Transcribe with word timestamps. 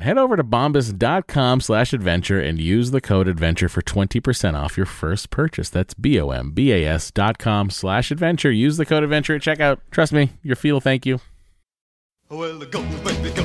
Head 0.00 0.16
over 0.16 0.36
to 0.36 0.44
bombas.com 0.44 1.60
slash 1.60 1.92
adventure 1.92 2.40
and 2.40 2.60
use 2.60 2.92
the 2.92 3.00
code 3.00 3.26
adventure 3.26 3.68
for 3.68 3.82
20% 3.82 4.54
off 4.54 4.76
your 4.76 4.86
first 4.86 5.30
purchase. 5.30 5.68
That's 5.70 5.92
B 5.94 6.20
O 6.20 6.30
M 6.30 6.52
B 6.52 6.70
A 6.72 6.84
S 6.86 7.10
dot 7.10 7.38
com 7.38 7.68
slash 7.68 8.12
adventure. 8.12 8.52
Use 8.52 8.76
the 8.76 8.86
code 8.86 9.02
adventure 9.02 9.34
at 9.34 9.42
checkout. 9.42 9.78
Trust 9.90 10.12
me, 10.12 10.30
your 10.44 10.54
feel 10.54 10.80
thank 10.80 11.04
you. 11.04 11.18
Well, 12.30 12.58
go, 12.60 12.82
baby, 13.02 13.30
go. 13.30 13.44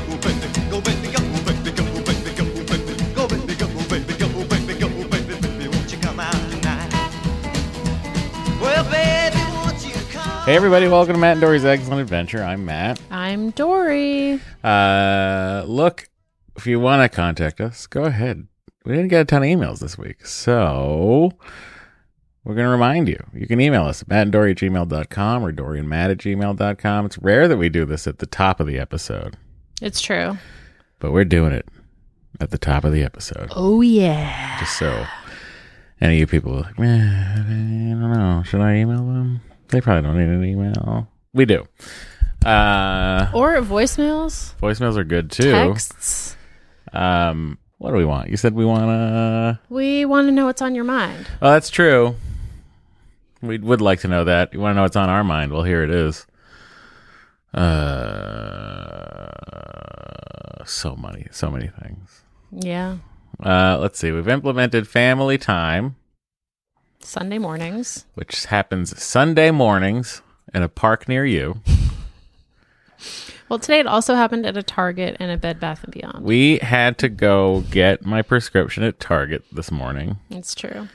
Hey 10.45 10.57
everybody, 10.57 10.89
welcome 10.89 11.13
to 11.13 11.19
Matt 11.21 11.31
and 11.33 11.41
Dory's 11.41 11.63
Excellent 11.63 12.01
Adventure. 12.01 12.43
I'm 12.43 12.65
Matt. 12.65 12.99
I'm 13.09 13.51
Dory. 13.51 14.41
Uh, 14.61 15.63
look, 15.65 16.09
if 16.55 16.67
you 16.67 16.79
want 16.79 17.01
to 17.09 17.15
contact 17.15 17.59
us, 17.61 17.87
go 17.87 18.03
ahead. 18.03 18.47
We 18.85 18.93
didn't 18.93 19.09
get 19.09 19.21
a 19.21 19.25
ton 19.25 19.43
of 19.43 19.47
emails 19.47 19.79
this 19.79 19.97
week, 19.97 20.25
so 20.25 21.31
we're 22.43 22.55
going 22.55 22.65
to 22.65 22.71
remind 22.71 23.07
you. 23.07 23.17
You 23.33 23.47
can 23.47 23.61
email 23.61 23.85
us 23.85 24.01
at 24.01 24.09
mattanddory 24.09 24.51
at 24.51 24.57
gmail.com 24.57 25.43
or 25.45 25.53
doryandmatt 25.53 26.11
at 26.11 26.17
gmail.com. 26.17 27.05
It's 27.05 27.17
rare 27.19 27.47
that 27.47 27.57
we 27.57 27.69
do 27.69 27.85
this 27.85 28.07
at 28.07 28.19
the 28.19 28.25
top 28.25 28.59
of 28.59 28.67
the 28.67 28.77
episode, 28.79 29.37
It's 29.81 30.01
true. 30.01 30.37
but 30.99 31.11
we're 31.13 31.23
doing 31.25 31.53
it 31.53 31.67
at 32.41 32.51
the 32.51 32.57
top 32.57 32.83
of 32.83 32.91
the 32.91 33.03
episode. 33.03 33.47
Oh 33.55 33.79
yeah. 33.81 34.59
Just 34.59 34.77
so 34.77 35.05
any 36.01 36.15
of 36.15 36.19
you 36.19 36.27
people 36.27 36.53
are 36.57 36.61
like, 36.63 36.77
man, 36.79 37.97
I 37.97 38.01
don't 38.01 38.11
know. 38.11 38.43
Should 38.43 38.59
I 38.61 38.75
email 38.75 38.97
them? 39.05 39.39
They 39.69 39.79
probably 39.79 40.01
don't 40.03 40.17
need 40.17 40.27
an 40.29 40.43
email. 40.43 41.07
We 41.33 41.45
do. 41.45 41.65
Uh, 42.45 43.31
Or 43.33 43.55
voicemails, 43.61 44.55
voicemails 44.59 44.97
are 44.97 45.05
good 45.05 45.31
too. 45.31 45.51
texts. 45.51 46.35
Um, 46.93 47.57
what 47.79 47.91
do 47.91 47.97
we 47.97 48.05
want? 48.05 48.29
You 48.29 48.37
said 48.37 48.53
we 48.53 48.65
want 48.65 48.83
to. 48.83 49.59
We 49.69 50.05
want 50.05 50.27
to 50.27 50.31
know 50.31 50.45
what's 50.45 50.61
on 50.61 50.73
your 50.75 50.85
mind. 50.85 51.27
Oh, 51.41 51.51
that's 51.51 51.69
true. 51.69 52.15
We 53.41 53.57
would 53.57 53.81
like 53.81 53.99
to 54.01 54.07
know 54.07 54.23
that. 54.23 54.53
You 54.53 54.59
want 54.61 54.71
to 54.71 54.75
know 54.75 54.83
what's 54.83 54.95
on 54.95 55.09
our 55.09 55.23
mind? 55.23 55.51
Well, 55.51 55.63
here 55.63 55.83
it 55.83 55.89
is. 55.89 56.25
Uh, 58.93 60.63
so 60.65 60.95
many, 60.95 61.27
so 61.31 61.49
many 61.51 61.67
things. 61.67 62.21
Yeah. 62.51 62.97
Uh, 63.43 63.77
let's 63.79 63.99
see. 63.99 64.11
We've 64.11 64.27
implemented 64.27 64.87
family 64.87 65.37
time, 65.37 65.95
Sunday 66.99 67.37
mornings. 67.37 68.05
which 68.13 68.45
happens 68.45 69.01
Sunday 69.01 69.51
mornings 69.51 70.21
in 70.53 70.63
a 70.63 70.69
park 70.69 71.07
near 71.09 71.25
you. 71.25 71.61
Well, 73.53 73.59
today 73.59 73.81
it 73.81 73.85
also 73.85 74.15
happened 74.15 74.47
at 74.47 74.57
a 74.57 74.63
Target 74.63 75.15
and 75.19 75.29
a 75.29 75.37
Bed 75.37 75.59
Bath 75.59 75.83
and 75.83 75.93
Beyond. 75.93 76.25
We 76.25 76.57
had 76.57 76.97
to 76.97 77.07
go 77.07 77.61
get 77.69 78.03
my 78.03 78.23
prescription 78.23 78.81
at 78.81 78.99
Target 78.99 79.43
this 79.51 79.69
morning. 79.69 80.17
it's 80.31 80.55
true. 80.55 80.87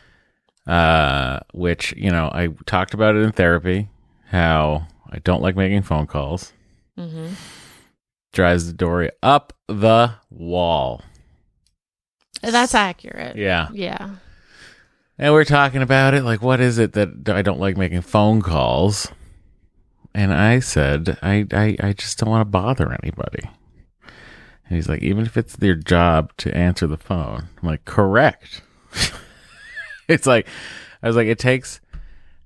uh, 0.67 1.39
which 1.55 1.95
you 1.97 2.11
know 2.11 2.29
I 2.35 2.49
talked 2.67 2.95
about 2.95 3.15
it 3.15 3.21
in 3.21 3.31
therapy. 3.31 3.91
How 4.33 4.89
I 5.09 5.21
don't 5.21 5.41
like 5.41 5.55
making 5.55 5.83
phone 5.83 6.09
calls. 6.09 6.53
Mm-hmm. 6.99 7.35
Drives 8.33 8.67
the 8.67 8.73
Dory 8.73 9.13
up 9.23 9.53
the 9.69 10.15
wall. 10.29 11.03
That's 12.43 12.75
accurate. 12.75 13.37
Yeah, 13.37 13.69
Yeah. 13.73 14.17
and 15.17 15.33
we're 15.33 15.45
talking 15.45 15.81
about 15.83 16.13
it. 16.15 16.25
Like, 16.25 16.43
what 16.43 16.59
is 16.59 16.79
it 16.79 16.95
that 16.95 17.29
I 17.29 17.43
don't 17.43 17.61
like 17.61 17.77
making 17.77 18.01
phone 18.01 18.43
calls? 18.43 19.07
And 20.15 20.33
I 20.33 20.61
said, 20.61 21.19
I 21.23 21.47
I, 21.53 21.77
I 21.81 21.93
just 21.93 22.19
don't 22.19 22.31
want 22.31 22.41
to 22.41 22.51
bother 22.51 22.97
anybody. 23.03 23.49
And 24.69 24.77
he's 24.77 24.89
like, 24.89 25.03
even 25.03 25.25
if 25.25 25.37
it's 25.37 25.57
their 25.57 25.75
job 25.75 26.33
to 26.39 26.55
answer 26.55 26.87
the 26.87 26.99
phone. 26.99 27.49
I'm 27.61 27.69
like, 27.69 27.85
correct. 27.85 28.61
it's 30.09 30.27
like, 30.27 30.47
I 31.03 31.07
was 31.07 31.17
like, 31.17 31.27
it 31.27 31.39
takes. 31.39 31.81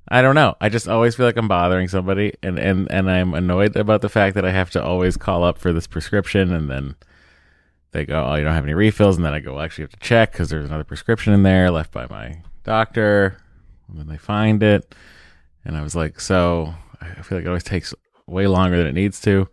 I 0.09 0.23
don't 0.23 0.35
know. 0.35 0.55
I 0.61 0.69
just 0.69 0.88
always 0.88 1.14
feel 1.14 1.26
like 1.26 1.37
I'm 1.37 1.49
bothering 1.49 1.88
somebody, 1.88 2.35
and 2.43 2.59
and 2.59 2.91
and 2.91 3.11
I'm 3.11 3.35
annoyed 3.35 3.76
about 3.76 4.03
the 4.03 4.08
fact 4.08 4.35
that 4.35 4.44
I 4.44 4.50
have 4.50 4.70
to 4.73 4.82
always 4.82 5.17
call 5.17 5.43
up 5.43 5.58
for 5.58 5.73
this 5.73 5.87
prescription, 5.87 6.53
and 6.53 6.69
then 6.69 6.97
they 7.93 8.05
go, 8.05 8.26
"Oh, 8.26 8.35
you 8.35 8.44
don't 8.44 8.53
have 8.53 8.65
any 8.65 8.75
refills," 8.75 9.17
and 9.17 9.25
then 9.25 9.32
I 9.32 9.38
go, 9.38 9.55
well, 9.55 9.62
"Actually, 9.62 9.82
you 9.82 9.88
have 9.91 10.00
to 10.00 10.06
check 10.06 10.32
because 10.32 10.50
there's 10.50 10.69
another 10.69 10.85
prescription 10.85 11.32
in 11.32 11.44
there 11.44 11.70
left 11.70 11.93
by 11.93 12.06
my 12.11 12.43
doctor." 12.65 13.38
And 13.88 13.99
then 13.99 14.08
they 14.08 14.19
find 14.19 14.62
it, 14.62 14.94
and 15.65 15.76
I 15.76 15.82
was 15.82 15.94
like, 15.94 16.20
"So 16.20 16.75
I 17.19 17.23
feel 17.23 17.39
like 17.39 17.45
it 17.45 17.49
always 17.49 17.65
takes 17.65 17.95
way 18.27 18.47
longer 18.47 18.77
than 18.79 18.87
it 18.87 18.95
needs 18.95 19.21
to." 19.23 19.49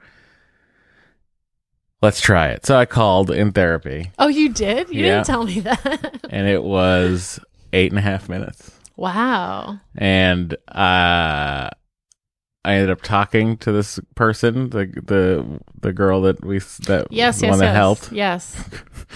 let's 2.01 2.21
try 2.21 2.47
it. 2.47 2.65
So 2.65 2.77
I 2.77 2.85
called 2.85 3.29
in 3.29 3.51
therapy, 3.51 4.11
Oh, 4.17 4.27
you 4.29 4.47
did? 4.53 4.87
You 4.89 5.03
Yeah. 5.05 5.15
didn't 5.15 5.25
tell 5.25 5.43
me 5.43 5.59
that. 5.59 6.21
and 6.29 6.47
it 6.47 6.63
was 6.63 7.41
eight 7.73 7.91
and 7.91 7.99
a 7.99 8.01
half 8.01 8.29
minutes. 8.29 8.71
wow. 8.95 9.79
And 9.97 10.53
uh, 10.69 11.67
I 11.67 11.71
ended 12.65 12.89
up 12.89 13.01
talking 13.01 13.57
to 13.57 13.73
this 13.73 13.99
person, 14.15 14.69
the 14.69 14.85
the 15.05 15.59
the 15.81 15.91
girl 15.91 16.21
that 16.21 16.43
we 16.43 16.59
that 16.87 17.07
Yes, 17.09 17.41
yes, 17.41 17.49
one 17.49 17.59
that 17.59 17.65
yes. 17.65 17.75
helped. 17.75 18.11
Yes. 18.13 18.63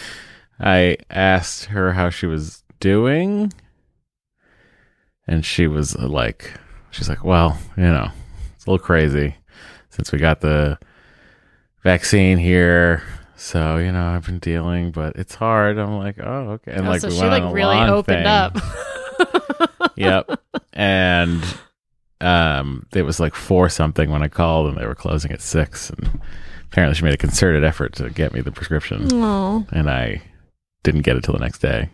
I 0.59 0.97
asked 1.09 1.65
her 1.65 1.93
how 1.93 2.09
she 2.09 2.25
was 2.25 2.63
doing, 2.81 3.53
and 5.27 5.45
she 5.45 5.67
was 5.67 5.95
like, 5.97 6.53
she's 6.91 7.07
like, 7.09 7.23
well, 7.23 7.57
you 7.77 7.83
know, 7.83 8.09
it's 8.63 8.67
a 8.67 8.71
little 8.71 8.85
crazy 8.85 9.35
since 9.89 10.13
we 10.13 10.19
got 10.19 10.39
the 10.39 10.79
vaccine 11.83 12.37
here. 12.37 13.03
So 13.35 13.75
you 13.75 13.91
know, 13.91 14.05
I've 14.07 14.25
been 14.25 14.39
dealing, 14.39 14.91
but 14.91 15.17
it's 15.17 15.35
hard. 15.35 15.77
I'm 15.77 15.97
like, 15.97 16.17
oh, 16.17 16.51
okay. 16.51 16.71
And 16.71 16.87
Oh, 16.87 16.91
like, 16.91 17.01
so 17.01 17.09
we 17.09 17.15
she 17.15 17.25
like 17.25 17.53
really 17.53 17.77
opened 17.77 18.19
thing. 18.19 18.25
up. 18.25 18.57
yep. 19.97 20.29
And 20.71 21.43
um, 22.21 22.85
it 22.93 23.01
was 23.01 23.19
like 23.19 23.35
four 23.35 23.67
something 23.67 24.09
when 24.09 24.23
I 24.23 24.29
called, 24.29 24.69
and 24.69 24.77
they 24.77 24.85
were 24.87 24.95
closing 24.95 25.33
at 25.33 25.41
six. 25.41 25.89
And 25.89 26.21
apparently, 26.71 26.95
she 26.95 27.03
made 27.03 27.13
a 27.13 27.17
concerted 27.17 27.65
effort 27.65 27.93
to 27.95 28.09
get 28.11 28.33
me 28.33 28.39
the 28.39 28.51
prescription, 28.53 29.09
Oh. 29.11 29.67
and 29.73 29.89
I 29.89 30.21
didn't 30.83 31.01
get 31.01 31.17
it 31.17 31.25
till 31.25 31.33
the 31.33 31.41
next 31.43 31.59
day. 31.59 31.89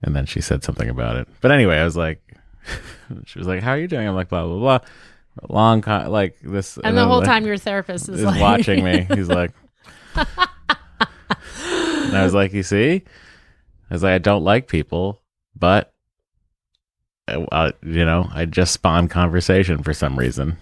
And 0.00 0.14
then 0.14 0.26
she 0.26 0.40
said 0.40 0.62
something 0.62 0.88
about 0.88 1.16
it. 1.16 1.26
But 1.40 1.50
anyway, 1.50 1.78
I 1.78 1.84
was 1.84 1.96
like, 1.96 2.20
she 3.26 3.38
was 3.38 3.48
like, 3.48 3.62
"How 3.62 3.72
are 3.72 3.78
you 3.78 3.88
doing?" 3.88 4.06
I'm 4.08 4.14
like, 4.14 4.28
"Blah 4.28 4.46
blah 4.46 4.58
blah." 4.58 4.78
Long 5.48 5.80
con- 5.80 6.10
like 6.10 6.38
this, 6.42 6.76
And 6.76 6.96
the 6.96 7.06
whole 7.06 7.18
like, 7.18 7.26
time 7.26 7.46
your 7.46 7.56
therapist 7.56 8.10
is, 8.10 8.20
is 8.20 8.24
like 8.24 8.40
watching 8.40 8.84
me. 8.84 9.06
He's 9.14 9.30
like, 9.30 9.52
and 10.14 10.26
I 12.14 12.22
was 12.22 12.34
like, 12.34 12.52
you 12.52 12.62
see, 12.62 13.02
I 13.90 13.94
was 13.94 14.02
like, 14.02 14.12
I 14.12 14.18
don't 14.18 14.44
like 14.44 14.68
people, 14.68 15.22
but 15.56 15.94
uh, 17.28 17.44
uh, 17.50 17.72
you 17.82 18.04
know, 18.04 18.28
I 18.32 18.44
just 18.44 18.72
spawned 18.74 19.10
conversation 19.10 19.82
for 19.82 19.94
some 19.94 20.18
reason. 20.18 20.58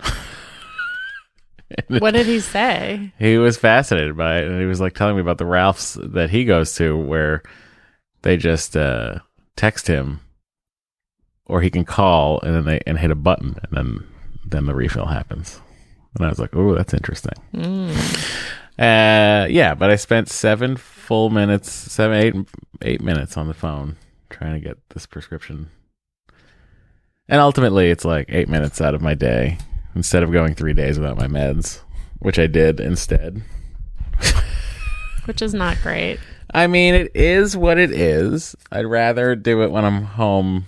what 1.88 2.12
did 2.12 2.26
he 2.26 2.40
say? 2.40 3.12
He 3.18 3.38
was 3.38 3.56
fascinated 3.56 4.16
by 4.16 4.38
it, 4.38 4.48
and 4.48 4.60
he 4.60 4.66
was 4.66 4.80
like 4.80 4.94
telling 4.94 5.16
me 5.16 5.22
about 5.22 5.38
the 5.38 5.46
Ralphs 5.46 5.98
that 6.02 6.30
he 6.30 6.44
goes 6.44 6.74
to, 6.76 6.96
where 6.96 7.42
they 8.22 8.36
just 8.36 8.76
uh, 8.76 9.18
text 9.56 9.86
him, 9.86 10.20
or 11.48 11.60
he 11.60 11.70
can 11.70 11.84
call, 11.84 12.40
and 12.42 12.54
then 12.54 12.64
they 12.64 12.80
and 12.86 12.98
hit 12.98 13.10
a 13.10 13.16
button, 13.16 13.58
and 13.62 13.72
then 13.72 14.06
then 14.44 14.66
the 14.66 14.74
refill 14.74 15.06
happens. 15.06 15.60
And 16.14 16.24
I 16.24 16.28
was 16.28 16.38
like, 16.38 16.54
"Oh, 16.54 16.74
that's 16.74 16.94
interesting." 16.94 17.34
Mm. 17.54 18.44
Uh, 18.78 19.48
yeah, 19.50 19.74
but 19.74 19.90
I 19.90 19.96
spent 19.96 20.28
seven 20.28 20.76
full 20.76 21.30
minutes, 21.30 21.70
seven, 21.70 22.16
eight, 22.16 22.34
eight 22.82 23.00
minutes 23.00 23.36
on 23.36 23.48
the 23.48 23.54
phone 23.54 23.96
trying 24.30 24.54
to 24.54 24.60
get 24.60 24.78
this 24.90 25.04
prescription. 25.04 25.70
And 27.28 27.40
ultimately, 27.40 27.90
it's 27.90 28.04
like 28.04 28.26
eight 28.28 28.48
minutes 28.48 28.80
out 28.80 28.94
of 28.94 29.02
my 29.02 29.14
day 29.14 29.58
instead 29.94 30.22
of 30.22 30.30
going 30.30 30.54
three 30.54 30.74
days 30.74 30.98
without 30.98 31.18
my 31.18 31.26
meds, 31.26 31.80
which 32.20 32.38
I 32.38 32.46
did 32.46 32.78
instead. 32.78 33.42
Which 35.24 35.42
is 35.42 35.52
not 35.52 35.76
great. 35.82 36.18
I 36.54 36.66
mean, 36.68 36.94
it 36.94 37.14
is 37.14 37.54
what 37.54 37.76
it 37.76 37.90
is. 37.90 38.56
I'd 38.72 38.86
rather 38.86 39.36
do 39.36 39.62
it 39.62 39.70
when 39.70 39.84
I'm 39.84 40.04
home 40.04 40.64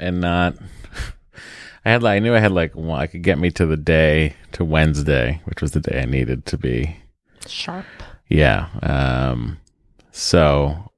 and 0.00 0.20
not. 0.20 0.56
I 1.84 1.90
had 1.92 2.02
like 2.02 2.16
I 2.16 2.18
knew 2.18 2.34
I 2.34 2.40
had 2.40 2.52
like 2.52 2.74
one, 2.74 3.00
I 3.00 3.06
could 3.06 3.22
get 3.22 3.38
me 3.38 3.50
to 3.52 3.64
the 3.66 3.76
day 3.76 4.34
to 4.52 4.64
Wednesday, 4.64 5.40
which 5.44 5.62
was 5.62 5.70
the 5.70 5.80
day 5.80 6.00
I 6.02 6.04
needed 6.04 6.44
to 6.46 6.58
be 6.58 6.96
Sharp. 7.46 7.86
Yeah. 8.28 8.68
Um, 8.82 9.58
so 10.12 10.90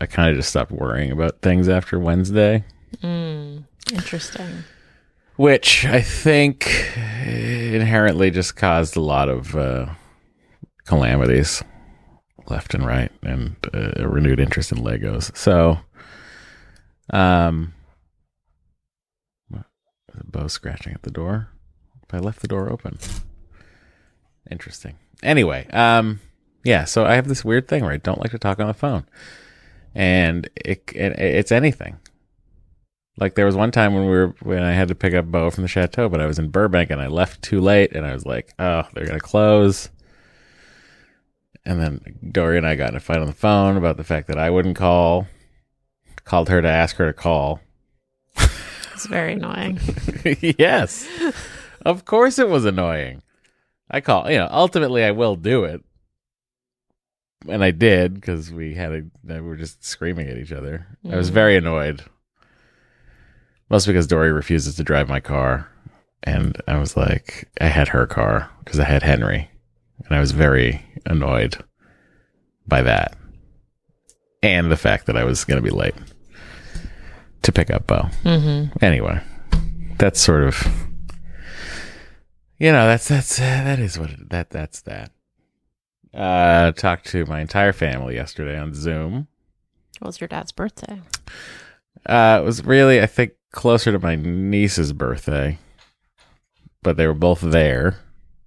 I 0.00 0.06
kind 0.06 0.30
of 0.30 0.36
just 0.36 0.50
stopped 0.50 0.70
worrying 0.70 1.10
about 1.10 1.40
things 1.42 1.68
after 1.68 1.98
Wednesday, 1.98 2.64
Mm. 3.02 3.64
Interesting. 3.92 4.64
which 5.36 5.84
I 5.86 6.00
think 6.00 6.66
inherently 7.26 8.30
just 8.30 8.54
caused 8.56 8.96
a 8.96 9.00
lot 9.00 9.28
of 9.28 9.56
uh, 9.56 9.86
calamities 10.86 11.62
left 12.46 12.74
and 12.74 12.86
right 12.86 13.10
and 13.22 13.56
uh, 13.74 13.92
a 13.96 14.08
renewed 14.08 14.38
interest 14.40 14.70
in 14.72 14.78
Legos. 14.78 15.36
So, 15.36 15.78
um, 17.10 17.72
Bo 20.24 20.48
scratching 20.48 20.92
at 20.92 21.02
the 21.02 21.10
door. 21.10 21.48
If 22.02 22.14
I 22.14 22.18
left 22.18 22.40
the 22.40 22.48
door 22.48 22.70
open. 22.70 22.98
Interesting. 24.50 24.96
Anyway, 25.22 25.66
um, 25.70 26.20
yeah. 26.64 26.84
So 26.84 27.04
I 27.04 27.14
have 27.14 27.28
this 27.28 27.44
weird 27.44 27.68
thing 27.68 27.82
where 27.84 27.92
I 27.92 27.98
don't 27.98 28.20
like 28.20 28.32
to 28.32 28.38
talk 28.38 28.58
on 28.60 28.66
the 28.66 28.74
phone, 28.74 29.06
and 29.94 30.48
it, 30.56 30.90
it 30.94 31.18
it's 31.18 31.52
anything. 31.52 31.98
Like 33.18 33.34
there 33.34 33.46
was 33.46 33.56
one 33.56 33.70
time 33.70 33.94
when 33.94 34.04
we 34.04 34.10
were 34.10 34.34
when 34.42 34.62
I 34.62 34.72
had 34.72 34.88
to 34.88 34.94
pick 34.94 35.14
up 35.14 35.26
Bo 35.26 35.50
from 35.50 35.62
the 35.62 35.68
chateau, 35.68 36.08
but 36.08 36.20
I 36.20 36.26
was 36.26 36.38
in 36.38 36.50
Burbank 36.50 36.90
and 36.90 37.00
I 37.00 37.06
left 37.06 37.42
too 37.42 37.60
late, 37.60 37.92
and 37.92 38.04
I 38.04 38.12
was 38.14 38.26
like, 38.26 38.52
oh, 38.58 38.82
they're 38.94 39.06
gonna 39.06 39.20
close. 39.20 39.90
And 41.64 41.80
then 41.80 42.18
Dory 42.32 42.58
and 42.58 42.66
I 42.66 42.74
got 42.74 42.90
in 42.90 42.96
a 42.96 43.00
fight 43.00 43.18
on 43.18 43.26
the 43.26 43.32
phone 43.32 43.76
about 43.76 43.96
the 43.96 44.04
fact 44.04 44.26
that 44.26 44.38
I 44.38 44.50
wouldn't 44.50 44.76
call. 44.76 45.28
Called 46.24 46.48
her 46.48 46.60
to 46.62 46.68
ask 46.68 46.96
her 46.96 47.06
to 47.06 47.12
call. 47.12 47.60
It's 49.02 49.10
very 49.10 49.32
annoying. 49.32 49.80
yes. 50.58 51.08
Of 51.84 52.04
course 52.04 52.38
it 52.38 52.48
was 52.48 52.64
annoying. 52.64 53.22
I 53.90 54.00
call, 54.00 54.30
you 54.30 54.38
know, 54.38 54.46
ultimately 54.48 55.02
I 55.02 55.10
will 55.10 55.34
do 55.34 55.64
it. 55.64 55.82
And 57.48 57.64
I 57.64 57.72
did 57.72 58.14
because 58.14 58.52
we 58.52 58.74
had 58.74 58.92
a, 58.92 59.02
we 59.24 59.40
were 59.40 59.56
just 59.56 59.84
screaming 59.84 60.28
at 60.28 60.38
each 60.38 60.52
other. 60.52 60.86
I 61.10 61.16
was 61.16 61.30
Mhm. 61.32 61.34
very 61.34 61.56
annoyed. 61.56 62.04
Mostly 63.68 63.92
because 63.92 64.06
Dory 64.06 64.30
refuses 64.30 64.76
to 64.76 64.84
drive 64.84 65.08
my 65.08 65.18
car. 65.18 65.68
And 66.22 66.56
I 66.68 66.78
was 66.78 66.96
like, 66.96 67.48
I 67.60 67.66
had 67.66 67.88
her 67.88 68.06
car 68.06 68.50
because 68.64 68.78
I 68.78 68.84
had 68.84 69.02
Henry. 69.02 69.50
And 70.06 70.16
I 70.16 70.20
was 70.20 70.30
very 70.30 70.86
annoyed 71.06 71.56
by 72.68 72.82
that. 72.82 73.16
And 74.44 74.70
the 74.70 74.76
fact 74.76 75.06
that 75.06 75.16
I 75.16 75.24
was 75.24 75.44
going 75.44 75.60
to 75.60 75.68
be 75.68 75.76
late 75.76 75.96
to 77.42 77.52
pick 77.52 77.70
up 77.70 77.86
Bo 77.86 78.08
Mm-hmm. 78.24 78.84
anyway 78.84 79.20
that's 79.98 80.20
sort 80.20 80.42
of 80.44 80.66
you 82.58 82.72
know 82.72 82.86
that's 82.86 83.08
that's 83.08 83.38
uh, 83.38 83.42
that 83.42 83.78
is 83.78 83.98
what 83.98 84.10
it, 84.10 84.30
that 84.30 84.50
that's 84.50 84.80
that 84.82 85.10
uh 86.14 86.72
talked 86.72 87.06
to 87.06 87.24
my 87.26 87.40
entire 87.40 87.72
family 87.72 88.14
yesterday 88.14 88.58
on 88.58 88.74
zoom 88.74 89.26
It 90.00 90.04
was 90.06 90.20
your 90.20 90.28
dad's 90.28 90.52
birthday. 90.52 91.00
uh 92.06 92.38
it 92.42 92.44
was 92.44 92.64
really 92.64 93.00
i 93.00 93.06
think 93.06 93.32
closer 93.52 93.92
to 93.92 93.98
my 93.98 94.16
niece's 94.16 94.92
birthday 94.92 95.58
but 96.82 96.96
they 96.96 97.06
were 97.06 97.14
both 97.14 97.40
there 97.40 97.96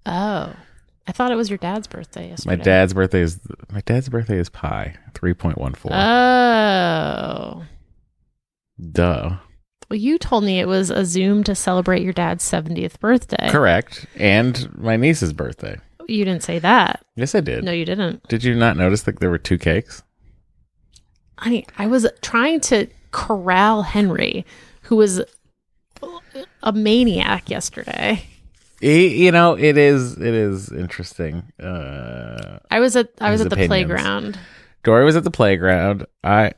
Oh. 0.08 0.54
I 1.08 1.12
thought 1.12 1.32
it 1.32 1.36
was 1.36 1.50
your 1.50 1.58
dad's 1.58 1.88
birthday 1.88 2.30
yesterday. 2.30 2.58
my 2.58 2.64
dad's 2.64 2.94
birthday 2.94 3.22
is 3.22 3.40
my 3.72 3.82
dad's 3.82 4.10
birthday 4.10 4.38
is 4.38 4.50
pi 4.50 4.96
3.14 5.14 5.92
Oh. 5.92 7.64
Duh 8.91 9.38
Well, 9.89 9.98
you 10.00 10.17
told 10.17 10.44
me 10.44 10.60
it 10.60 10.67
was 10.67 10.89
a 10.89 11.05
Zoom 11.05 11.44
to 11.46 11.55
celebrate 11.55 12.01
your 12.03 12.13
dad's 12.13 12.44
70th 12.50 13.00
birthday. 13.00 13.50
correct 13.50 14.05
and 14.15 14.70
my 14.77 14.98
niece's 14.98 15.34
birthday 15.34 15.77
You 16.08 16.25
didn't 16.25 16.44
say 16.44 16.60
that. 16.60 17.05
yes 17.15 17.36
i 17.36 17.39
did 17.41 17.63
No, 17.63 17.72
you 17.72 17.86
didn't. 17.86 18.27
did 18.27 18.44
you 18.44 18.55
not 18.55 18.77
notice 18.77 19.03
that 19.03 19.20
there 19.20 19.29
were 19.29 19.38
two 19.38 19.58
cakes 19.58 20.03
Honey, 21.38 21.65
I 21.77 21.88
was 21.88 22.08
trying 22.22 22.62
to 22.62 22.88
corral 23.12 23.82
Henry, 23.84 24.46
who 24.84 24.96
was 24.96 25.22
a 26.63 26.72
maniac 26.72 27.50
yesterday. 27.50 28.24
He- 28.79 29.25
you 29.25 29.32
know, 29.34 29.58
it 29.58 29.77
is 29.77 30.13
it 30.17 30.34
is 30.34 30.72
interesting. 30.72 31.44
Uh, 31.62 32.60
I 32.72 32.79
was 32.79 32.96
at 32.96 33.10
I 33.20 33.32
was 33.32 33.41
at 33.41 33.50
the 33.50 33.55
opinions. 33.55 33.67
playground. 33.70 34.39
Dory 34.84 35.03
was 35.03 35.17
at 35.17 35.25
the 35.25 35.32
playground. 35.32 36.05
I 36.24 36.53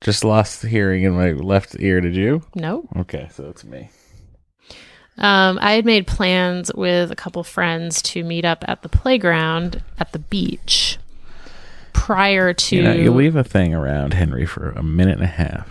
just 0.00 0.24
lost 0.24 0.64
hearing 0.64 1.02
in 1.04 1.12
my 1.12 1.32
left 1.32 1.76
ear. 1.78 2.00
Did 2.00 2.14
you? 2.16 2.42
No. 2.54 2.88
Okay, 2.96 3.28
so 3.32 3.48
it's 3.48 3.64
me. 3.64 3.90
Um, 5.16 5.58
I 5.60 5.72
had 5.72 5.84
made 5.84 6.06
plans 6.06 6.70
with 6.74 7.10
a 7.10 7.16
couple 7.16 7.42
friends 7.42 8.00
to 8.02 8.22
meet 8.22 8.44
up 8.44 8.64
at 8.68 8.82
the 8.82 8.88
playground 8.88 9.82
at 9.98 10.12
the 10.12 10.20
beach 10.20 10.98
prior 11.92 12.52
to 12.54 12.76
You 12.76 12.82
know, 12.84 12.92
you 12.92 13.12
leave 13.12 13.34
a 13.34 13.42
thing 13.42 13.74
around 13.74 14.14
Henry 14.14 14.46
for 14.46 14.70
a 14.70 14.82
minute 14.82 15.14
and 15.16 15.24
a 15.24 15.26
half, 15.26 15.68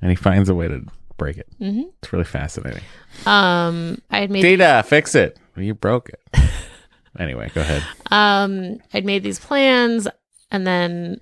and 0.00 0.10
he 0.10 0.16
finds 0.16 0.48
a 0.48 0.54
way 0.54 0.66
to 0.68 0.82
break 1.18 1.36
it. 1.36 1.46
Mhm. 1.60 1.90
It's 2.02 2.10
really 2.12 2.24
fascinating. 2.24 2.80
um 3.26 4.00
I 4.10 4.20
had 4.20 4.30
made 4.30 4.40
Dita, 4.42 4.82
fix 4.86 5.14
it. 5.14 5.38
You 5.56 5.74
broke 5.74 6.08
it. 6.08 6.20
anyway, 7.18 7.50
go 7.54 7.60
ahead. 7.60 7.82
um 8.10 8.78
I'd 8.94 9.04
made 9.04 9.22
these 9.22 9.38
plans 9.38 10.08
and 10.50 10.66
then 10.66 11.20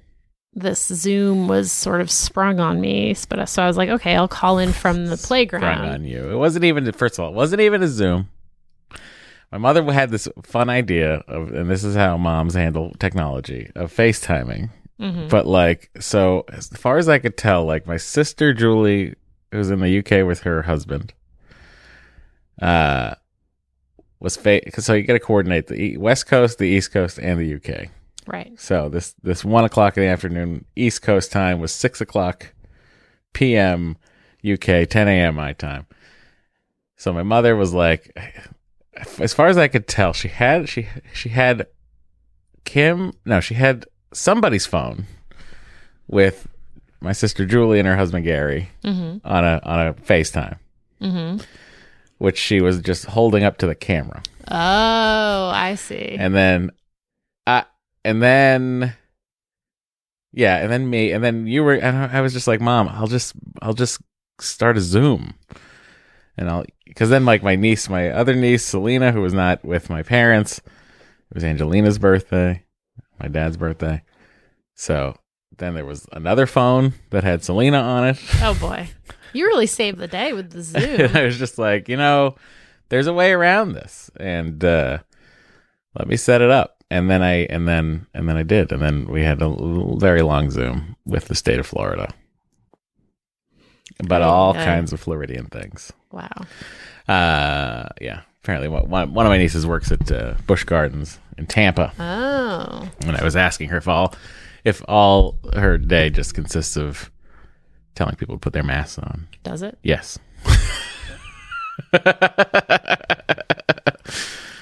this 0.59 0.87
Zoom 0.87 1.49
was 1.49 1.71
sort 1.73 2.01
of 2.01 2.11
sprung 2.11 2.61
on 2.61 2.81
me. 2.81 3.15
But 3.29 3.49
so 3.49 3.63
I 3.63 3.67
was 3.67 3.77
like, 3.77 3.89
okay, 3.89 4.15
I'll 4.17 4.29
call 4.29 4.59
in 4.59 4.73
from 4.73 5.07
the 5.07 5.17
Sprung 5.17 5.29
playground. 5.29 5.89
on 5.89 6.05
you. 6.05 6.31
It 6.31 6.37
wasn't 6.37 6.65
even. 6.65 6.91
First 6.93 7.19
of 7.19 7.25
all, 7.25 7.31
it 7.31 7.35
wasn't 7.35 7.61
even 7.63 7.83
a 7.83 7.89
Zoom. 7.89 8.29
my 9.53 9.59
mother 9.59 9.83
had 9.93 10.11
this 10.11 10.29
fun 10.43 10.69
idea 10.69 11.23
of, 11.29 11.53
and 11.53 11.71
this 11.71 11.85
is 11.85 11.95
how 11.97 12.17
moms 12.17 12.55
handle 12.55 12.93
technology 12.99 13.71
of 13.75 13.93
FaceTiming. 13.95 14.71
But 15.29 15.47
like, 15.47 15.91
so 16.01 16.45
as 16.53 16.67
far 16.69 16.99
as 16.99 17.09
I 17.09 17.19
could 17.21 17.37
tell, 17.37 17.65
like 17.65 17.87
my 17.87 17.97
sister 17.99 18.53
Julie, 18.53 19.15
who's 19.53 19.71
in 19.71 19.79
the 19.79 19.99
UK 20.01 20.27
with 20.27 20.41
her 20.41 20.63
husband, 20.63 21.15
uh, 22.61 23.15
was 24.21 24.37
fa- 24.37 24.69
so 24.81 24.95
you 24.95 25.05
got 25.05 25.13
to 25.13 25.21
coordinate 25.21 25.69
the 25.69 25.81
e- 25.81 25.97
West 25.97 26.27
Coast, 26.27 26.59
the 26.59 26.65
East 26.67 26.91
Coast, 26.91 27.19
and 27.19 27.39
the 27.39 27.55
UK. 27.55 27.91
Right. 28.29 28.53
So 28.61 28.89
this 28.89 29.15
this 29.23 29.45
one 29.45 29.65
o'clock 29.65 29.97
in 29.97 30.03
the 30.03 30.09
afternoon 30.09 30.65
East 30.77 31.03
Coast 31.03 31.33
time 31.33 31.61
was 31.61 31.73
six 31.73 32.01
o'clock 32.01 32.53
p.m. 33.33 33.97
UK, 34.49 34.89
ten 34.89 35.09
a.m. 35.09 35.35
my 35.37 35.53
time. 35.55 35.87
So 36.97 37.13
my 37.13 37.23
mother 37.23 37.57
was 37.57 37.73
like, 37.73 38.17
as 39.19 39.33
far 39.33 39.47
as 39.49 39.57
I 39.57 39.69
could 39.69 39.87
tell, 39.89 40.13
she 40.13 40.29
had 40.29 40.69
she 40.69 40.89
she 41.13 41.31
had 41.31 41.67
Kim. 42.65 43.13
No, 43.25 43.41
she 43.41 43.55
had 43.55 43.87
somebody's 44.13 44.67
phone 44.67 45.07
with 46.07 46.47
my 47.01 47.13
sister 47.13 47.47
Julie 47.47 47.79
and 47.79 47.89
her 47.89 47.97
husband 47.97 48.25
Gary 48.25 48.71
Mm-hmm. 48.85 49.27
on 49.27 49.45
a 49.45 49.61
on 49.65 49.87
a 49.89 49.95
FaceTime, 49.95 50.59
Mm-hmm. 51.01 51.43
which 52.19 52.37
she 52.39 52.61
was 52.61 52.81
just 52.81 53.07
holding 53.07 53.45
up 53.45 53.59
to 53.59 53.67
the 53.67 53.75
camera. 53.75 54.23
Oh, 54.51 55.51
I 55.55 55.75
see. 55.77 56.17
and 56.19 56.35
then 56.35 56.71
uh 57.47 57.63
and 58.09 58.23
then 58.23 58.95
yeah 60.33 60.57
and 60.57 60.73
then 60.73 60.89
me 60.89 61.13
and 61.13 61.23
then 61.25 61.47
you 61.47 61.63
were 61.65 61.75
and 61.75 61.97
i 61.97 62.21
was 62.21 62.33
just 62.33 62.47
like 62.47 62.61
mom 62.61 62.89
i'll 62.89 63.07
just 63.07 63.35
i'll 63.63 63.75
just 63.75 64.01
start 64.41 64.77
a 64.77 64.81
zoom. 64.81 65.35
And 66.37 66.49
i'll 66.49 66.65
because 66.87 67.11
then 67.11 67.25
like 67.25 67.43
my 67.43 67.57
niece 67.57 67.89
my 67.89 68.11
other 68.11 68.35
niece 68.35 68.65
selena 68.65 69.11
who 69.13 69.21
was 69.21 69.35
not 69.35 69.65
with 69.65 69.91
my 69.91 70.03
parents 70.03 70.59
it 70.59 71.35
was 71.35 71.45
angelina's 71.45 71.99
birthday 71.99 72.65
my 73.21 73.29
dad's 73.29 73.57
birthday. 73.57 74.03
So 74.75 75.17
then 75.57 75.75
there 75.75 75.85
was 75.85 76.07
another 76.13 76.47
phone 76.47 76.95
that 77.11 77.25
had 77.25 77.43
selena 77.43 77.79
on 77.79 78.09
it. 78.09 78.19
Oh 78.43 78.55
boy, 78.55 78.89
you 79.33 79.47
really 79.47 79.67
saved 79.67 79.99
the 79.99 80.09
day 80.09 80.33
with 80.33 80.51
the 80.51 80.63
Zoom. 80.63 81.17
I 81.17 81.25
was 81.25 81.39
just 81.39 81.59
like, 81.59 81.89
you 81.89 81.97
know, 81.97 82.37
there's 82.89 83.07
a 83.07 83.13
way 83.13 83.33
around 83.33 83.73
this, 83.73 84.11
and 84.19 84.65
uh, 84.65 84.99
let 85.99 86.09
me 86.09 86.17
set 86.17 86.41
it 86.41 86.51
up. 86.51 86.78
And 86.91 87.11
then 87.11 87.23
I 87.23 87.45
and 87.47 87.69
then 87.69 88.07
and 88.15 88.29
then 88.29 88.37
I 88.37 88.43
did, 88.43 88.73
and 88.73 88.81
then 88.81 89.07
we 89.09 89.23
had 89.23 89.43
a 89.43 89.55
very 89.99 90.23
long 90.23 90.51
Zoom 90.51 90.97
with 91.05 91.27
the 91.27 91.35
state 91.35 91.59
of 91.59 91.67
Florida, 91.67 92.13
about 94.01 94.23
all 94.23 94.55
good. 94.55 94.65
kinds 94.65 94.93
of 94.95 95.01
Floridian 95.01 95.47
things. 95.47 95.93
wow. 96.11 96.31
Uh, 97.07 97.89
yeah. 98.01 98.21
Apparently, 98.43 98.69
one 98.69 99.13
one 99.13 99.27
of 99.27 99.31
my 99.31 99.37
nieces 99.37 99.67
works 99.67 99.93
at 99.93 100.11
uh, 100.11 100.35
Busch 100.47 100.65
Gardens 100.65 101.19
in 101.37 101.45
Tampa, 101.47 101.93
Oh, 101.99 102.89
and 103.07 103.17
I 103.17 103.23
was 103.23 103.37
asking 103.37 103.69
her 103.69 103.77
if 103.77 103.87
all 103.89 104.15
if 104.65 104.83
all 104.89 105.37
her 105.55 105.77
day 105.77 106.09
just 106.09 106.33
consists 106.35 106.77
of 106.79 107.11
telling 107.95 108.15
people 108.17 108.37
to 108.37 108.39
put 108.41 108.55
their 108.55 108.63
masks 108.63 108.99
on. 108.99 109.29
does 109.43 109.61
it? 109.63 109.77
Yes. 109.83 110.19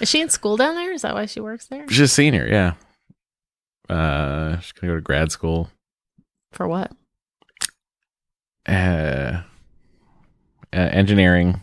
Is 0.00 0.08
she 0.08 0.20
in 0.20 0.28
school 0.28 0.56
down 0.56 0.74
there? 0.74 0.92
Is 0.92 1.02
that 1.02 1.14
why 1.14 1.26
she 1.26 1.40
works 1.40 1.66
there? 1.66 1.88
She's 1.88 2.00
a 2.00 2.08
senior, 2.08 2.46
yeah. 2.46 2.74
Uh, 3.88 4.58
she's 4.60 4.72
gonna 4.72 4.92
go 4.92 4.96
to 4.96 5.00
grad 5.02 5.30
school. 5.32 5.70
For 6.52 6.66
what? 6.68 6.92
Uh, 8.66 9.42
uh, 10.72 10.76
engineering, 10.76 11.62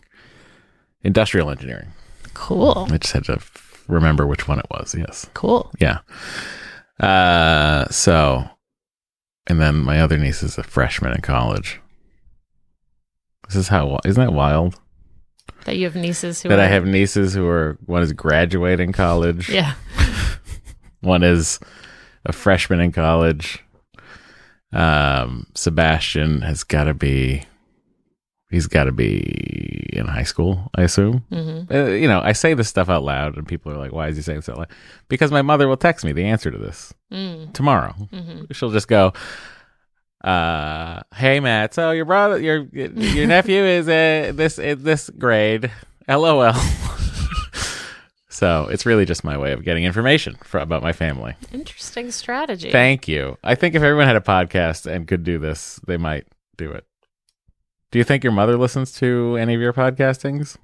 industrial 1.03 1.49
engineering. 1.49 1.89
Cool. 2.33 2.87
I 2.89 2.97
just 2.97 3.13
had 3.13 3.25
to 3.25 3.33
f- 3.33 3.83
remember 3.87 4.25
which 4.25 4.47
one 4.47 4.59
it 4.59 4.65
was. 4.71 4.95
Yes, 4.97 5.29
Cool. 5.33 5.69
yeah. 5.79 5.99
Uh, 6.99 7.87
so, 7.89 8.45
and 9.47 9.59
then 9.59 9.75
my 9.75 9.99
other 9.99 10.17
niece 10.17 10.41
is 10.43 10.57
a 10.57 10.63
freshman 10.63 11.11
in 11.13 11.21
college. 11.21 11.79
This 13.47 13.57
is 13.57 13.67
how 13.67 13.99
isn't 14.05 14.23
that 14.23 14.31
wild 14.33 14.79
That 15.65 15.77
you 15.77 15.85
have 15.85 15.95
nieces 15.95 16.41
who 16.41 16.49
that 16.49 16.59
are, 16.59 16.63
I 16.63 16.67
have 16.67 16.85
nieces 16.85 17.33
who 17.33 17.47
are 17.47 17.77
one 17.85 18.01
is 18.03 18.11
graduating 18.13 18.91
college, 18.91 19.49
Yeah. 19.49 19.73
one 21.01 21.23
is 21.23 21.59
a 22.25 22.33
freshman 22.33 22.79
in 22.79 22.91
college. 22.91 23.63
Um, 24.71 25.45
Sebastian 25.55 26.41
has 26.41 26.63
got 26.63 26.85
to 26.85 26.93
be, 26.93 27.43
he's 28.49 28.65
got 28.67 28.85
to 28.85 28.91
be 28.91 29.87
in 29.93 30.07
high 30.07 30.23
school, 30.23 30.71
I 30.75 30.81
assume. 30.81 31.23
hmm 31.29 31.61
Uh, 31.71 31.85
you 31.91 32.07
know, 32.07 32.21
I 32.23 32.31
say 32.33 32.53
this 32.55 32.69
stuff 32.69 32.89
out 32.89 33.03
loud, 33.03 33.37
and 33.37 33.47
people 33.47 33.71
are 33.71 33.77
like, 33.77 33.91
"Why 33.93 34.07
is 34.07 34.15
he 34.15 34.23
saying 34.23 34.39
this 34.39 34.49
out 34.49 34.57
loud?" 34.57 34.71
Because 35.09 35.31
my 35.31 35.43
mother 35.43 35.67
will 35.67 35.77
text 35.77 36.03
me 36.03 36.11
the 36.11 36.25
answer 36.25 36.49
to 36.49 36.57
this 36.57 36.93
Mm. 37.11 37.53
tomorrow. 37.53 37.93
hmm 38.11 38.45
She'll 38.51 38.71
just 38.71 38.87
go, 38.87 39.13
uh, 40.23 41.01
"Hey 41.15 41.39
Matt, 41.39 41.73
so 41.73 41.91
your 41.91 42.05
brother, 42.05 42.39
your 42.39 42.67
your 42.71 43.27
nephew 43.27 43.61
is 43.61 43.87
uh, 43.87 44.31
this 44.33 44.55
this 44.55 45.09
grade." 45.09 45.71
LOL. 46.07 46.53
so 48.29 48.67
it's 48.69 48.85
really 48.85 49.05
just 49.05 49.23
my 49.23 49.37
way 49.37 49.53
of 49.53 49.63
getting 49.63 49.85
information 49.85 50.35
for, 50.43 50.59
about 50.59 50.83
my 50.83 50.91
family. 50.91 51.35
Interesting 51.53 52.11
strategy. 52.11 52.71
Thank 52.71 53.07
you. 53.07 53.37
I 53.43 53.55
think 53.55 53.73
if 53.73 53.81
everyone 53.81 54.07
had 54.07 54.17
a 54.17 54.21
podcast 54.21 54.85
and 54.85 55.07
could 55.07 55.23
do 55.23 55.39
this, 55.39 55.79
they 55.87 55.95
might 55.95 56.27
do 56.57 56.71
it. 56.71 56.85
Do 57.91 57.99
you 57.99 58.03
think 58.03 58.23
your 58.23 58.33
mother 58.33 58.57
listens 58.57 58.91
to 58.93 59.37
any 59.37 59.53
of 59.53 59.61
your 59.61 59.71
podcastings? 59.71 60.57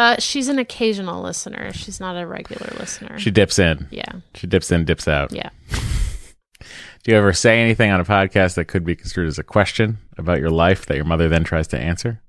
uh, 0.00 0.16
she's 0.18 0.48
an 0.48 0.58
occasional 0.58 1.22
listener. 1.22 1.72
She's 1.72 2.00
not 2.00 2.16
a 2.16 2.26
regular 2.26 2.72
listener. 2.78 3.18
She 3.18 3.30
dips 3.30 3.58
in. 3.58 3.86
yeah. 3.90 4.12
She 4.34 4.46
dips 4.46 4.70
in, 4.70 4.84
dips 4.84 5.06
out. 5.06 5.32
Yeah. 5.32 5.50
Do 7.02 7.12
you 7.12 7.16
ever 7.18 7.32
say 7.32 7.60
anything 7.60 7.90
on 7.90 8.00
a 8.00 8.04
podcast 8.04 8.54
that 8.56 8.66
could 8.66 8.84
be 8.84 8.94
construed 8.94 9.26
as 9.28 9.38
a 9.38 9.42
question 9.42 9.98
about 10.18 10.38
your 10.38 10.50
life 10.50 10.86
that 10.86 10.96
your 10.96 11.06
mother 11.06 11.28
then 11.28 11.44
tries 11.44 11.66
to 11.68 11.78
answer? 11.78 12.20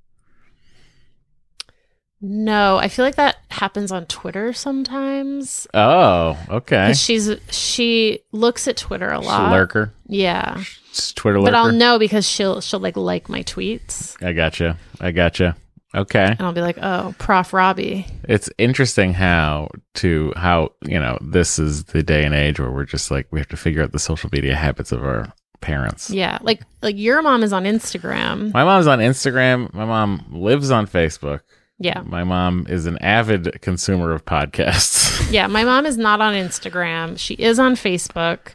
No, 2.23 2.77
I 2.77 2.87
feel 2.87 3.03
like 3.03 3.15
that 3.15 3.37
happens 3.49 3.91
on 3.91 4.05
Twitter 4.05 4.53
sometimes. 4.53 5.65
Oh, 5.73 6.37
okay. 6.49 6.93
She's 6.93 7.31
she 7.49 8.19
looks 8.31 8.67
at 8.67 8.77
Twitter 8.77 9.09
a 9.09 9.17
She's 9.17 9.25
a 9.25 9.29
lot. 9.29 9.51
lurker. 9.51 9.91
Yeah. 10.07 10.61
She's 10.91 11.13
Twitter 11.13 11.39
But 11.41 11.55
I'll 11.55 11.71
know 11.71 11.97
because 11.97 12.27
she'll 12.27 12.61
she'll 12.61 12.79
like 12.79 12.95
like 12.95 13.27
my 13.27 13.41
tweets 13.41 14.21
I 14.23 14.33
gotcha. 14.33 14.77
I 14.99 15.11
gotcha. 15.11 15.57
Okay. 15.93 16.23
and 16.25 16.41
I'll 16.41 16.53
be 16.53 16.61
like, 16.61 16.77
"Oh, 16.81 17.13
Prof 17.17 17.53
Robbie." 17.53 18.05
It's 18.23 18.49
interesting 18.57 19.13
how 19.13 19.69
to 19.95 20.31
how, 20.35 20.71
you 20.83 20.99
know, 20.99 21.17
this 21.21 21.59
is 21.59 21.83
the 21.85 22.01
day 22.03 22.23
and 22.23 22.33
age 22.33 22.59
where 22.59 22.71
we're 22.71 22.85
just 22.85 23.11
like 23.11 23.27
we 23.31 23.39
have 23.39 23.49
to 23.49 23.57
figure 23.57 23.83
out 23.83 23.91
the 23.91 23.99
social 23.99 24.29
media 24.31 24.55
habits 24.55 24.91
of 24.91 25.03
our 25.03 25.33
parents. 25.59 26.09
Yeah. 26.09 26.37
Like 26.41 26.61
like 26.81 26.97
your 26.97 27.21
mom 27.21 27.43
is 27.43 27.51
on 27.53 27.65
Instagram. 27.65 28.53
My 28.53 28.63
mom's 28.63 28.87
on 28.87 28.99
Instagram. 28.99 29.73
My 29.73 29.85
mom 29.85 30.25
lives 30.31 30.71
on 30.71 30.87
Facebook. 30.87 31.41
Yeah. 31.77 32.01
My 32.05 32.23
mom 32.23 32.67
is 32.69 32.85
an 32.85 32.97
avid 32.99 33.61
consumer 33.61 34.11
of 34.13 34.25
podcasts. 34.25 35.09
Yeah, 35.31 35.47
my 35.47 35.63
mom 35.63 35.85
is 35.85 35.97
not 35.97 36.19
on 36.19 36.33
Instagram. 36.33 37.17
She 37.17 37.35
is 37.35 37.57
on 37.59 37.75
Facebook. 37.75 38.53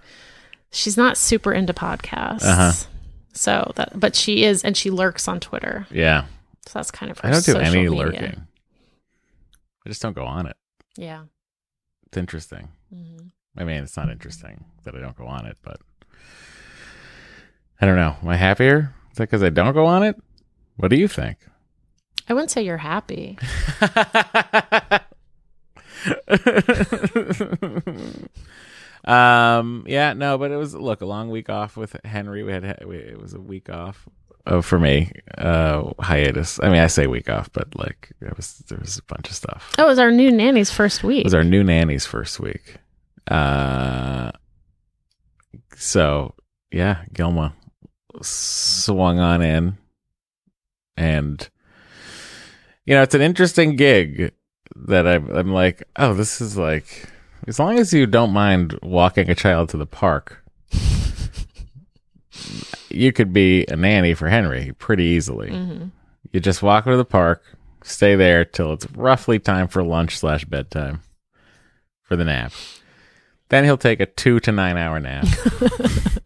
She's 0.72 0.96
not 0.96 1.16
super 1.16 1.52
into 1.52 1.72
podcasts. 1.72 2.42
Uh-huh. 2.44 2.72
So 3.32 3.72
that 3.76 3.98
but 3.98 4.14
she 4.16 4.44
is 4.44 4.64
and 4.64 4.76
she 4.76 4.90
lurks 4.90 5.28
on 5.28 5.38
Twitter. 5.40 5.86
yeah. 5.90 6.24
So 6.66 6.78
that's 6.78 6.90
kind 6.90 7.12
of 7.12 7.20
I 7.22 7.30
don't 7.30 7.44
do 7.44 7.56
any 7.58 7.88
media. 7.88 7.90
lurking. 7.90 8.46
I 9.84 9.88
just 9.88 10.02
don't 10.02 10.14
go 10.16 10.24
on 10.24 10.46
it. 10.46 10.56
Yeah. 10.96 11.24
It's 12.06 12.16
interesting. 12.16 12.68
Mhm. 12.92 13.30
I 13.56 13.64
mean, 13.64 13.82
it's 13.82 13.96
not 13.96 14.10
interesting 14.10 14.64
that 14.84 14.94
I 14.94 15.00
don't 15.00 15.16
go 15.16 15.26
on 15.26 15.46
it, 15.46 15.58
but 15.62 15.80
I 17.80 17.86
don't 17.86 17.96
know. 17.96 18.16
Am 18.20 18.28
I 18.28 18.36
happier? 18.36 18.94
Is 19.12 19.18
that 19.18 19.24
because 19.24 19.42
I 19.42 19.50
don't 19.50 19.74
go 19.74 19.86
on 19.86 20.02
it? 20.02 20.16
What 20.76 20.88
do 20.88 20.96
you 20.96 21.08
think? 21.08 21.38
I 22.28 22.34
wouldn't 22.34 22.50
say 22.50 22.62
you're 22.62 22.78
happy. 22.78 23.38
um. 29.04 29.84
Yeah. 29.86 30.12
No. 30.14 30.38
But 30.38 30.50
it 30.50 30.56
was 30.56 30.74
look 30.74 31.00
a 31.00 31.06
long 31.06 31.30
week 31.30 31.48
off 31.48 31.76
with 31.76 31.96
Henry. 32.04 32.42
We 32.42 32.52
had 32.52 32.84
we, 32.84 32.96
it 32.96 33.20
was 33.20 33.34
a 33.34 33.40
week 33.40 33.70
off. 33.70 34.08
Oh, 34.48 34.62
for 34.62 34.78
me, 34.78 35.10
uh, 35.38 35.92
hiatus. 35.98 36.60
I 36.62 36.68
mean, 36.68 36.78
I 36.78 36.86
say 36.86 37.08
week 37.08 37.28
off, 37.28 37.50
but 37.52 37.76
like 37.76 38.12
it 38.20 38.36
was 38.36 38.58
there 38.68 38.78
was 38.78 38.96
a 38.96 39.02
bunch 39.02 39.28
of 39.28 39.34
stuff. 39.34 39.72
Oh, 39.76 39.84
it 39.84 39.88
was 39.88 39.98
our 39.98 40.12
new 40.12 40.30
nanny's 40.30 40.70
first 40.70 41.02
week. 41.02 41.20
It 41.20 41.26
was 41.26 41.34
our 41.34 41.42
new 41.42 41.64
nanny's 41.64 42.06
first 42.06 42.38
week. 42.38 42.76
Uh, 43.26 44.30
so 45.74 46.34
yeah, 46.70 47.04
Gilma 47.12 47.54
swung 48.22 49.18
on 49.18 49.42
in, 49.42 49.78
and 50.96 51.48
you 52.84 52.94
know 52.94 53.02
it's 53.02 53.14
an 53.14 53.22
interesting 53.22 53.74
gig 53.74 54.32
that 54.76 55.08
I'm. 55.08 55.28
I'm 55.30 55.52
like, 55.52 55.82
oh, 55.96 56.14
this 56.14 56.40
is 56.40 56.56
like 56.56 57.08
as 57.48 57.58
long 57.58 57.78
as 57.78 57.92
you 57.92 58.06
don't 58.06 58.32
mind 58.32 58.78
walking 58.80 59.28
a 59.28 59.34
child 59.34 59.70
to 59.70 59.76
the 59.76 59.86
park. 59.86 60.44
You 62.90 63.12
could 63.12 63.32
be 63.32 63.64
a 63.68 63.76
nanny 63.76 64.14
for 64.14 64.28
Henry 64.28 64.72
pretty 64.78 65.04
easily. 65.04 65.50
Mhm. 65.50 65.90
You 66.32 66.40
just 66.40 66.62
walk 66.62 66.84
to 66.84 66.96
the 66.96 67.04
park, 67.04 67.42
stay 67.82 68.14
there 68.16 68.44
till 68.44 68.72
it's 68.72 68.90
roughly 68.92 69.38
time 69.38 69.68
for 69.68 69.82
lunch 69.82 70.18
slash 70.18 70.44
bedtime 70.44 71.02
for 72.02 72.16
the 72.16 72.24
nap. 72.24 72.52
Then 73.48 73.64
he'll 73.64 73.76
take 73.76 74.00
a 74.00 74.06
two 74.06 74.40
to 74.40 74.52
nine 74.52 74.76
hour 74.76 74.98
nap. 74.98 75.26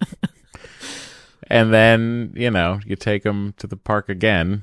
and 1.48 1.72
then, 1.72 2.32
you 2.34 2.50
know, 2.50 2.80
you 2.86 2.96
take 2.96 3.24
him 3.24 3.54
to 3.58 3.66
the 3.66 3.76
park 3.76 4.08
again 4.08 4.62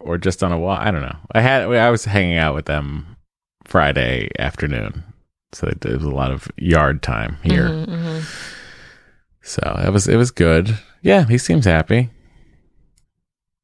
or 0.00 0.18
just 0.18 0.42
on 0.42 0.52
a 0.52 0.58
walk. 0.58 0.80
I 0.80 0.90
don't 0.90 1.02
know. 1.02 1.16
I 1.32 1.40
had, 1.40 1.62
I 1.62 1.90
was 1.90 2.04
hanging 2.04 2.36
out 2.36 2.54
with 2.54 2.66
them 2.66 3.16
Friday 3.64 4.28
afternoon. 4.38 5.04
So 5.52 5.72
there 5.80 5.94
was 5.94 6.02
a 6.04 6.10
lot 6.10 6.32
of 6.32 6.48
yard 6.56 7.02
time 7.02 7.38
here. 7.42 7.68
Mhm, 7.68 7.86
mhm. 7.86 8.53
So 9.44 9.60
it 9.86 9.90
was, 9.90 10.08
it 10.08 10.16
was 10.16 10.30
good. 10.30 10.78
Yeah, 11.02 11.26
he 11.26 11.36
seems 11.38 11.64
happy. 11.66 12.10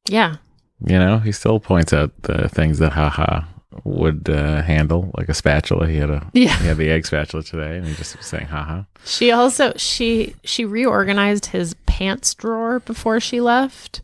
Yeah. 0.07 0.37
You 0.85 0.97
know, 0.99 1.19
he 1.19 1.31
still 1.31 1.59
points 1.59 1.93
out 1.93 2.11
the 2.23 2.49
things 2.49 2.79
that 2.79 2.93
haha 2.93 3.41
would 3.83 4.29
uh, 4.29 4.61
handle, 4.63 5.11
like 5.17 5.29
a 5.29 5.33
spatula. 5.33 5.87
He 5.87 5.97
had 5.97 6.09
a 6.09 6.29
Yeah. 6.33 6.57
he 6.57 6.67
had 6.67 6.77
the 6.77 6.89
egg 6.89 7.05
spatula 7.05 7.43
today, 7.43 7.77
and 7.77 7.87
he 7.87 7.93
just 7.95 8.17
was 8.17 8.25
saying 8.25 8.47
haha. 8.47 8.83
She 9.05 9.31
also 9.31 9.73
she 9.77 10.35
she 10.43 10.65
reorganized 10.65 11.47
his 11.47 11.73
pants 11.85 12.33
drawer 12.33 12.79
before 12.81 13.19
she 13.19 13.41
left. 13.41 14.01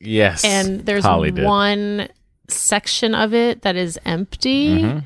Yes, 0.00 0.44
And 0.44 0.80
there's 0.86 1.04
Holly 1.04 1.30
did. 1.30 1.44
one 1.44 2.08
section 2.48 3.14
of 3.14 3.32
it 3.34 3.62
that 3.62 3.76
is 3.76 3.98
empty. 4.04 4.82
Mhm. 4.82 5.04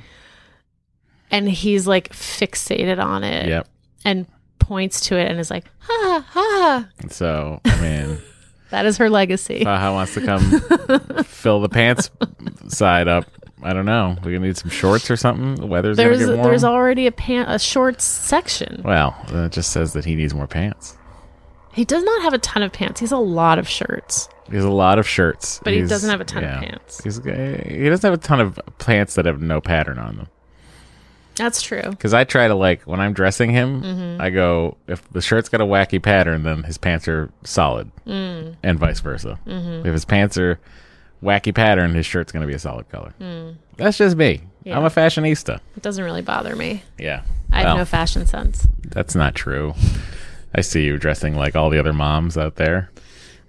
And 1.31 1.49
he's 1.49 1.87
like 1.87 2.11
fixated 2.13 3.03
on 3.03 3.25
it 3.25 3.49
Yep. 3.49 3.69
and 4.05 4.27
points 4.67 5.01
to 5.03 5.17
it 5.17 5.31
and 5.31 5.39
is 5.41 5.51
like, 5.51 5.65
ha 5.81 6.25
ha. 6.29 6.89
So 7.11 7.61
I 7.65 7.81
mean, 7.81 8.19
That 8.71 8.87
is 8.87 8.97
her 8.99 9.09
legacy. 9.09 9.63
haha 9.63 9.93
wants 9.93 10.15
to 10.15 10.21
come 10.21 10.41
fill 11.25 11.61
the 11.61 11.69
pants 11.69 12.11
side 12.69 13.07
up. 13.07 13.27
I 13.63 13.73
don't 13.73 13.87
know. 13.87 14.17
We're 14.25 14.33
gonna 14.33 14.47
need 14.47 14.57
some 14.57 14.71
shorts 14.71 15.11
or 15.11 15.17
something. 15.17 15.55
The 15.55 15.67
weather's 15.67 15.97
there's 15.97 16.19
gonna 16.19 16.33
get 16.33 16.37
warm. 16.39 16.49
there's 16.49 16.65
already 16.65 17.07
a 17.07 17.13
pant 17.13 17.51
a 17.51 17.59
shorts 17.59 18.05
section. 18.05 18.83
well, 18.85 19.15
it 19.29 19.53
just 19.53 19.71
says 19.71 19.93
that 19.93 20.05
he 20.05 20.17
needs 20.17 20.35
more 20.35 20.47
pants. 20.49 20.97
He 21.73 21.85
does 21.85 22.03
not 22.05 22.23
have 22.23 22.33
a 22.35 22.39
ton 22.39 22.63
of 22.63 22.73
pants. 22.73 23.01
He 23.01 23.05
has 23.05 23.13
a 23.13 23.17
lot 23.17 23.59
of 23.59 23.69
shirts. 23.69 24.29
He 24.51 24.57
has 24.57 24.65
a 24.65 24.71
lot 24.71 24.99
of 24.99 25.09
shirts, 25.09 25.61
But 25.65 25.73
he 25.73 25.81
doesn't 25.83 26.11
have 26.11 26.21
a 26.21 26.25
ton 26.25 26.45
of 26.45 26.61
pants. 26.61 27.03
He's, 27.03 27.19
uh, 27.19 27.63
he 27.67 27.89
doesn't 27.89 28.09
have 28.09 28.19
a 28.19 28.23
ton 28.23 28.41
of 28.41 28.61
pants 28.79 29.15
that 29.15 29.25
have 29.25 29.41
no 29.41 29.61
pattern 29.61 29.99
on 29.99 30.17
them. 30.17 30.29
That's 31.37 31.63
true. 31.63 31.83
Because 31.83 32.15
I 32.15 32.25
try 32.25 32.47
to 32.49 32.55
like 32.55 32.83
when 32.83 33.01
I'm 33.01 33.13
dressing 33.13 33.51
him, 33.51 33.83
Mm-hmm. 33.83 34.21
I 34.21 34.31
go 34.31 34.77
if 34.87 35.09
the 35.11 35.21
shirt's 35.21 35.49
got 35.49 35.61
a 35.61 35.65
wacky 35.65 36.01
pattern, 36.03 36.43
then 36.45 36.63
his 36.63 36.79
pants 36.79 37.09
are 37.09 37.31
solid, 37.45 37.91
Mm. 38.07 38.57
and 38.63 38.79
vice 38.79 39.01
versa. 39.01 39.39
Mm-hmm. 39.47 39.87
If 39.87 39.93
his 39.93 40.05
pants 40.05 40.39
are 40.39 40.61
wacky 41.23 41.55
pattern, 41.55 41.95
his 41.95 42.07
shirt's 42.07 42.31
going 42.33 42.43
to 42.43 42.47
be 42.47 42.55
a 42.55 42.59
solid 42.59 42.89
color. 42.89 43.13
That's 43.77 43.99
just 43.99 44.17
me. 44.17 44.39
Mm. 44.39 44.41
Yeah. 44.65 44.79
I'm 44.79 44.85
a 44.85 44.91
fashionista. 44.91 45.61
It 45.77 45.83
doesn't 45.83 46.03
really 46.05 46.23
bother 46.23 46.55
me. 46.57 46.83
Yeah, 46.99 47.23
I 47.53 47.59
have 47.59 47.67
Well, 47.67 47.77
no 47.79 47.85
fashion 47.85 48.27
sense. 48.27 48.67
that's 48.89 49.15
not 49.15 49.35
true. 49.35 49.75
I 50.55 50.61
see 50.61 50.85
you 50.85 50.97
dressing 50.99 51.35
like 51.37 51.57
all 51.57 51.69
the 51.69 51.79
other 51.81 51.93
moms 51.93 52.39
out 52.39 52.57
there. 52.57 52.91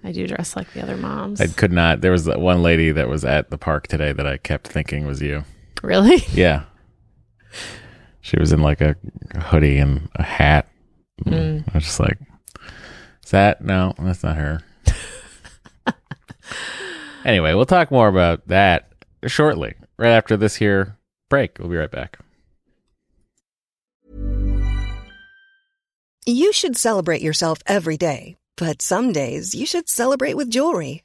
I 0.04 0.12
do 0.12 0.26
dress 0.26 0.54
like 0.56 0.72
the 0.72 0.82
other 0.82 0.96
moms. 0.96 1.40
I 1.40 1.46
could 1.46 1.72
not. 1.72 2.00
There 2.00 2.12
was 2.12 2.26
one 2.28 2.62
lady 2.62 2.90
that 2.92 3.08
was 3.08 3.24
at 3.24 3.50
the 3.50 3.58
park 3.58 3.86
today 3.86 4.12
that 4.12 4.26
I 4.26 4.36
kept 4.36 4.68
thinking 4.68 5.06
was 5.06 5.22
you. 5.22 5.44
really? 5.82 6.22
Yeah. 6.32 6.64
She 8.20 8.38
was 8.38 8.52
in 8.52 8.60
like 8.60 8.80
a 8.80 8.96
hoodie 9.38 9.78
and 9.78 10.08
a 10.16 10.22
hat. 10.22 10.68
Mm. 11.24 11.64
I 11.68 11.74
was 11.74 11.84
just 11.84 12.00
like, 12.00 12.18
is 13.24 13.30
that? 13.30 13.62
No, 13.62 13.94
that's 13.98 14.22
not 14.22 14.36
her. 14.36 14.60
anyway, 17.24 17.54
we'll 17.54 17.66
talk 17.66 17.90
more 17.90 18.08
about 18.08 18.46
that 18.48 18.92
shortly, 19.26 19.74
right 19.96 20.10
after 20.10 20.36
this 20.36 20.56
here 20.56 20.96
break. 21.28 21.58
We'll 21.58 21.68
be 21.68 21.76
right 21.76 21.90
back. 21.90 22.18
You 26.28 26.52
should 26.52 26.76
celebrate 26.76 27.22
yourself 27.22 27.58
every 27.66 27.96
day, 27.96 28.36
but 28.56 28.82
some 28.82 29.12
days 29.12 29.54
you 29.54 29.66
should 29.66 29.88
celebrate 29.88 30.34
with 30.34 30.50
jewelry. 30.50 31.04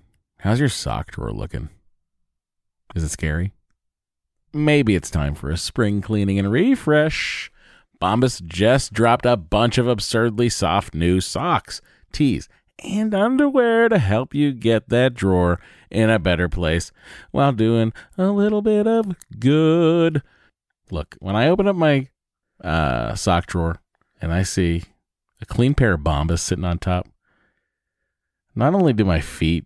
How's 0.41 0.59
your 0.59 0.69
sock 0.69 1.11
drawer 1.11 1.31
looking? 1.31 1.69
Is 2.95 3.03
it 3.03 3.09
scary? 3.09 3.53
Maybe 4.51 4.95
it's 4.95 5.11
time 5.11 5.35
for 5.35 5.51
a 5.51 5.57
spring 5.57 6.01
cleaning 6.01 6.39
and 6.39 6.51
refresh. 6.51 7.51
Bombas 8.01 8.43
just 8.43 8.91
dropped 8.91 9.27
a 9.27 9.37
bunch 9.37 9.77
of 9.77 9.87
absurdly 9.87 10.49
soft 10.49 10.95
new 10.95 11.21
socks, 11.21 11.79
tees, 12.11 12.49
and 12.83 13.13
underwear 13.13 13.87
to 13.87 13.99
help 13.99 14.33
you 14.33 14.51
get 14.51 14.89
that 14.89 15.13
drawer 15.13 15.59
in 15.91 16.09
a 16.09 16.17
better 16.17 16.49
place 16.49 16.91
while 17.29 17.51
doing 17.51 17.93
a 18.17 18.31
little 18.31 18.63
bit 18.63 18.87
of 18.87 19.15
good. 19.37 20.23
Look, 20.89 21.17
when 21.19 21.35
I 21.35 21.49
open 21.49 21.67
up 21.67 21.75
my 21.75 22.07
uh, 22.63 23.13
sock 23.13 23.45
drawer 23.45 23.79
and 24.19 24.33
I 24.33 24.41
see 24.41 24.85
a 25.39 25.45
clean 25.45 25.75
pair 25.75 25.93
of 25.93 26.01
Bombas 26.01 26.39
sitting 26.39 26.65
on 26.65 26.79
top, 26.79 27.07
not 28.55 28.73
only 28.73 28.91
do 28.91 29.05
my 29.05 29.21
feet 29.21 29.65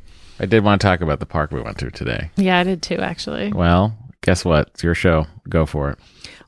I 0.41 0.45
did 0.47 0.63
want 0.63 0.81
to 0.81 0.87
talk 0.87 1.01
about 1.01 1.19
the 1.19 1.25
park 1.27 1.51
we 1.51 1.61
went 1.61 1.77
to 1.77 1.91
today. 1.91 2.31
Yeah, 2.35 2.57
I 2.59 2.63
did 2.63 2.81
too, 2.81 2.97
actually. 2.97 3.53
Well, 3.53 3.95
guess 4.21 4.43
what? 4.43 4.69
It's 4.73 4.83
your 4.83 4.95
show. 4.95 5.27
Go 5.47 5.65
for 5.67 5.91
it. 5.91 5.99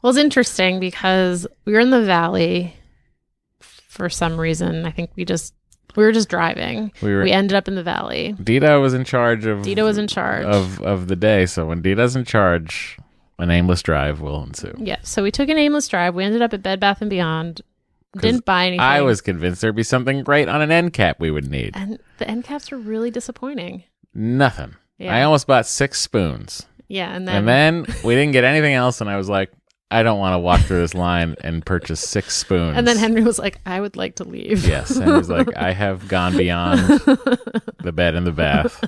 Well, 0.02 0.10
it's 0.10 0.20
interesting 0.20 0.80
because 0.80 1.46
we 1.66 1.74
were 1.74 1.80
in 1.80 1.92
the 1.92 2.04
valley 2.04 2.76
for 3.62 4.10
some 4.10 4.40
reason. 4.40 4.86
I 4.86 4.92
think 4.92 5.12
we 5.16 5.26
just 5.26 5.54
we 5.96 6.04
were 6.04 6.12
just 6.12 6.28
driving. 6.28 6.92
We 7.04 7.14
were- 7.14 7.24
we 7.24 7.32
ended 7.32 7.56
up 7.56 7.68
in 7.68 7.76
the 7.76 7.84
valley. 7.84 8.36
Dita 8.44 8.80
was 8.80 8.96
in 8.96 9.04
charge 9.04 9.46
of 9.46 9.62
Dita 9.62 9.84
was 9.84 10.00
in 10.00 10.08
charge. 10.08 10.44
of 10.46 10.82
of 10.82 11.08
the 11.08 11.16
day. 11.16 11.46
So 11.46 11.68
when 11.68 11.82
Dita's 11.84 12.16
in 12.16 12.26
charge, 12.26 12.98
an 13.38 13.52
aimless 13.52 13.84
drive 13.84 14.20
will 14.22 14.44
ensue. 14.44 14.74
Yeah, 14.80 14.98
so 15.04 15.22
we 15.22 15.30
took 15.32 15.50
an 15.50 15.58
aimless 15.60 15.88
drive. 15.88 16.16
We 16.16 16.24
ended 16.24 16.42
up 16.42 16.54
at 16.54 16.64
Bed 16.64 16.80
Bath 16.80 17.02
and 17.02 17.10
Beyond. 17.12 17.62
Didn't 18.20 18.46
buy 18.46 18.68
anything. 18.68 18.80
I 18.82 19.02
was 19.02 19.22
convinced 19.22 19.62
there'd 19.62 19.76
be 19.76 19.84
something 19.84 20.24
great 20.24 20.48
on 20.48 20.62
an 20.62 20.72
end 20.72 20.94
cap 20.94 21.20
we 21.20 21.32
would 21.32 21.50
need. 21.50 21.72
and 21.76 22.00
the 22.20 22.30
end 22.30 22.44
caps 22.44 22.70
were 22.72 22.78
really 22.78 23.10
disappointing. 23.12 23.84
Nothing. 24.14 24.76
Yeah. 25.00 25.16
I 25.16 25.24
almost 25.24 25.48
bought 25.48 25.66
six 25.66 26.00
spoons. 26.00 26.66
Yeah, 26.88 27.14
and 27.16 27.28
then, 27.28 27.36
and 27.38 27.48
then 27.48 27.86
we 28.04 28.14
didn't 28.14 28.34
get 28.34 28.44
anything 28.44 28.74
else 28.76 29.02
and 29.02 29.10
I 29.10 29.18
was 29.18 29.28
like, 29.30 29.52
I 29.90 30.02
don't 30.04 30.20
want 30.20 30.34
to 30.34 30.40
walk 30.40 30.62
through 30.62 30.82
this 30.82 30.94
line 30.94 31.36
and 31.42 31.66
purchase 31.66 32.00
six 32.00 32.36
spoons. 32.36 32.78
and 32.78 32.88
then 32.88 32.98
Henry 32.98 33.22
was 33.24 33.38
like, 33.38 33.60
"I 33.66 33.80
would 33.80 33.96
like 33.96 34.16
to 34.16 34.24
leave." 34.24 34.68
Yes, 34.68 34.96
and 34.96 35.16
he's 35.18 35.30
like, 35.30 35.56
I 35.56 35.72
have 35.84 36.08
gone 36.08 36.36
beyond 36.36 36.80
the 36.80 37.92
bed 37.94 38.16
and 38.16 38.26
the 38.26 38.32
bath. 38.32 38.84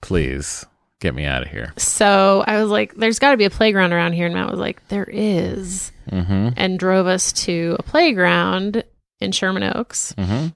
Please 0.00 0.64
get 1.00 1.14
me 1.14 1.24
out 1.24 1.42
of 1.42 1.48
here. 1.48 1.72
So 1.76 2.42
I 2.46 2.60
was 2.60 2.70
like, 2.70 2.94
"There's 2.94 3.18
got 3.18 3.30
to 3.32 3.36
be 3.36 3.44
a 3.44 3.50
playground 3.50 3.92
around 3.92 4.12
here," 4.14 4.26
and 4.26 4.34
Matt 4.34 4.50
was 4.50 4.60
like, 4.60 4.86
"There 4.88 5.08
is," 5.10 5.92
Mm-hmm. 6.10 6.48
and 6.56 6.78
drove 6.78 7.06
us 7.06 7.32
to 7.44 7.76
a 7.78 7.82
playground 7.82 8.82
in 9.20 9.32
Sherman 9.32 9.62
Oaks, 9.64 10.14
Mm-hmm. 10.16 10.48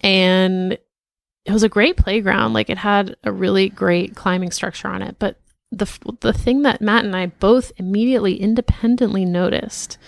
and 0.00 0.72
it 0.72 1.52
was 1.52 1.62
a 1.62 1.68
great 1.68 1.96
playground. 1.96 2.52
Like 2.52 2.70
it 2.70 2.78
had 2.78 3.16
a 3.24 3.32
really 3.32 3.68
great 3.68 4.14
climbing 4.14 4.50
structure 4.50 4.88
on 4.88 5.02
it, 5.02 5.16
but 5.18 5.36
the 5.70 5.86
the 6.20 6.32
thing 6.32 6.62
that 6.62 6.80
Matt 6.80 7.04
and 7.04 7.16
I 7.16 7.26
both 7.26 7.72
immediately 7.76 8.36
independently 8.40 9.24
noticed 9.24 9.98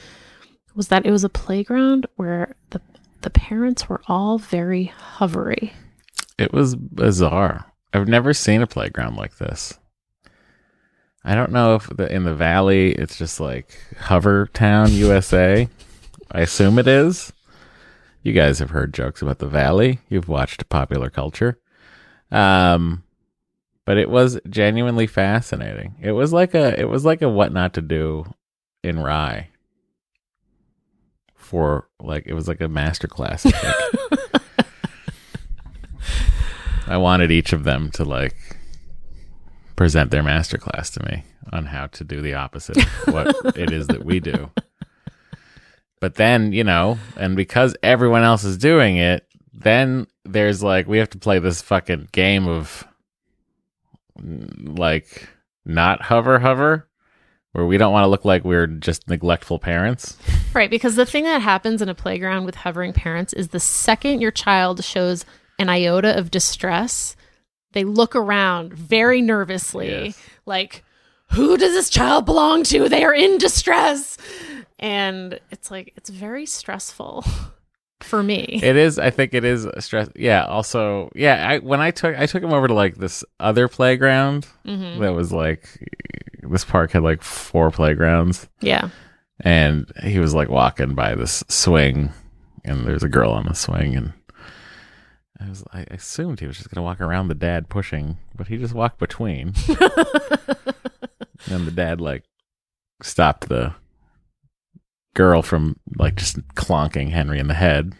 was 0.74 0.88
that 0.88 1.04
it 1.06 1.10
was 1.10 1.24
a 1.24 1.28
playground 1.28 2.06
where 2.16 2.54
the 2.70 2.80
the 3.22 3.30
parents 3.30 3.88
were 3.88 4.02
all 4.06 4.38
very 4.38 4.92
hovery. 5.16 5.72
It 6.38 6.52
was 6.52 6.76
bizarre. 6.76 7.72
I've 7.92 8.08
never 8.08 8.34
seen 8.34 8.62
a 8.62 8.66
playground 8.66 9.16
like 9.16 9.36
this. 9.38 9.78
I 11.24 11.34
don't 11.34 11.50
know 11.50 11.74
if 11.74 11.88
the, 11.88 12.12
in 12.12 12.24
the 12.24 12.34
valley 12.34 12.92
it's 12.92 13.18
just 13.18 13.40
like 13.40 13.76
Hover 13.98 14.46
Town, 14.52 14.92
USA. 14.92 15.68
I 16.30 16.40
assume 16.40 16.78
it 16.78 16.86
is. 16.86 17.32
You 18.22 18.32
guys 18.32 18.58
have 18.60 18.70
heard 18.70 18.94
jokes 18.94 19.22
about 19.22 19.38
the 19.38 19.48
valley. 19.48 20.00
You've 20.08 20.28
watched 20.28 20.68
popular 20.68 21.10
culture. 21.10 21.58
Um 22.30 23.02
but 23.84 23.98
it 23.98 24.10
was 24.10 24.38
genuinely 24.50 25.06
fascinating. 25.06 25.94
It 26.00 26.12
was 26.12 26.32
like 26.32 26.54
a 26.54 26.78
it 26.78 26.88
was 26.88 27.04
like 27.04 27.22
a 27.22 27.28
what 27.28 27.52
not 27.52 27.74
to 27.74 27.80
do 27.80 28.26
in 28.82 28.98
Rye. 28.98 29.48
For 31.34 31.88
like 32.00 32.24
it 32.26 32.34
was 32.34 32.48
like 32.48 32.60
a 32.60 32.68
master 32.68 33.08
class. 33.08 33.46
I 36.86 36.96
wanted 36.96 37.30
each 37.30 37.52
of 37.52 37.64
them 37.64 37.90
to 37.92 38.04
like 38.04 38.36
present 39.74 40.10
their 40.10 40.22
masterclass 40.22 40.92
to 40.94 41.04
me 41.04 41.24
on 41.52 41.66
how 41.66 41.86
to 41.86 42.04
do 42.04 42.20
the 42.20 42.34
opposite 42.34 42.76
of 42.78 43.12
what 43.14 43.36
it 43.56 43.70
is 43.70 43.86
that 43.88 44.04
we 44.04 44.20
do. 44.20 44.50
But 46.00 46.14
then, 46.14 46.52
you 46.52 46.64
know, 46.64 46.98
and 47.16 47.36
because 47.36 47.76
everyone 47.82 48.22
else 48.22 48.44
is 48.44 48.58
doing 48.58 48.96
it, 48.96 49.26
then 49.52 50.06
there's 50.24 50.62
like 50.62 50.86
we 50.86 50.98
have 50.98 51.10
to 51.10 51.18
play 51.18 51.38
this 51.38 51.62
fucking 51.62 52.08
game 52.12 52.46
of 52.46 52.86
mm, 54.20 54.78
like 54.78 55.28
not 55.64 56.02
hover 56.02 56.38
hover 56.38 56.88
where 57.52 57.64
we 57.64 57.78
don't 57.78 57.92
want 57.92 58.04
to 58.04 58.08
look 58.08 58.26
like 58.26 58.44
we're 58.44 58.66
just 58.66 59.08
neglectful 59.08 59.58
parents. 59.58 60.16
Right, 60.52 60.68
because 60.68 60.96
the 60.96 61.06
thing 61.06 61.24
that 61.24 61.40
happens 61.40 61.80
in 61.80 61.88
a 61.88 61.94
playground 61.94 62.44
with 62.44 62.54
hovering 62.54 62.92
parents 62.92 63.32
is 63.32 63.48
the 63.48 63.60
second 63.60 64.20
your 64.20 64.30
child 64.30 64.84
shows 64.84 65.24
an 65.58 65.68
iota 65.68 66.16
of 66.18 66.30
distress, 66.30 67.16
they 67.72 67.84
look 67.84 68.14
around 68.16 68.72
very 68.74 69.20
nervously, 69.22 69.88
Yes. 70.06 70.18
like, 70.46 70.84
who 71.32 71.56
does 71.56 71.72
this 71.72 71.90
child 71.90 72.24
belong 72.26 72.62
to? 72.64 72.88
They 72.88 73.04
are 73.04 73.14
in 73.14 73.38
distress. 73.38 74.16
And 74.78 75.40
it's 75.50 75.70
like, 75.70 75.92
it's 75.96 76.10
very 76.10 76.46
stressful 76.46 77.24
for 78.00 78.22
me. 78.22 78.60
It 78.62 78.76
is. 78.76 78.98
I 78.98 79.10
think 79.10 79.34
it 79.34 79.44
is 79.44 79.64
a 79.64 79.80
stress. 79.82 80.08
Yeah. 80.14 80.44
Also, 80.44 81.10
yeah. 81.14 81.48
I 81.48 81.58
when 81.58 81.80
I 81.80 81.90
took 81.90 82.16
I 82.16 82.26
took 82.26 82.42
him 82.42 82.52
over 82.52 82.68
to 82.68 82.74
like 82.74 82.96
this 82.96 83.24
other 83.40 83.68
playground 83.68 84.46
Mhm. 84.66 85.00
that 85.00 85.14
was 85.14 85.32
like 85.32 85.66
this 86.42 86.64
park 86.64 86.92
had 86.92 87.02
like 87.02 87.22
four 87.22 87.70
playgrounds, 87.70 88.48
Yeah. 88.60 88.90
and 89.40 89.90
he 90.04 90.18
was 90.20 90.32
like 90.34 90.48
walking 90.48 90.94
by 90.94 91.14
this 91.16 91.42
swing, 91.48 92.12
and 92.64 92.86
there's 92.86 93.02
a 93.02 93.08
girl 93.08 93.32
on 93.32 93.46
the 93.48 93.54
swing, 93.54 93.96
and 93.96 94.12
I 95.40 95.48
was 95.48 95.64
I 95.72 95.80
assumed 95.90 96.40
he 96.40 96.46
was 96.46 96.56
just 96.56 96.70
gonna 96.70 96.84
walk 96.84 97.00
around 97.00 97.28
the 97.28 97.34
dad 97.34 97.68
pushing, 97.68 98.18
but 98.34 98.48
he 98.48 98.56
just 98.56 98.74
walked 98.74 98.98
between, 98.98 99.48
and 101.50 101.66
the 101.66 101.72
dad 101.74 102.00
like 102.00 102.24
stopped 103.02 103.48
the 103.48 103.74
girl 105.14 105.42
from 105.42 105.78
like 105.98 106.16
just 106.16 106.36
clonking 106.54 107.10
Henry 107.10 107.38
in 107.38 107.48
the 107.48 107.54
head. 107.54 107.92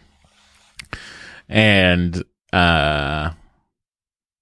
And 1.49 2.17
uh 2.53 3.31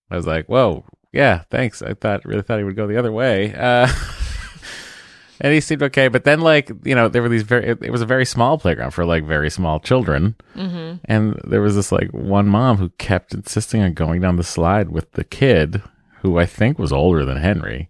I 0.10 0.16
was 0.16 0.28
like, 0.28 0.48
"Whoa, 0.48 0.86
yeah, 1.12 1.44
thanks. 1.50 1.82
I 1.82 1.94
thought 1.94 2.26
really 2.26 2.42
thought 2.44 2.60
he 2.60 2.64
would 2.64 2.76
go 2.76 2.88
the 2.88 2.98
other 2.98 3.12
way." 3.12 3.54
Uh 3.54 3.88
and 5.42 5.54
he 5.54 5.60
seemed 5.62 5.84
okay, 5.84 6.08
but 6.08 6.24
then 6.24 6.42
like, 6.42 6.72
you 6.84 6.96
know, 6.96 7.08
there 7.08 7.22
were 7.22 7.30
these 7.30 7.44
very 7.44 7.66
it, 7.68 7.84
it 7.84 7.92
was 7.92 8.02
a 8.02 8.06
very 8.06 8.26
small 8.26 8.58
playground 8.58 8.92
for 8.92 9.06
like 9.06 9.24
very 9.24 9.50
small 9.50 9.80
children. 9.80 10.36
hmm 10.54 10.94
And 11.06 11.40
there 11.44 11.62
was 11.62 11.76
this 11.76 11.92
like 11.92 12.10
one 12.12 12.48
mom 12.48 12.78
who 12.78 12.90
kept 12.98 13.34
insisting 13.34 13.82
on 13.82 13.94
going 13.94 14.22
down 14.22 14.38
the 14.38 14.44
slide 14.44 14.90
with 14.90 15.12
the 15.14 15.24
kid 15.24 15.82
who 16.22 16.40
I 16.40 16.46
think 16.46 16.80
was 16.80 16.92
older 16.94 17.26
than 17.26 17.38
Henry. 17.38 17.90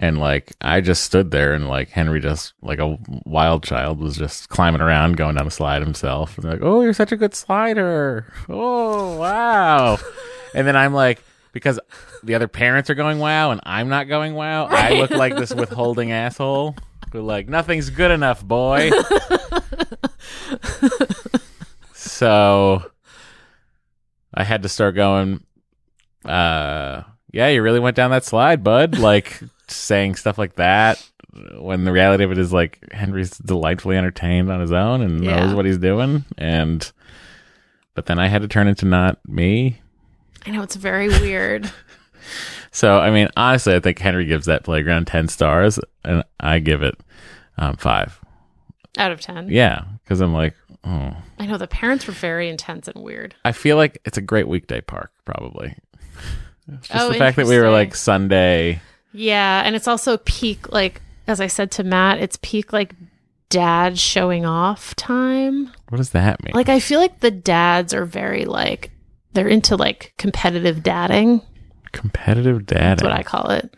And 0.00 0.18
like 0.18 0.52
I 0.60 0.80
just 0.80 1.02
stood 1.02 1.32
there 1.32 1.52
and 1.54 1.66
like 1.68 1.88
Henry 1.90 2.20
just 2.20 2.52
like 2.62 2.78
a 2.78 2.98
wild 3.26 3.64
child 3.64 3.98
was 3.98 4.16
just 4.16 4.48
climbing 4.48 4.80
around 4.80 5.16
going 5.16 5.34
down 5.34 5.44
the 5.44 5.50
slide 5.50 5.82
himself. 5.82 6.38
And 6.38 6.46
like, 6.46 6.60
"Oh, 6.62 6.82
you're 6.82 6.92
such 6.92 7.10
a 7.10 7.16
good 7.16 7.34
slider. 7.34 8.32
Oh, 8.48 9.16
wow." 9.18 9.98
and 10.54 10.68
then 10.68 10.76
I'm 10.76 10.94
like 10.94 11.24
because 11.52 11.80
the 12.22 12.34
other 12.34 12.48
parents 12.48 12.90
are 12.90 12.94
going 12.94 13.18
wow 13.18 13.50
and 13.50 13.60
I'm 13.64 13.88
not 13.88 14.08
going 14.08 14.34
wow, 14.34 14.66
I 14.66 14.94
look 14.94 15.10
like 15.10 15.36
this 15.36 15.54
withholding 15.54 16.12
asshole 16.12 16.74
who 17.12 17.22
like 17.22 17.48
nothing's 17.48 17.90
good 17.90 18.10
enough, 18.10 18.44
boy. 18.44 18.90
so 21.94 22.82
I 24.34 24.44
had 24.44 24.62
to 24.62 24.68
start 24.68 24.94
going, 24.94 25.42
uh, 26.24 27.02
yeah, 27.32 27.48
you 27.48 27.62
really 27.62 27.80
went 27.80 27.96
down 27.96 28.10
that 28.10 28.24
slide, 28.24 28.62
bud. 28.64 28.98
Like 28.98 29.40
saying 29.68 30.16
stuff 30.16 30.38
like 30.38 30.56
that 30.56 31.02
when 31.58 31.84
the 31.84 31.92
reality 31.92 32.24
of 32.24 32.32
it 32.32 32.38
is 32.38 32.52
like 32.52 32.78
Henry's 32.92 33.30
delightfully 33.30 33.96
entertained 33.96 34.50
on 34.50 34.60
his 34.60 34.72
own 34.72 35.02
and 35.02 35.22
Yeah. 35.22 35.44
knows 35.44 35.54
what 35.54 35.66
he's 35.66 35.78
doing. 35.78 36.24
And, 36.36 36.90
but 37.94 38.06
then 38.06 38.18
I 38.18 38.28
had 38.28 38.42
to 38.42 38.48
turn 38.48 38.66
into 38.66 38.86
not 38.86 39.18
me. 39.28 39.80
I 40.46 40.50
know 40.50 40.62
it's 40.62 40.76
very 40.76 41.08
weird. 41.08 41.70
So, 42.70 42.98
I 42.98 43.10
mean, 43.10 43.28
honestly, 43.36 43.74
I 43.74 43.80
think 43.80 43.98
Henry 43.98 44.26
gives 44.26 44.46
that 44.46 44.64
playground 44.64 45.06
10 45.06 45.28
stars 45.28 45.78
and 46.04 46.24
I 46.40 46.58
give 46.58 46.82
it 46.82 46.94
um, 47.56 47.76
five. 47.76 48.20
Out 48.96 49.12
of 49.12 49.20
10. 49.20 49.48
Yeah. 49.50 49.84
Cause 50.08 50.20
I'm 50.20 50.32
like, 50.32 50.54
oh, 50.84 51.14
I 51.38 51.46
know 51.46 51.58
the 51.58 51.66
parents 51.66 52.06
were 52.06 52.12
very 52.12 52.48
intense 52.48 52.88
and 52.88 53.02
weird. 53.02 53.34
I 53.44 53.52
feel 53.52 53.76
like 53.76 54.00
it's 54.04 54.18
a 54.18 54.22
great 54.22 54.48
weekday 54.48 54.80
park, 54.80 55.12
probably. 55.24 55.74
It's 56.72 56.88
just 56.88 57.00
Oh, 57.04 57.08
the 57.12 57.18
fact 57.18 57.36
that 57.36 57.46
we 57.46 57.58
were 57.58 57.70
like 57.70 57.94
Sunday. 57.94 58.80
Yeah, 59.12 59.62
and 59.64 59.74
it's 59.74 59.88
also 59.88 60.18
peak 60.18 60.70
like 60.72 61.00
as 61.26 61.40
I 61.40 61.46
said 61.46 61.70
to 61.72 61.84
Matt, 61.84 62.18
it's 62.18 62.38
peak 62.42 62.72
like 62.72 62.94
dad 63.50 63.98
showing 63.98 64.44
off 64.46 64.94
time. 64.96 65.70
What 65.88 65.98
does 65.98 66.10
that 66.10 66.42
mean? 66.42 66.52
Like 66.54 66.68
I 66.68 66.80
feel 66.80 67.00
like 67.00 67.20
the 67.20 67.30
dads 67.30 67.94
are 67.94 68.04
very 68.04 68.44
like 68.44 68.90
they're 69.32 69.48
into 69.48 69.76
like 69.76 70.14
competitive 70.18 70.82
dadding. 70.82 71.42
Competitive 71.92 72.66
dad. 72.66 72.98
That's 72.98 73.02
what 73.02 73.12
I 73.12 73.22
call 73.22 73.50
it. 73.50 73.74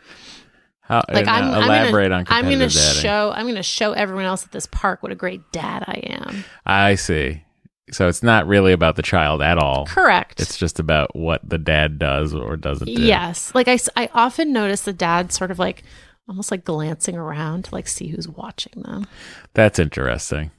How, 0.80 1.04
Like 1.08 1.28
I'm, 1.28 1.44
I'm 1.44 1.62
elaborate 1.64 2.08
gonna, 2.08 2.16
on 2.16 2.26
I'm 2.28 2.50
gonna 2.50 2.68
show 2.68 3.32
I'm 3.32 3.46
gonna 3.46 3.62
show 3.62 3.92
everyone 3.92 4.24
else 4.24 4.44
at 4.44 4.50
this 4.50 4.66
park 4.66 5.02
what 5.02 5.12
a 5.12 5.14
great 5.14 5.40
dad 5.52 5.84
I 5.86 6.00
am. 6.20 6.44
I 6.66 6.96
see. 6.96 7.44
So 7.92 8.08
it's 8.08 8.22
not 8.22 8.46
really 8.46 8.72
about 8.72 8.96
the 8.96 9.02
child 9.02 9.42
at 9.42 9.58
all. 9.58 9.86
Correct. 9.86 10.40
It's 10.40 10.56
just 10.56 10.78
about 10.78 11.14
what 11.14 11.48
the 11.48 11.58
dad 11.58 11.98
does 11.98 12.34
or 12.34 12.56
doesn't 12.56 12.86
do. 12.86 13.02
Yes. 13.02 13.52
Like 13.54 13.68
I, 13.68 13.78
I 13.96 14.08
often 14.14 14.52
notice 14.52 14.82
the 14.82 14.92
dad 14.92 15.32
sort 15.32 15.50
of 15.50 15.58
like 15.58 15.82
almost 16.28 16.50
like 16.50 16.64
glancing 16.64 17.16
around 17.16 17.66
to 17.66 17.74
like 17.74 17.88
see 17.88 18.08
who's 18.08 18.28
watching 18.28 18.82
them. 18.82 19.06
That's 19.54 19.78
interesting. 19.78 20.50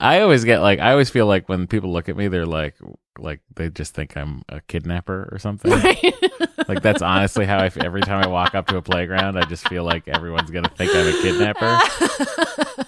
I 0.00 0.20
always 0.22 0.44
get 0.44 0.60
like 0.60 0.80
I 0.80 0.92
always 0.92 1.10
feel 1.10 1.26
like 1.26 1.48
when 1.48 1.66
people 1.66 1.92
look 1.92 2.08
at 2.08 2.16
me, 2.16 2.28
they're 2.28 2.46
like 2.46 2.74
like 3.18 3.40
they 3.54 3.68
just 3.68 3.94
think 3.94 4.16
I'm 4.16 4.42
a 4.48 4.60
kidnapper 4.62 5.28
or 5.30 5.38
something. 5.38 5.70
like 6.68 6.82
that's 6.82 7.02
honestly 7.02 7.44
how 7.44 7.58
I 7.58 7.66
f- 7.66 7.76
every 7.76 8.00
time 8.00 8.24
I 8.24 8.26
walk 8.26 8.54
up 8.54 8.66
to 8.68 8.78
a 8.78 8.82
playground, 8.82 9.38
I 9.38 9.44
just 9.44 9.68
feel 9.68 9.84
like 9.84 10.08
everyone's 10.08 10.50
gonna 10.50 10.70
think 10.70 10.90
I'm 10.94 11.06
a 11.06 11.22
kidnapper. 11.22 11.78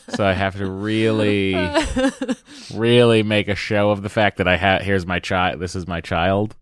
so 0.16 0.24
I 0.24 0.32
have 0.32 0.56
to 0.56 0.66
really, 0.66 1.54
really 2.74 3.22
make 3.22 3.48
a 3.48 3.54
show 3.54 3.90
of 3.90 4.02
the 4.02 4.08
fact 4.08 4.38
that 4.38 4.48
I 4.48 4.56
have 4.56 4.80
here's 4.80 5.06
my 5.06 5.18
child. 5.18 5.60
This 5.60 5.76
is 5.76 5.86
my 5.86 6.00
child. 6.00 6.56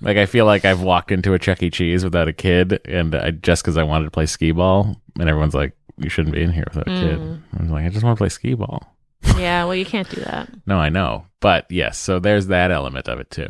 Like 0.00 0.18
I 0.18 0.26
feel 0.26 0.44
like 0.44 0.66
I've 0.66 0.82
walked 0.82 1.10
into 1.10 1.32
a 1.32 1.38
Chuck 1.38 1.62
E. 1.62 1.70
Cheese 1.70 2.04
without 2.04 2.28
a 2.28 2.32
kid, 2.34 2.78
and 2.84 3.14
I, 3.14 3.30
just 3.30 3.62
because 3.62 3.78
I 3.78 3.84
wanted 3.84 4.04
to 4.04 4.10
play 4.10 4.26
skee 4.26 4.52
ball, 4.52 5.00
and 5.18 5.30
everyone's 5.30 5.54
like, 5.54 5.72
"You 5.96 6.10
shouldn't 6.10 6.34
be 6.34 6.42
in 6.42 6.52
here 6.52 6.64
without 6.68 6.88
a 6.88 7.00
kid." 7.00 7.18
Mm. 7.18 7.40
I 7.58 7.62
was 7.62 7.70
like, 7.70 7.86
"I 7.86 7.88
just 7.88 8.04
want 8.04 8.18
to 8.18 8.20
play 8.20 8.28
skee 8.28 8.52
ball." 8.52 8.94
Yeah, 9.36 9.64
well 9.64 9.74
you 9.74 9.84
can't 9.86 10.08
do 10.10 10.20
that. 10.22 10.48
No, 10.66 10.78
I 10.78 10.88
know, 10.88 11.26
but 11.40 11.66
yes, 11.70 11.98
so 11.98 12.18
there's 12.18 12.46
that 12.46 12.70
element 12.70 13.08
of 13.08 13.20
it 13.20 13.30
too, 13.30 13.48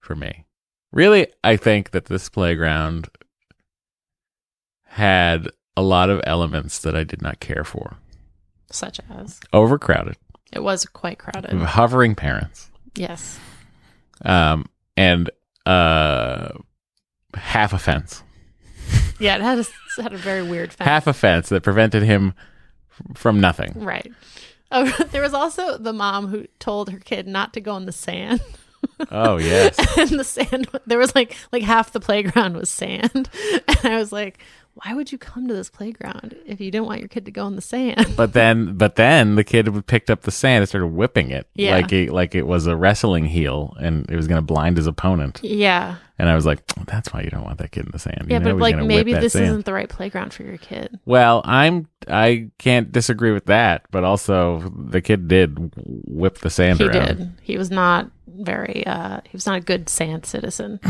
for 0.00 0.14
me. 0.14 0.44
Really, 0.92 1.26
I 1.44 1.56
think 1.56 1.90
that 1.90 2.06
this 2.06 2.28
playground 2.28 3.08
had 4.84 5.48
a 5.76 5.82
lot 5.82 6.10
of 6.10 6.20
elements 6.24 6.78
that 6.80 6.94
I 6.96 7.04
did 7.04 7.22
not 7.22 7.40
care 7.40 7.64
for. 7.64 7.96
Such 8.70 9.00
as 9.10 9.40
Overcrowded, 9.52 10.16
it 10.52 10.62
was 10.62 10.84
quite 10.86 11.18
crowded. 11.18 11.50
hovering 11.52 12.14
parents, 12.14 12.70
Yes. 12.94 13.38
um, 14.24 14.66
and 14.96 15.30
uh, 15.66 16.50
half 17.34 17.72
a 17.72 17.78
fence. 17.78 18.22
Yeah, 19.18 19.36
it 19.36 19.40
had 19.42 19.58
a, 19.58 19.62
it 19.62 20.02
had 20.02 20.12
a 20.12 20.18
very 20.18 20.42
weird 20.42 20.72
fence. 20.72 20.86
half 20.88 21.06
a 21.06 21.12
fence 21.12 21.48
that 21.48 21.62
prevented 21.62 22.02
him 22.02 22.34
from 23.14 23.40
nothing. 23.40 23.72
Right. 23.76 24.12
Oh, 24.70 24.84
there 25.10 25.22
was 25.22 25.34
also 25.34 25.78
the 25.78 25.92
mom 25.92 26.28
who 26.28 26.46
told 26.58 26.90
her 26.90 26.98
kid 26.98 27.26
not 27.26 27.52
to 27.54 27.60
go 27.60 27.76
in 27.76 27.86
the 27.86 27.92
sand. 27.92 28.40
Oh 29.10 29.38
yes, 29.38 29.76
and 29.98 30.20
the 30.20 30.24
sand 30.24 30.68
there 30.86 30.98
was 30.98 31.12
like 31.12 31.34
like 31.50 31.62
half 31.64 31.92
the 31.92 31.98
playground 31.98 32.56
was 32.56 32.70
sand. 32.70 33.28
And 33.68 33.92
I 33.92 33.96
was 33.96 34.12
like, 34.12 34.38
why 34.84 34.94
would 34.94 35.10
you 35.12 35.18
come 35.18 35.48
to 35.48 35.54
this 35.54 35.70
playground 35.70 36.36
if 36.46 36.60
you 36.60 36.70
didn't 36.70 36.86
want 36.86 37.00
your 37.00 37.08
kid 37.08 37.24
to 37.24 37.30
go 37.30 37.46
in 37.46 37.56
the 37.56 37.62
sand? 37.62 38.14
but 38.16 38.32
then 38.32 38.76
but 38.76 38.96
then 38.96 39.34
the 39.34 39.44
kid 39.44 39.86
picked 39.86 40.10
up 40.10 40.22
the 40.22 40.30
sand 40.30 40.62
and 40.62 40.68
started 40.68 40.88
whipping 40.88 41.30
it 41.30 41.48
Yeah. 41.54 41.72
like 41.76 41.92
it 41.92 42.10
like 42.12 42.34
it 42.34 42.46
was 42.46 42.66
a 42.66 42.76
wrestling 42.76 43.24
heel 43.26 43.76
and 43.80 44.08
it 44.10 44.16
was 44.16 44.26
going 44.28 44.38
to 44.38 44.42
blind 44.46 44.76
his 44.76 44.86
opponent. 44.86 45.40
Yeah. 45.42 45.96
And 46.20 46.28
I 46.28 46.34
was 46.34 46.44
like, 46.44 46.66
that's 46.86 47.12
why 47.12 47.20
you 47.22 47.30
don't 47.30 47.44
want 47.44 47.58
that 47.58 47.70
kid 47.70 47.86
in 47.86 47.92
the 47.92 47.98
sand. 48.00 48.22
You 48.28 48.32
Yeah, 48.34 48.38
but 48.40 48.56
like 48.56 48.76
maybe 48.76 49.12
this 49.14 49.34
sand. 49.34 49.44
isn't 49.46 49.64
the 49.66 49.72
right 49.72 49.88
playground 49.88 50.32
for 50.32 50.42
your 50.42 50.56
kid. 50.58 50.98
Well, 51.04 51.42
I'm 51.44 51.86
I 52.08 52.50
can't 52.58 52.90
disagree 52.90 53.32
with 53.32 53.46
that, 53.46 53.82
but 53.90 54.02
also 54.04 54.72
the 54.76 55.00
kid 55.00 55.28
did 55.28 55.72
whip 55.76 56.38
the 56.38 56.50
sand 56.50 56.78
He 56.80 56.86
around. 56.86 57.16
did. 57.18 57.32
He 57.42 57.56
was 57.58 57.70
not 57.70 58.10
very 58.44 58.86
uh 58.86 59.20
he 59.24 59.30
was 59.32 59.46
not 59.46 59.56
a 59.58 59.60
good 59.60 59.88
sand 59.88 60.26
citizen. 60.26 60.80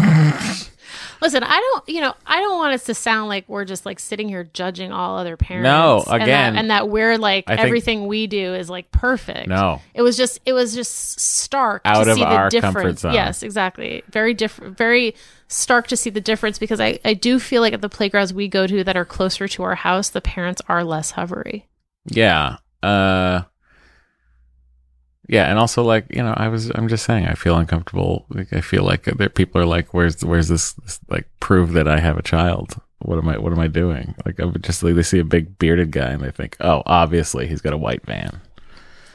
Listen, 1.21 1.43
I 1.43 1.59
don't, 1.59 1.89
you 1.89 2.01
know, 2.01 2.15
I 2.27 2.41
don't 2.41 2.57
want 2.59 2.73
us 2.73 2.85
to 2.85 2.95
sound 2.95 3.29
like 3.29 3.47
we're 3.49 3.67
just 3.67 3.85
like 3.85 3.99
sitting 4.01 4.29
here 4.29 4.45
judging 4.45 4.91
all 4.91 5.19
other 5.19 5.37
parents. 5.37 5.65
No, 5.65 5.99
and 6.11 6.23
that- 6.23 6.27
again, 6.27 6.57
and 6.57 6.71
that, 6.71 6.89
we're 6.89 7.19
like 7.19 7.45
I 7.47 7.57
everything 7.57 8.07
we 8.07 8.27
do 8.27 8.55
is 8.55 8.71
like 8.71 8.91
perfect. 8.91 9.49
No. 9.49 9.83
it 9.93 10.01
was 10.01 10.17
just, 10.17 10.41
it 10.47 10.55
was 10.55 10.75
just 10.75 11.21
stark 11.21 11.83
Out 11.85 12.05
to 12.05 12.11
of 12.13 12.17
see 12.17 12.23
our 12.23 12.49
the 12.49 12.61
comfort 12.61 12.79
difference. 12.81 13.01
zone. 13.01 13.13
Yes, 13.15 13.43
exactly. 13.43 14.03
Very 14.11 14.33
different, 14.33 14.79
very 14.79 15.15
stark 15.49 15.89
to 15.89 15.97
see 15.97 16.09
the 16.11 16.21
difference 16.23 16.59
because 16.59 16.81
I, 16.81 16.99
I 17.05 17.13
do 17.15 17.39
feel 17.39 17.61
like 17.61 17.75
at 17.75 17.83
the 17.83 17.89
playgrounds 17.91 18.33
we 18.33 18.49
go 18.49 18.67
to 18.67 18.83
that 18.85 18.97
are 18.97 19.05
closer 19.05 19.47
to 19.49 19.63
our 19.65 19.75
house, 19.75 20.09
the 20.09 20.21
parents 20.23 20.63
are 20.69 20.85
less 20.85 21.13
hovery. 21.13 21.65
Yeah. 22.07 22.57
Uh 22.83 23.43
yeah, 25.29 25.45
and 25.51 25.59
also 25.59 25.83
like, 25.85 26.07
you 26.11 26.23
know, 26.23 26.35
I 26.37 26.49
was 26.49 26.71
I'm 26.75 26.89
just 26.89 27.05
saying 27.05 27.27
I 27.27 27.35
feel 27.35 27.57
uncomfortable. 27.57 28.27
Like 28.31 28.53
I 28.53 28.61
feel 28.61 28.83
like 28.83 29.05
there 29.05 29.29
people 29.29 29.61
are 29.61 29.67
like 29.67 29.93
where's 29.95 30.25
where's 30.25 30.49
this, 30.49 30.73
this 30.73 30.99
like 31.09 31.29
prove 31.39 31.73
that 31.75 31.87
I 31.87 32.01
have 32.01 32.17
a 32.17 32.23
child? 32.23 32.81
What 33.01 33.19
am 33.19 33.29
I 33.29 33.39
what 33.39 33.53
am 33.53 33.61
I 33.61 33.69
doing? 33.69 34.15
Like 34.27 34.39
I'm 34.41 34.55
just 34.63 34.83
like 34.83 34.95
they 34.95 35.03
see 35.03 35.19
a 35.21 35.25
big 35.25 35.59
bearded 35.59 35.91
guy 35.93 36.09
and 36.11 36.23
they 36.23 36.31
think, 36.31 36.57
"Oh, 36.61 36.83
obviously 36.87 37.47
he's 37.47 37.61
got 37.61 37.73
a 37.73 37.79
white 37.79 38.05
van. 38.05 38.41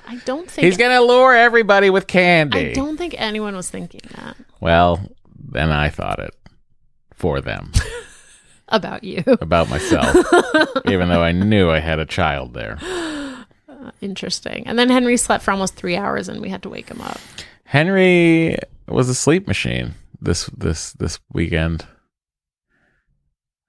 I 0.07 0.17
don't 0.25 0.49
think 0.49 0.65
He's 0.65 0.77
going 0.77 0.91
to 0.91 1.01
lure 1.01 1.33
everybody 1.33 1.89
with 1.89 2.07
candy." 2.07 2.71
I 2.71 2.73
don't 2.73 2.97
think 2.97 3.15
anyone 3.17 3.55
was 3.55 3.69
thinking 3.69 4.01
that 4.15 4.35
Well, 4.59 4.99
then 5.35 5.71
I 5.71 5.89
thought 5.89 6.19
it 6.19 6.35
for 7.13 7.41
them 7.41 7.71
about 8.67 9.03
you. 9.03 9.23
about 9.41 9.69
myself, 9.69 10.15
even 10.87 11.09
though 11.09 11.23
I 11.23 11.31
knew 11.31 11.69
I 11.71 11.79
had 11.79 11.99
a 11.99 12.05
child 12.05 12.53
there. 12.53 12.77
Interesting. 14.01 14.65
And 14.67 14.77
then 14.79 14.89
Henry 14.89 15.17
slept 15.17 15.43
for 15.43 15.51
almost 15.51 15.75
three 15.75 15.95
hours, 15.97 16.29
and 16.29 16.41
we 16.41 16.49
had 16.49 16.63
to 16.63 16.69
wake 16.69 16.89
him 16.89 17.01
up. 17.01 17.19
Henry 17.65 18.57
was 18.87 19.09
a 19.09 19.15
sleep 19.15 19.47
machine 19.47 19.93
this 20.21 20.45
this 20.57 20.93
this 20.93 21.19
weekend. 21.31 21.85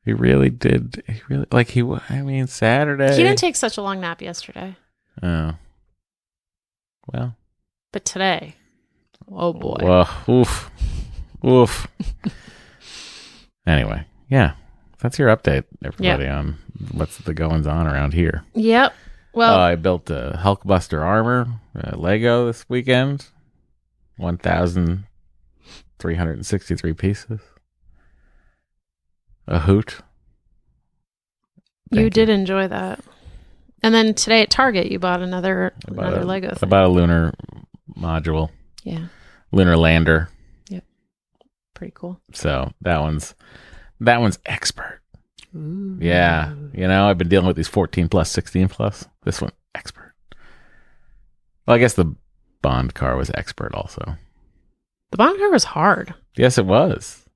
He 0.05 0.13
really 0.13 0.51
did. 0.51 1.03
He 1.07 1.21
really 1.29 1.47
like 1.51 1.69
he. 1.71 1.83
I 2.11 2.23
mean, 2.23 2.47
Saturday. 2.47 3.11
He 3.17 3.23
didn't 3.23 3.39
take 3.39 3.57
such 3.57 3.77
a 3.79 3.83
long 3.83 4.01
nap 4.01 4.21
yesterday, 4.21 4.77
Oh, 5.23 5.55
well. 7.13 7.37
but 7.93 8.05
today, 8.05 8.55
oh 9.31 9.53
boy, 9.55 9.79
Well, 9.83 10.11
oof, 10.29 10.71
oof. 11.45 11.87
anyway, 13.67 14.05
yeah, 14.29 14.53
that's 14.99 15.19
your 15.19 15.35
update, 15.35 15.65
everybody, 15.85 16.27
on 16.29 16.59
what's 16.93 17.17
the 17.19 17.33
goings 17.35 17.67
on 17.67 17.87
around 17.87 18.13
here. 18.13 18.45
yep. 18.55 18.93
Uh, 19.35 19.39
Well, 19.39 19.59
I 19.59 19.75
built 19.75 20.09
a 20.11 20.39
Hulkbuster 20.43 21.01
armor 21.03 21.49
uh, 21.77 21.97
Lego 21.97 22.47
this 22.47 22.69
weekend. 22.69 23.27
One 24.17 24.37
thousand 24.39 25.07
three 25.99 26.15
hundred 26.15 26.35
and 26.35 26.47
sixty-three 26.47 26.93
pieces. 26.95 27.41
A 29.49 29.59
hoot. 29.59 29.99
you 31.91 32.03
thank 32.03 32.15
did 32.15 32.29
enjoy 32.29 32.69
that. 32.69 33.01
And 33.83 33.93
then 33.95 34.15
today 34.15 34.43
at 34.43 34.51
Target, 34.51 34.91
you 34.91 34.99
bought 34.99 35.21
another 35.21 35.75
About 35.87 36.07
another 36.07 36.21
a, 36.23 36.25
Lego 36.25 36.49
thing. 36.55 36.59
About 36.63 36.85
a 36.85 36.89
lunar 36.89 37.35
module, 37.99 38.51
yeah, 38.85 39.09
lunar 39.53 39.77
lander. 39.77 40.29
Yep. 40.71 40.85
Pretty 41.75 41.93
cool. 41.95 42.21
So 42.33 42.73
that 42.83 43.01
one's 43.01 43.35
that 44.01 44.21
one's 44.21 44.39
expert. 44.47 45.01
Yeah, 45.55 46.53
you 46.73 46.89
know 46.89 47.09
I've 47.09 47.19
been 47.19 47.29
dealing 47.29 47.47
with 47.47 47.57
these 47.57 47.69
fourteen 47.69 48.09
plus, 48.09 48.31
sixteen 48.31 48.69
plus. 48.69 49.07
This 49.25 49.41
one 49.41 49.53
expert. 49.75 50.15
Well, 51.67 51.77
I 51.77 51.79
guess 51.79 51.95
the 51.95 52.15
Bond 52.61 52.95
car 52.95 53.17
was 53.17 53.31
expert 53.35 53.75
also. 53.75 54.17
The 55.11 55.19
bond 55.19 55.39
car 55.39 55.51
was 55.51 55.65
hard. 55.65 56.15
Yes, 56.37 56.57
it 56.59 56.67
was. 56.67 57.29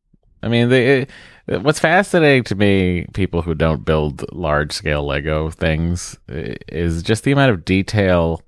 I 0.43 0.49
mean, 0.49 0.69
they, 0.69 1.07
it, 1.47 1.63
what's 1.63 1.79
fascinating 1.81 2.45
to 2.45 2.55
me, 2.55 3.07
people 3.13 3.43
who 3.43 3.55
don't 3.55 3.85
build 3.85 4.25
large 4.33 4.73
scale 4.73 5.05
Lego 5.05 5.51
things, 5.51 6.19
is 6.29 7.03
just 7.03 7.25
the 7.25 7.33
amount 7.33 7.53
of 7.53 7.65
detail 7.65 8.43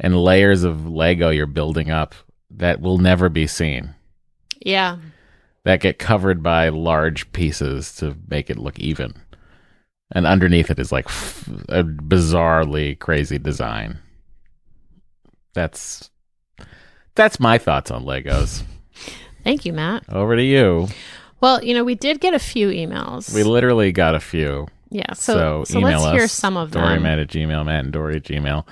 and 0.00 0.16
layers 0.16 0.64
of 0.64 0.88
Lego 0.88 1.28
you're 1.28 1.46
building 1.46 1.90
up 1.90 2.14
that 2.50 2.80
will 2.80 2.98
never 2.98 3.28
be 3.28 3.46
seen, 3.46 3.94
Yeah, 4.60 4.96
that 5.64 5.80
get 5.80 5.98
covered 5.98 6.42
by 6.42 6.68
large 6.70 7.30
pieces 7.32 7.94
to 7.96 8.16
make 8.28 8.50
it 8.50 8.58
look 8.58 8.78
even. 8.78 9.14
And 10.14 10.26
underneath 10.26 10.70
it 10.70 10.78
is 10.78 10.92
like 10.92 11.06
f- 11.06 11.48
a 11.68 11.82
bizarrely 11.84 12.98
crazy 12.98 13.38
design. 13.38 13.98
That's 15.54 16.10
that's 17.14 17.38
my 17.40 17.58
thoughts 17.58 17.90
on 17.90 18.04
Legos. 18.04 18.62
thank 19.44 19.64
you, 19.64 19.72
Matt. 19.72 20.04
Over 20.08 20.36
to 20.36 20.42
you. 20.42 20.88
Well, 21.40 21.62
you 21.62 21.74
know, 21.74 21.84
we 21.84 21.94
did 21.94 22.20
get 22.20 22.34
a 22.34 22.38
few 22.38 22.68
emails. 22.68 23.34
We 23.34 23.42
literally 23.42 23.92
got 23.92 24.14
a 24.14 24.20
few. 24.20 24.68
yeah, 24.90 25.12
So, 25.14 25.34
so 25.34 25.64
so, 25.64 25.78
email 25.80 26.00
let's 26.00 26.04
us. 26.06 26.12
hear 26.14 26.28
some 26.28 26.56
of 26.56 26.70
Dory 26.70 26.94
them. 26.94 27.02
Matt 27.02 27.18
at 27.18 27.28
Gmail, 27.28 27.64
Matt 27.66 27.84
and 27.84 27.92
Dory 27.92 28.16
at 28.16 28.22
Gmail. 28.22 28.66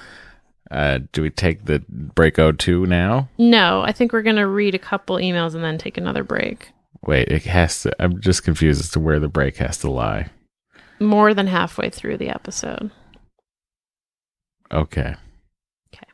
Uh, 0.70 1.00
do 1.12 1.22
we 1.22 1.30
take 1.30 1.64
the 1.64 1.82
break 1.88 2.36
02 2.36 2.86
now? 2.86 3.28
No, 3.38 3.82
I 3.82 3.90
think 3.92 4.12
we're 4.12 4.22
gonna 4.22 4.46
read 4.46 4.74
a 4.74 4.78
couple 4.78 5.16
emails 5.16 5.54
and 5.54 5.64
then 5.64 5.78
take 5.78 5.96
another 5.98 6.22
break. 6.22 6.70
Wait, 7.06 7.28
it 7.28 7.42
has 7.44 7.82
to. 7.82 7.92
I'm 8.02 8.20
just 8.20 8.44
confused 8.44 8.80
as 8.80 8.90
to 8.90 9.00
where 9.00 9.18
the 9.18 9.28
break 9.28 9.56
has 9.56 9.78
to 9.78 9.90
lie. 9.90 10.28
More 10.98 11.32
than 11.32 11.46
halfway 11.46 11.88
through 11.90 12.18
the 12.18 12.28
episode. 12.28 12.90
Okay. 14.72 15.14
Okay. 15.92 16.06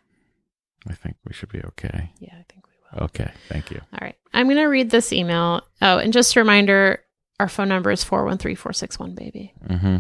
I 0.89 0.95
think 0.95 1.17
we 1.27 1.33
should 1.35 1.49
be 1.51 1.61
okay. 1.63 2.11
Yeah, 2.21 2.35
I 2.39 2.45
think 2.49 2.65
we 2.67 2.99
will. 2.99 3.05
Okay, 3.07 3.31
thank 3.49 3.71
you. 3.71 3.81
All 3.93 3.99
right. 4.01 4.15
I'm 4.33 4.47
going 4.47 4.57
to 4.59 4.65
read 4.67 4.91
this 4.91 5.13
email. 5.13 5.63
Oh, 5.83 5.99
and 5.99 6.13
just 6.13 6.37
a 6.37 6.41
reminder 6.41 7.03
our 7.41 7.49
phone 7.49 7.69
number 7.69 7.91
is 7.91 8.05
413 8.05 8.57
461 8.57 9.15
baby. 9.15 9.53
Mm-hmm. 9.69 9.97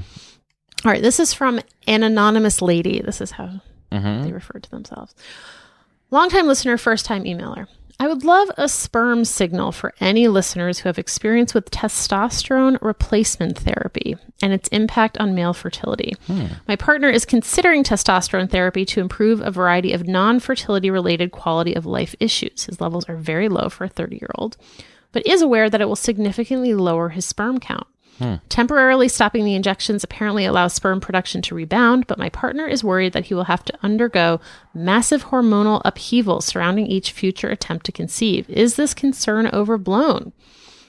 All 0.86 0.92
right. 0.92 1.02
This 1.02 1.18
is 1.20 1.34
from 1.34 1.60
an 1.86 2.02
anonymous 2.02 2.62
lady. 2.62 3.00
This 3.02 3.20
is 3.20 3.32
how 3.32 3.60
Mm-hmm. 3.92 4.24
they 4.24 4.32
refer 4.32 4.58
to 4.58 4.70
themselves. 4.70 5.14
Longtime 6.10 6.48
listener, 6.48 6.76
first 6.76 7.06
time 7.06 7.22
emailer. 7.22 7.66
I 7.98 8.08
would 8.08 8.24
love 8.24 8.50
a 8.58 8.68
sperm 8.68 9.24
signal 9.24 9.72
for 9.72 9.94
any 10.00 10.28
listeners 10.28 10.80
who 10.80 10.88
have 10.88 10.98
experience 10.98 11.54
with 11.54 11.70
testosterone 11.70 12.78
replacement 12.82 13.58
therapy 13.58 14.16
and 14.42 14.52
its 14.52 14.68
impact 14.68 15.16
on 15.18 15.34
male 15.34 15.54
fertility. 15.54 16.14
Hmm. 16.26 16.46
My 16.68 16.76
partner 16.76 17.08
is 17.08 17.24
considering 17.24 17.84
testosterone 17.84 18.50
therapy 18.50 18.84
to 18.86 19.00
improve 19.00 19.40
a 19.40 19.50
variety 19.50 19.94
of 19.94 20.06
non 20.06 20.40
fertility 20.40 20.90
related 20.90 21.32
quality 21.32 21.74
of 21.74 21.86
life 21.86 22.14
issues. 22.20 22.64
His 22.64 22.80
levels 22.80 23.08
are 23.08 23.16
very 23.16 23.48
low 23.48 23.70
for 23.70 23.84
a 23.84 23.88
30 23.88 24.16
year 24.16 24.30
old, 24.34 24.58
but 25.12 25.26
is 25.26 25.40
aware 25.40 25.70
that 25.70 25.80
it 25.80 25.88
will 25.88 25.96
significantly 25.96 26.74
lower 26.74 27.08
his 27.10 27.24
sperm 27.24 27.58
count. 27.58 27.86
Temporarily 28.48 29.08
stopping 29.08 29.44
the 29.44 29.54
injections 29.54 30.02
apparently 30.02 30.44
allows 30.44 30.72
sperm 30.74 31.00
production 31.00 31.42
to 31.42 31.54
rebound, 31.54 32.06
but 32.06 32.18
my 32.18 32.28
partner 32.30 32.66
is 32.66 32.82
worried 32.82 33.12
that 33.12 33.26
he 33.26 33.34
will 33.34 33.44
have 33.44 33.64
to 33.64 33.78
undergo 33.82 34.40
massive 34.72 35.26
hormonal 35.26 35.82
upheaval 35.84 36.40
surrounding 36.40 36.86
each 36.86 37.12
future 37.12 37.48
attempt 37.48 37.84
to 37.86 37.92
conceive. 37.92 38.48
Is 38.48 38.76
this 38.76 38.94
concern 38.94 39.48
overblown? 39.48 40.32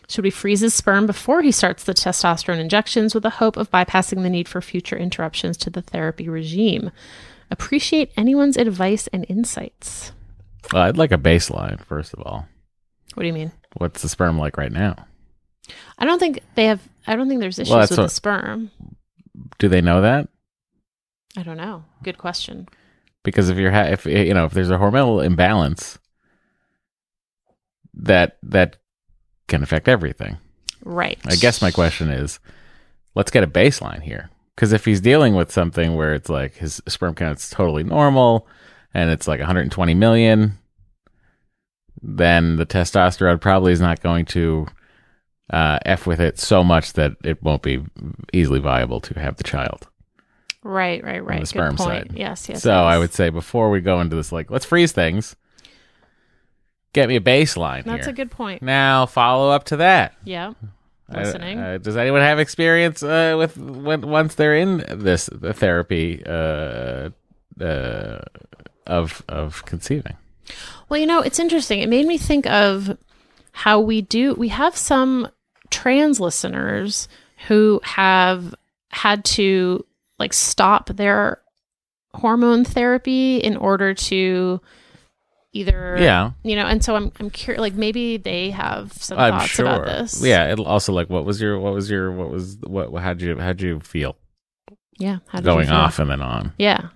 Should 0.10 0.24
we 0.24 0.30
freeze 0.30 0.62
his 0.62 0.74
sperm 0.74 1.06
before 1.06 1.42
he 1.42 1.52
starts 1.52 1.84
the 1.84 1.94
testosterone 1.94 2.60
injections 2.60 3.14
with 3.14 3.24
the 3.24 3.30
hope 3.30 3.58
of 3.58 3.70
bypassing 3.70 4.24
the 4.24 4.30
need 4.30 4.48
for 4.48 4.62
future 4.62 4.96
interruptions 4.96 5.58
to 5.58 5.70
the 5.70 5.82
therapy 5.82 6.30
regime? 6.30 6.92
Appreciate 7.52 8.14
anyone's 8.16 8.56
advice 8.56 9.08
and 9.08 9.26
insights. 9.28 10.14
Well, 10.72 10.84
I'd 10.84 10.98
like 10.98 11.12
a 11.12 11.18
baseline 11.18 11.84
first 11.84 12.14
of 12.14 12.22
all. 12.22 12.48
What 13.16 13.24
do 13.24 13.28
you 13.28 13.34
mean? 13.34 13.52
What's 13.76 14.02
the 14.02 14.10
sperm 14.10 14.38
like 14.38 14.58
right 14.58 14.72
now? 14.72 15.08
I 15.98 16.06
don't 16.06 16.20
think 16.20 16.42
they 16.56 16.66
have, 16.66 16.82
I 17.06 17.16
don't 17.16 17.28
think 17.28 17.42
there's 17.42 17.60
issues 17.60 17.72
Well, 17.72 17.82
with 17.82 17.92
what- 17.92 18.04
the 18.04 18.10
sperm. 18.10 18.72
Do 19.60 19.68
they 19.68 19.82
know 19.82 20.02
that? 20.02 20.28
I 21.38 21.44
don't 21.44 21.58
know. 21.58 21.84
Good 22.04 22.18
question. 22.18 22.68
Because 23.24 23.50
if 23.50 23.58
you're 23.58 23.72
ha- 23.72 23.90
if 23.92 24.06
you 24.06 24.34
know 24.34 24.46
if 24.46 24.54
there's 24.54 24.72
a 24.72 24.78
hormonal 24.78 25.24
imbalance, 25.24 26.00
that 27.94 28.38
that 28.44 28.78
can 29.48 29.64
affect 29.64 29.88
everything. 29.88 30.38
Right. 30.84 31.18
I 31.26 31.36
guess 31.36 31.62
my 31.62 31.72
question 31.72 32.10
is, 32.10 32.40
let's 33.16 33.32
get 33.32 33.44
a 33.44 33.48
baseline 33.48 34.02
here. 34.02 34.30
Because 34.56 34.74
if 34.74 34.86
he's 34.86 35.02
dealing 35.02 35.36
with 35.36 35.52
something 35.52 35.96
where 35.96 36.14
it's 36.14 36.30
like 36.30 36.56
his 36.56 36.82
sperm 36.88 37.14
count's 37.16 37.50
totally 37.50 37.84
normal 37.84 38.48
and 38.94 39.10
it's 39.10 39.28
like 39.28 39.40
120 39.40 39.94
million, 39.94 40.58
then 42.02 42.56
the 42.56 42.66
testosterone 42.66 43.40
probably 43.42 43.72
is 43.74 43.82
not 43.82 44.02
going 44.02 44.26
to 44.26 44.68
uh, 45.50 45.80
f 45.86 46.06
with 46.06 46.20
it 46.20 46.40
so 46.40 46.64
much 46.64 46.94
that 46.94 47.14
it 47.24 47.42
won't 47.42 47.62
be 47.62 47.84
easily 48.34 48.60
viable 48.60 49.00
to 49.02 49.18
have 49.20 49.38
the 49.38 49.44
child. 49.44 49.88
Right, 50.64 51.04
right, 51.04 51.24
right. 51.24 51.36
the 51.36 51.40
Good 51.42 51.48
sperm 51.48 51.76
point. 51.78 52.10
side. 52.10 52.18
Yes, 52.18 52.50
yes. 52.50 52.62
so 52.62 52.74
I 52.74 52.98
would 52.98 53.14
say 53.14 53.30
before 53.30 53.70
we 53.70 53.80
go 53.80 54.02
into 54.02 54.16
this, 54.16 54.32
like 54.32 54.52
let's 54.52 54.66
freeze 54.66 54.92
things. 54.92 55.36
Get 56.94 57.08
me 57.10 57.16
a 57.16 57.22
baseline 57.22 57.84
That's 57.84 58.06
here. 58.06 58.10
a 58.10 58.16
good 58.16 58.32
point. 58.32 58.62
now 58.62 59.06
follow 59.06 59.50
up 59.52 59.66
to 59.66 59.78
that. 59.78 60.16
Yeah. 60.24 60.54
Uh, 61.14 61.20
Listening. 61.20 61.60
uh, 61.60 61.78
does 61.78 61.96
anyone 61.96 62.22
have 62.22 62.40
experience 62.40 63.02
uh, 63.02 63.36
with 63.38 63.56
when 63.58 64.02
once 64.02 64.36
they're 64.36 64.56
in 64.56 64.84
this 64.94 65.30
the 65.32 65.54
therapy 65.54 66.22
uh, 66.26 67.10
uh, 67.62 68.20
of 68.86 69.24
of 69.30 69.64
conceiving? 69.66 70.18
Well, 70.90 71.00
you 71.00 71.06
know, 71.06 71.22
it's 71.22 71.40
interesting. 71.40 71.80
It 71.80 71.88
made 71.90 72.08
me 72.08 72.18
think 72.18 72.46
of 72.48 72.98
how 73.52 73.80
we 73.80 74.02
do, 74.02 74.34
we 74.36 74.50
have 74.50 74.76
some 74.76 75.28
trans 75.70 76.20
listeners 76.20 77.08
who 77.48 77.80
have 77.84 78.54
had 78.90 79.24
to 79.26 79.86
like 80.20 80.34
stop 80.34 80.88
their 80.90 81.42
hormone 82.14 82.64
therapy 82.66 83.38
in 83.38 83.56
order 83.58 83.94
to 83.94 84.60
either, 85.54 85.98
Yeah, 86.00 86.32
you 86.44 86.56
know, 86.56 86.66
and 86.66 86.84
so 86.84 86.96
I'm, 86.96 87.12
I'm 87.20 87.30
curious, 87.30 87.62
like 87.62 87.74
maybe 87.76 88.18
they 88.18 88.50
have 88.52 88.92
some 88.94 89.18
I'm 89.20 89.34
thoughts 89.34 89.48
sure. 89.50 89.66
about 89.66 89.86
this. 89.86 90.24
Yeah, 90.24 90.52
it'll 90.52 90.66
also 90.66 90.94
like 90.94 91.10
what 91.10 91.26
was 91.26 91.40
your 91.42 91.60
what 91.60 91.74
was 91.74 91.90
your 91.90 92.12
what 92.12 92.30
was 92.32 92.58
what 92.62 92.92
how'd 93.02 93.22
you 93.22 93.38
how'd 93.38 93.62
you 93.62 93.80
feel 93.82 94.18
Yeah. 94.98 95.18
How 95.28 95.40
did 95.40 95.46
you 95.48 95.54
going 95.54 95.68
feel? 95.68 95.76
off 95.76 96.00
and 96.00 96.10
then 96.10 96.22
on? 96.22 96.54
Yeah. 96.58 96.90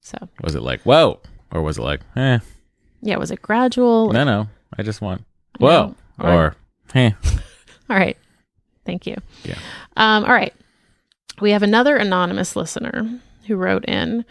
So, 0.00 0.16
Was 0.42 0.54
it 0.54 0.62
like 0.62 0.82
whoa 0.82 1.20
or 1.50 1.62
was 1.62 1.78
it 1.78 1.82
like 1.82 2.00
eh 2.14 2.38
yeah, 3.02 3.16
was 3.16 3.30
it 3.30 3.42
gradual? 3.42 4.12
no 4.12 4.24
no 4.24 4.48
I 4.78 4.82
just 4.82 5.00
want 5.00 5.24
whoa 5.58 5.94
know, 6.18 6.24
or- 6.28 6.32
or 6.32 6.56
eh 6.94 7.10
All 7.90 7.96
right. 7.96 8.16
Thank 8.84 9.06
you. 9.06 9.16
Yeah. 9.44 9.58
Um, 9.96 10.24
all 10.24 10.32
right. 10.32 10.54
We 11.40 11.50
have 11.52 11.62
another 11.62 11.96
anonymous 11.96 12.56
listener 12.56 13.20
who 13.46 13.56
wrote 13.56 13.84
in 13.84 14.24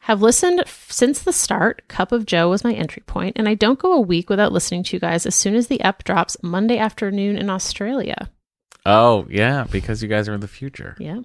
have 0.00 0.22
listened 0.22 0.60
f- 0.60 0.86
since 0.90 1.20
the 1.20 1.32
start. 1.32 1.82
Cup 1.88 2.12
of 2.12 2.26
Joe 2.26 2.48
was 2.48 2.64
my 2.64 2.72
entry 2.72 3.02
point, 3.06 3.36
and 3.38 3.48
I 3.48 3.54
don't 3.54 3.78
go 3.78 3.92
a 3.92 4.00
week 4.00 4.30
without 4.30 4.52
listening 4.52 4.82
to 4.84 4.96
you 4.96 5.00
guys 5.00 5.26
as 5.26 5.34
soon 5.34 5.54
as 5.54 5.66
the 5.68 5.80
ep 5.82 6.04
drops 6.04 6.36
Monday 6.42 6.78
afternoon 6.78 7.36
in 7.36 7.50
Australia. 7.50 8.30
oh 8.84 9.26
yeah 9.28 9.66
because 9.70 10.02
you 10.02 10.08
guys 10.08 10.28
are 10.28 10.34
in 10.34 10.40
the 10.40 10.48
future. 10.48 10.96
Yeah. 10.98 11.20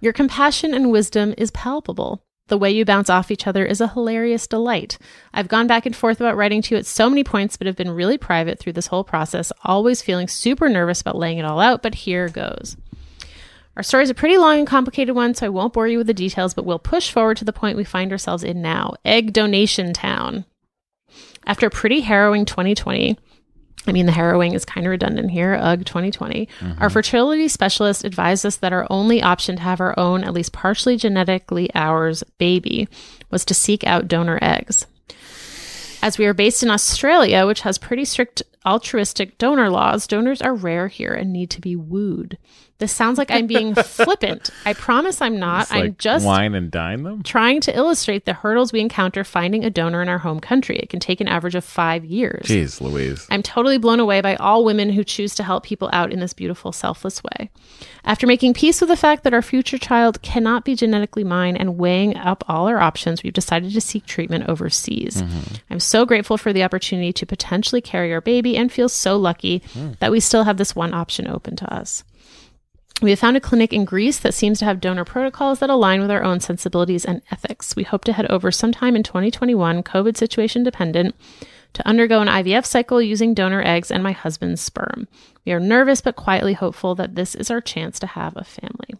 Your 0.00 0.12
compassion 0.12 0.74
and 0.74 0.90
wisdom 0.90 1.34
is 1.38 1.50
palpable. 1.52 2.24
The 2.52 2.58
way 2.58 2.70
you 2.70 2.84
bounce 2.84 3.08
off 3.08 3.30
each 3.30 3.46
other 3.46 3.64
is 3.64 3.80
a 3.80 3.88
hilarious 3.88 4.46
delight. 4.46 4.98
I've 5.32 5.48
gone 5.48 5.66
back 5.66 5.86
and 5.86 5.96
forth 5.96 6.20
about 6.20 6.36
writing 6.36 6.60
to 6.60 6.74
you 6.74 6.78
at 6.78 6.84
so 6.84 7.08
many 7.08 7.24
points, 7.24 7.56
but 7.56 7.66
have 7.66 7.76
been 7.76 7.90
really 7.90 8.18
private 8.18 8.58
through 8.58 8.74
this 8.74 8.88
whole 8.88 9.04
process, 9.04 9.52
always 9.64 10.02
feeling 10.02 10.28
super 10.28 10.68
nervous 10.68 11.00
about 11.00 11.16
laying 11.16 11.38
it 11.38 11.46
all 11.46 11.60
out, 11.60 11.82
but 11.82 11.94
here 11.94 12.28
goes. 12.28 12.76
Our 13.74 13.82
story 13.82 14.02
is 14.02 14.10
a 14.10 14.14
pretty 14.14 14.36
long 14.36 14.58
and 14.58 14.66
complicated 14.66 15.14
one, 15.14 15.32
so 15.32 15.46
I 15.46 15.48
won't 15.48 15.72
bore 15.72 15.88
you 15.88 15.96
with 15.96 16.08
the 16.08 16.12
details, 16.12 16.52
but 16.52 16.66
we'll 16.66 16.78
push 16.78 17.10
forward 17.10 17.38
to 17.38 17.46
the 17.46 17.54
point 17.54 17.78
we 17.78 17.84
find 17.84 18.12
ourselves 18.12 18.44
in 18.44 18.60
now 18.60 18.96
Egg 19.02 19.32
Donation 19.32 19.94
Town. 19.94 20.44
After 21.46 21.68
a 21.68 21.70
pretty 21.70 22.02
harrowing 22.02 22.44
2020, 22.44 23.18
I 23.86 23.92
mean, 23.92 24.06
the 24.06 24.12
harrowing 24.12 24.54
is 24.54 24.64
kind 24.64 24.86
of 24.86 24.90
redundant 24.90 25.30
here. 25.30 25.58
Ugh, 25.60 25.84
2020. 25.84 26.48
Our 26.60 26.68
mm-hmm. 26.68 26.88
fertility 26.88 27.48
specialist 27.48 28.04
advised 28.04 28.46
us 28.46 28.56
that 28.56 28.72
our 28.72 28.86
only 28.90 29.22
option 29.22 29.56
to 29.56 29.62
have 29.62 29.80
our 29.80 29.98
own, 29.98 30.22
at 30.24 30.32
least 30.32 30.52
partially 30.52 30.96
genetically 30.96 31.68
ours, 31.74 32.22
baby 32.38 32.88
was 33.30 33.44
to 33.46 33.54
seek 33.54 33.84
out 33.84 34.08
donor 34.08 34.38
eggs. 34.40 34.86
As 36.00 36.18
we 36.18 36.26
are 36.26 36.34
based 36.34 36.62
in 36.62 36.70
Australia, 36.70 37.46
which 37.46 37.60
has 37.60 37.78
pretty 37.78 38.04
strict 38.04 38.42
altruistic 38.66 39.38
donor 39.38 39.70
laws, 39.70 40.06
donors 40.06 40.42
are 40.42 40.54
rare 40.54 40.88
here 40.88 41.12
and 41.12 41.32
need 41.32 41.50
to 41.50 41.60
be 41.60 41.76
wooed. 41.76 42.38
This 42.82 42.90
sounds 42.90 43.16
like 43.16 43.30
I'm 43.30 43.46
being 43.46 43.74
flippant. 43.76 44.50
I 44.66 44.72
promise 44.72 45.22
I'm 45.22 45.38
not. 45.38 45.62
It's 45.62 45.70
I'm 45.70 45.94
just 46.00 46.26
wine 46.26 46.56
and 46.56 46.68
dine 46.68 47.04
them. 47.04 47.22
trying 47.22 47.60
to 47.60 47.76
illustrate 47.76 48.24
the 48.24 48.32
hurdles 48.32 48.72
we 48.72 48.80
encounter 48.80 49.22
finding 49.22 49.64
a 49.64 49.70
donor 49.70 50.02
in 50.02 50.08
our 50.08 50.18
home 50.18 50.40
country. 50.40 50.80
It 50.80 50.88
can 50.88 50.98
take 50.98 51.20
an 51.20 51.28
average 51.28 51.54
of 51.54 51.64
five 51.64 52.04
years. 52.04 52.44
Jeez, 52.44 52.80
Louise. 52.80 53.24
I'm 53.30 53.44
totally 53.44 53.78
blown 53.78 54.00
away 54.00 54.20
by 54.20 54.34
all 54.34 54.64
women 54.64 54.90
who 54.90 55.04
choose 55.04 55.36
to 55.36 55.44
help 55.44 55.62
people 55.62 55.90
out 55.92 56.12
in 56.12 56.18
this 56.18 56.32
beautiful, 56.32 56.72
selfless 56.72 57.22
way. 57.22 57.50
After 58.04 58.26
making 58.26 58.54
peace 58.54 58.80
with 58.80 58.90
the 58.90 58.96
fact 58.96 59.22
that 59.22 59.32
our 59.32 59.42
future 59.42 59.78
child 59.78 60.20
cannot 60.22 60.64
be 60.64 60.74
genetically 60.74 61.22
mine 61.22 61.56
and 61.56 61.78
weighing 61.78 62.16
up 62.16 62.42
all 62.48 62.66
our 62.66 62.80
options, 62.80 63.22
we've 63.22 63.32
decided 63.32 63.72
to 63.72 63.80
seek 63.80 64.06
treatment 64.06 64.48
overseas. 64.48 65.22
Mm-hmm. 65.22 65.54
I'm 65.70 65.78
so 65.78 66.04
grateful 66.04 66.36
for 66.36 66.52
the 66.52 66.64
opportunity 66.64 67.12
to 67.12 67.26
potentially 67.26 67.80
carry 67.80 68.12
our 68.12 68.20
baby 68.20 68.56
and 68.56 68.72
feel 68.72 68.88
so 68.88 69.16
lucky 69.16 69.62
hmm. 69.72 69.92
that 70.00 70.10
we 70.10 70.18
still 70.18 70.42
have 70.42 70.56
this 70.56 70.74
one 70.74 70.92
option 70.92 71.28
open 71.28 71.54
to 71.54 71.72
us. 71.72 72.02
We 73.02 73.10
have 73.10 73.18
found 73.18 73.36
a 73.36 73.40
clinic 73.40 73.72
in 73.72 73.84
Greece 73.84 74.20
that 74.20 74.32
seems 74.32 74.60
to 74.60 74.64
have 74.64 74.80
donor 74.80 75.04
protocols 75.04 75.58
that 75.58 75.68
align 75.68 76.00
with 76.00 76.10
our 76.12 76.22
own 76.22 76.38
sensibilities 76.38 77.04
and 77.04 77.20
ethics. 77.32 77.74
We 77.74 77.82
hope 77.82 78.04
to 78.04 78.12
head 78.12 78.30
over 78.30 78.52
sometime 78.52 78.94
in 78.94 79.02
2021, 79.02 79.82
COVID 79.82 80.16
situation 80.16 80.62
dependent, 80.62 81.16
to 81.72 81.86
undergo 81.86 82.20
an 82.20 82.28
IVF 82.28 82.64
cycle 82.64 83.02
using 83.02 83.34
donor 83.34 83.60
eggs 83.60 83.90
and 83.90 84.04
my 84.04 84.12
husband's 84.12 84.60
sperm. 84.60 85.08
We 85.44 85.50
are 85.50 85.58
nervous 85.58 86.00
but 86.00 86.14
quietly 86.14 86.52
hopeful 86.52 86.94
that 86.94 87.16
this 87.16 87.34
is 87.34 87.50
our 87.50 87.60
chance 87.60 87.98
to 87.98 88.06
have 88.06 88.36
a 88.36 88.44
family. 88.44 88.94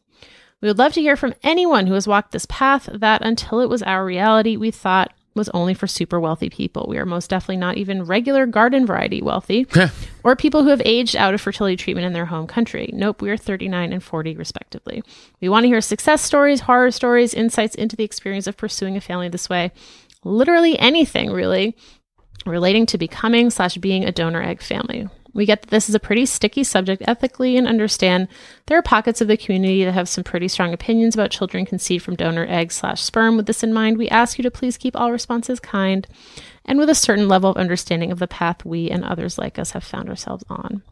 We 0.60 0.66
would 0.66 0.78
love 0.78 0.94
to 0.94 1.00
hear 1.00 1.16
from 1.16 1.34
anyone 1.44 1.86
who 1.86 1.94
has 1.94 2.08
walked 2.08 2.32
this 2.32 2.46
path 2.46 2.88
that 2.92 3.22
until 3.22 3.60
it 3.60 3.68
was 3.68 3.84
our 3.84 4.04
reality, 4.04 4.56
we 4.56 4.72
thought 4.72 5.12
was 5.34 5.48
only 5.50 5.74
for 5.74 5.86
super 5.86 6.20
wealthy 6.20 6.50
people. 6.50 6.86
We 6.88 6.98
are 6.98 7.06
most 7.06 7.30
definitely 7.30 7.56
not 7.56 7.76
even 7.76 8.04
regular 8.04 8.46
garden 8.46 8.86
variety 8.86 9.22
wealthy 9.22 9.66
or 10.24 10.36
people 10.36 10.62
who 10.62 10.70
have 10.70 10.82
aged 10.84 11.16
out 11.16 11.34
of 11.34 11.40
fertility 11.40 11.76
treatment 11.76 12.06
in 12.06 12.12
their 12.12 12.26
home 12.26 12.46
country. 12.46 12.90
Nope, 12.92 13.22
we 13.22 13.30
are 13.30 13.36
39 13.36 13.92
and 13.92 14.02
40 14.02 14.36
respectively. 14.36 15.02
We 15.40 15.48
want 15.48 15.64
to 15.64 15.68
hear 15.68 15.80
success 15.80 16.22
stories, 16.22 16.60
horror 16.60 16.90
stories, 16.90 17.34
insights 17.34 17.74
into 17.74 17.96
the 17.96 18.04
experience 18.04 18.46
of 18.46 18.56
pursuing 18.56 18.96
a 18.96 19.00
family 19.00 19.28
this 19.28 19.48
way. 19.48 19.72
Literally 20.24 20.78
anything, 20.78 21.32
really, 21.32 21.76
relating 22.46 22.86
to 22.86 22.98
becoming 22.98 23.50
slash 23.50 23.76
being 23.76 24.04
a 24.04 24.12
donor 24.12 24.42
egg 24.42 24.62
family. 24.62 25.08
We 25.34 25.46
get 25.46 25.62
that 25.62 25.70
this 25.70 25.88
is 25.88 25.94
a 25.94 26.00
pretty 26.00 26.26
sticky 26.26 26.64
subject 26.64 27.02
ethically 27.06 27.56
and 27.56 27.66
understand 27.66 28.28
there 28.66 28.78
are 28.78 28.82
pockets 28.82 29.20
of 29.20 29.28
the 29.28 29.36
community 29.36 29.84
that 29.84 29.92
have 29.92 30.08
some 30.08 30.24
pretty 30.24 30.48
strong 30.48 30.72
opinions 30.72 31.14
about 31.14 31.30
children 31.30 31.64
conceived 31.64 32.04
from 32.04 32.16
donor 32.16 32.46
egg 32.48 32.72
slash 32.72 33.02
sperm. 33.02 33.36
With 33.36 33.46
this 33.46 33.62
in 33.62 33.72
mind, 33.72 33.98
we 33.98 34.08
ask 34.08 34.38
you 34.38 34.42
to 34.42 34.50
please 34.50 34.76
keep 34.76 34.96
all 34.96 35.12
responses 35.12 35.60
kind 35.60 36.06
and 36.64 36.78
with 36.78 36.90
a 36.90 36.94
certain 36.94 37.28
level 37.28 37.50
of 37.50 37.56
understanding 37.56 38.12
of 38.12 38.18
the 38.18 38.28
path 38.28 38.64
we 38.64 38.90
and 38.90 39.04
others 39.04 39.38
like 39.38 39.58
us 39.58 39.72
have 39.72 39.84
found 39.84 40.08
ourselves 40.08 40.44
on. 40.48 40.82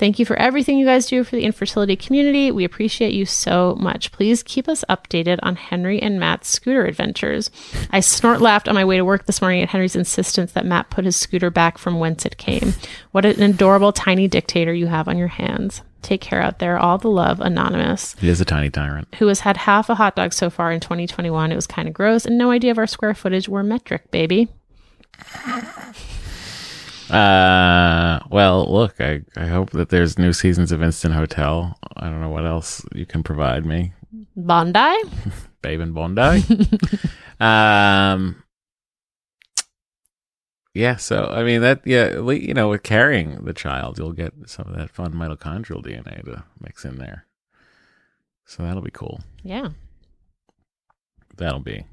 Thank 0.00 0.18
you 0.18 0.24
for 0.24 0.36
everything 0.36 0.78
you 0.78 0.86
guys 0.86 1.04
do 1.04 1.22
for 1.24 1.36
the 1.36 1.44
infertility 1.44 1.94
community. 1.94 2.50
We 2.50 2.64
appreciate 2.64 3.12
you 3.12 3.26
so 3.26 3.76
much. 3.78 4.12
Please 4.12 4.42
keep 4.42 4.66
us 4.66 4.82
updated 4.88 5.38
on 5.42 5.56
Henry 5.56 6.00
and 6.00 6.18
Matt's 6.18 6.48
scooter 6.48 6.86
adventures. 6.86 7.50
I 7.90 8.00
snort 8.00 8.40
laughed 8.40 8.66
on 8.66 8.74
my 8.74 8.84
way 8.86 8.96
to 8.96 9.04
work 9.04 9.26
this 9.26 9.42
morning 9.42 9.60
at 9.60 9.68
Henry's 9.68 9.94
insistence 9.94 10.52
that 10.52 10.64
Matt 10.64 10.88
put 10.88 11.04
his 11.04 11.16
scooter 11.16 11.50
back 11.50 11.76
from 11.76 11.98
whence 11.98 12.24
it 12.24 12.38
came. 12.38 12.72
What 13.10 13.26
an 13.26 13.42
adorable 13.42 13.92
tiny 13.92 14.26
dictator 14.26 14.72
you 14.72 14.86
have 14.86 15.06
on 15.06 15.18
your 15.18 15.28
hands. 15.28 15.82
Take 16.00 16.22
care 16.22 16.40
out 16.40 16.60
there. 16.60 16.78
All 16.78 16.96
the 16.96 17.10
love, 17.10 17.42
Anonymous, 17.42 18.16
He 18.18 18.30
is 18.30 18.40
a 18.40 18.46
tiny 18.46 18.70
tyrant. 18.70 19.06
who 19.16 19.26
has 19.26 19.40
had 19.40 19.58
half 19.58 19.90
a 19.90 19.96
hot 19.96 20.16
dog 20.16 20.32
so 20.32 20.48
far 20.48 20.72
in 20.72 20.80
2021. 20.80 21.52
It 21.52 21.56
was 21.56 21.66
kind 21.66 21.86
of 21.86 21.92
gross 21.92 22.24
and 22.24 22.38
no 22.38 22.50
idea 22.50 22.70
of 22.70 22.78
our 22.78 22.86
square 22.86 23.12
footage. 23.14 23.50
We're 23.50 23.62
metric, 23.64 24.10
baby. 24.10 24.48
Uh, 27.10 28.20
well, 28.30 28.72
look, 28.72 29.00
I, 29.00 29.22
I 29.36 29.46
hope 29.46 29.70
that 29.70 29.88
there's 29.88 30.18
new 30.18 30.32
seasons 30.32 30.70
of 30.72 30.82
Instant 30.82 31.14
Hotel. 31.14 31.76
I 31.96 32.08
don't 32.08 32.20
know 32.20 32.28
what 32.28 32.46
else 32.46 32.84
you 32.94 33.06
can 33.06 33.22
provide 33.22 33.66
me. 33.66 33.92
Bondi? 34.36 34.94
Babe 35.62 35.80
and 35.80 35.94
Bondi. 35.94 36.42
um, 37.40 38.42
yeah. 40.72 40.96
So 40.96 41.26
I 41.26 41.42
mean 41.42 41.60
that. 41.62 41.82
Yeah. 41.84 42.20
You 42.30 42.54
know, 42.54 42.68
with 42.68 42.82
carrying 42.82 43.44
the 43.44 43.52
child, 43.52 43.98
you'll 43.98 44.12
get 44.12 44.32
some 44.46 44.68
of 44.68 44.76
that 44.76 44.90
fun 44.90 45.12
mitochondrial 45.12 45.84
DNA 45.84 46.24
to 46.24 46.44
mix 46.60 46.84
in 46.84 46.96
there. 46.96 47.26
So 48.46 48.62
that'll 48.62 48.82
be 48.82 48.90
cool. 48.90 49.20
Yeah. 49.42 49.70
That'll 51.36 51.60
be. 51.60 51.84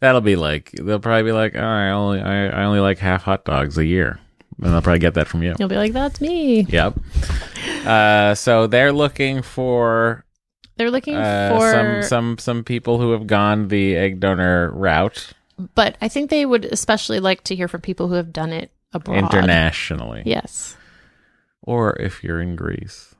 That'll 0.00 0.20
be 0.22 0.36
like 0.36 0.70
they'll 0.72 0.98
probably 0.98 1.24
be 1.24 1.32
like, 1.32 1.54
oh, 1.54 1.60
I 1.60 1.90
only 1.90 2.20
I, 2.20 2.46
I 2.48 2.64
only 2.64 2.80
like 2.80 2.98
half 2.98 3.22
hot 3.22 3.44
dogs 3.44 3.76
a 3.78 3.84
year, 3.84 4.18
and 4.62 4.72
they'll 4.72 4.82
probably 4.82 4.98
get 4.98 5.14
that 5.14 5.28
from 5.28 5.42
you. 5.42 5.54
You'll 5.58 5.68
be 5.68 5.76
like, 5.76 5.92
that's 5.92 6.20
me. 6.20 6.62
Yep. 6.62 6.98
Uh, 7.84 8.34
so 8.34 8.66
they're 8.66 8.92
looking 8.92 9.42
for 9.42 10.24
They're 10.76 10.90
looking 10.90 11.16
uh, 11.16 11.54
for 11.56 11.70
some 11.72 12.02
some 12.02 12.38
some 12.38 12.64
people 12.64 12.98
who 12.98 13.12
have 13.12 13.26
gone 13.26 13.68
the 13.68 13.96
egg 13.96 14.20
donor 14.20 14.70
route 14.72 15.32
but 15.74 15.98
I 16.00 16.08
think 16.08 16.30
they 16.30 16.46
would 16.46 16.64
especially 16.64 17.20
like 17.20 17.44
to 17.44 17.54
hear 17.54 17.68
from 17.68 17.82
people 17.82 18.08
who 18.08 18.14
have 18.14 18.32
done 18.32 18.50
it 18.50 18.70
abroad. 18.94 19.18
internationally. 19.18 20.22
Yes. 20.24 20.74
Or 21.60 21.94
if 22.00 22.24
you're 22.24 22.40
in 22.40 22.56
Greece, 22.56 23.14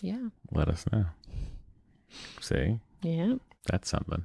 Yeah. 0.00 0.28
let 0.52 0.68
us 0.68 0.84
know. 0.92 1.06
See, 2.40 2.78
Yeah. 3.02 3.34
that's 3.66 3.88
something. 3.88 4.24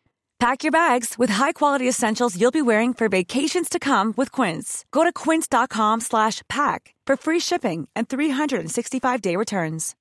Pack 0.41 0.63
your 0.63 0.71
bags 0.71 1.19
with 1.19 1.29
high-quality 1.29 1.87
essentials 1.87 2.35
you'll 2.35 2.49
be 2.49 2.63
wearing 2.63 2.95
for 2.95 3.07
vacations 3.07 3.69
to 3.69 3.77
come 3.77 4.11
with 4.17 4.31
Quince. 4.31 4.85
Go 4.89 5.03
to 5.03 5.13
quince.com 5.13 6.01
slash 6.01 6.41
pack 6.49 6.95
for 7.05 7.15
free 7.15 7.39
shipping 7.39 7.87
and 7.95 8.09
365-day 8.09 9.35
returns. 9.35 9.95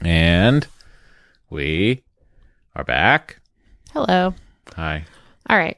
And 0.00 0.66
we 1.50 2.04
are 2.74 2.84
back. 2.84 3.36
Hello. 3.92 4.34
Hi. 4.74 5.04
All 5.50 5.58
right. 5.58 5.76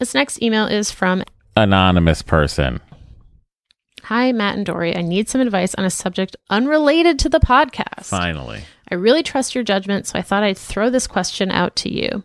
This 0.00 0.14
next 0.14 0.42
email 0.42 0.66
is 0.66 0.90
from 0.90 1.22
Anonymous 1.56 2.22
person. 2.22 2.80
Hi, 4.02 4.32
Matt 4.32 4.56
and 4.56 4.66
Doree. 4.66 4.96
I 4.96 5.02
need 5.02 5.28
some 5.28 5.40
advice 5.40 5.76
on 5.76 5.84
a 5.84 5.90
subject 5.90 6.34
unrelated 6.50 7.20
to 7.20 7.28
the 7.28 7.38
podcast. 7.38 8.06
Finally. 8.06 8.64
I 8.90 8.94
really 8.94 9.22
trust 9.22 9.54
your 9.54 9.64
judgment, 9.64 10.06
so 10.06 10.18
I 10.18 10.22
thought 10.22 10.42
I'd 10.42 10.58
throw 10.58 10.90
this 10.90 11.06
question 11.06 11.50
out 11.50 11.76
to 11.76 11.92
you. 11.92 12.22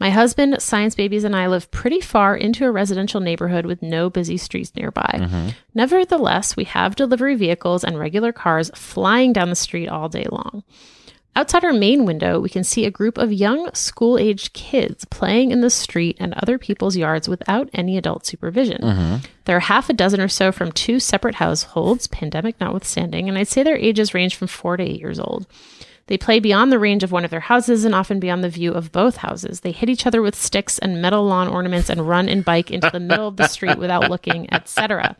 My 0.00 0.08
husband, 0.08 0.62
Science 0.62 0.94
Babies, 0.94 1.24
and 1.24 1.36
I 1.36 1.46
live 1.46 1.70
pretty 1.70 2.00
far 2.00 2.34
into 2.34 2.64
a 2.64 2.70
residential 2.70 3.20
neighborhood 3.20 3.66
with 3.66 3.82
no 3.82 4.08
busy 4.08 4.38
streets 4.38 4.74
nearby. 4.74 5.18
Mm-hmm. 5.18 5.48
Nevertheless, 5.74 6.56
we 6.56 6.64
have 6.64 6.96
delivery 6.96 7.34
vehicles 7.34 7.84
and 7.84 7.98
regular 7.98 8.32
cars 8.32 8.70
flying 8.74 9.34
down 9.34 9.50
the 9.50 9.56
street 9.56 9.88
all 9.88 10.08
day 10.08 10.26
long. 10.30 10.64
Outside 11.36 11.64
our 11.64 11.72
main 11.72 12.06
window, 12.06 12.40
we 12.40 12.48
can 12.48 12.64
see 12.64 12.86
a 12.86 12.90
group 12.90 13.16
of 13.16 13.32
young 13.32 13.72
school 13.74 14.18
aged 14.18 14.52
kids 14.52 15.04
playing 15.04 15.52
in 15.52 15.60
the 15.60 15.70
street 15.70 16.16
and 16.18 16.34
other 16.34 16.58
people's 16.58 16.96
yards 16.96 17.28
without 17.28 17.70
any 17.72 17.96
adult 17.96 18.26
supervision. 18.26 18.82
Mm-hmm. 18.82 19.16
There 19.44 19.56
are 19.56 19.60
half 19.60 19.88
a 19.90 19.92
dozen 19.92 20.20
or 20.20 20.28
so 20.28 20.50
from 20.50 20.72
two 20.72 20.98
separate 20.98 21.36
households, 21.36 22.08
pandemic 22.08 22.58
notwithstanding, 22.58 23.28
and 23.28 23.38
I'd 23.38 23.48
say 23.48 23.62
their 23.62 23.76
ages 23.76 24.12
range 24.12 24.34
from 24.34 24.48
four 24.48 24.76
to 24.76 24.82
eight 24.82 25.00
years 25.00 25.20
old. 25.20 25.46
They 26.10 26.18
play 26.18 26.40
beyond 26.40 26.72
the 26.72 26.80
range 26.80 27.04
of 27.04 27.12
one 27.12 27.24
of 27.24 27.30
their 27.30 27.38
houses 27.38 27.84
and 27.84 27.94
often 27.94 28.18
beyond 28.18 28.42
the 28.42 28.48
view 28.48 28.72
of 28.72 28.90
both 28.90 29.18
houses. 29.18 29.60
They 29.60 29.70
hit 29.70 29.88
each 29.88 30.06
other 30.06 30.20
with 30.20 30.34
sticks 30.34 30.76
and 30.80 31.00
metal 31.00 31.24
lawn 31.24 31.46
ornaments 31.46 31.88
and 31.88 32.08
run 32.08 32.28
and 32.28 32.44
bike 32.44 32.72
into 32.72 32.90
the 32.90 32.98
middle 32.98 33.28
of 33.28 33.36
the 33.36 33.46
street 33.46 33.78
without 33.78 34.10
looking, 34.10 34.52
etc. 34.52 35.14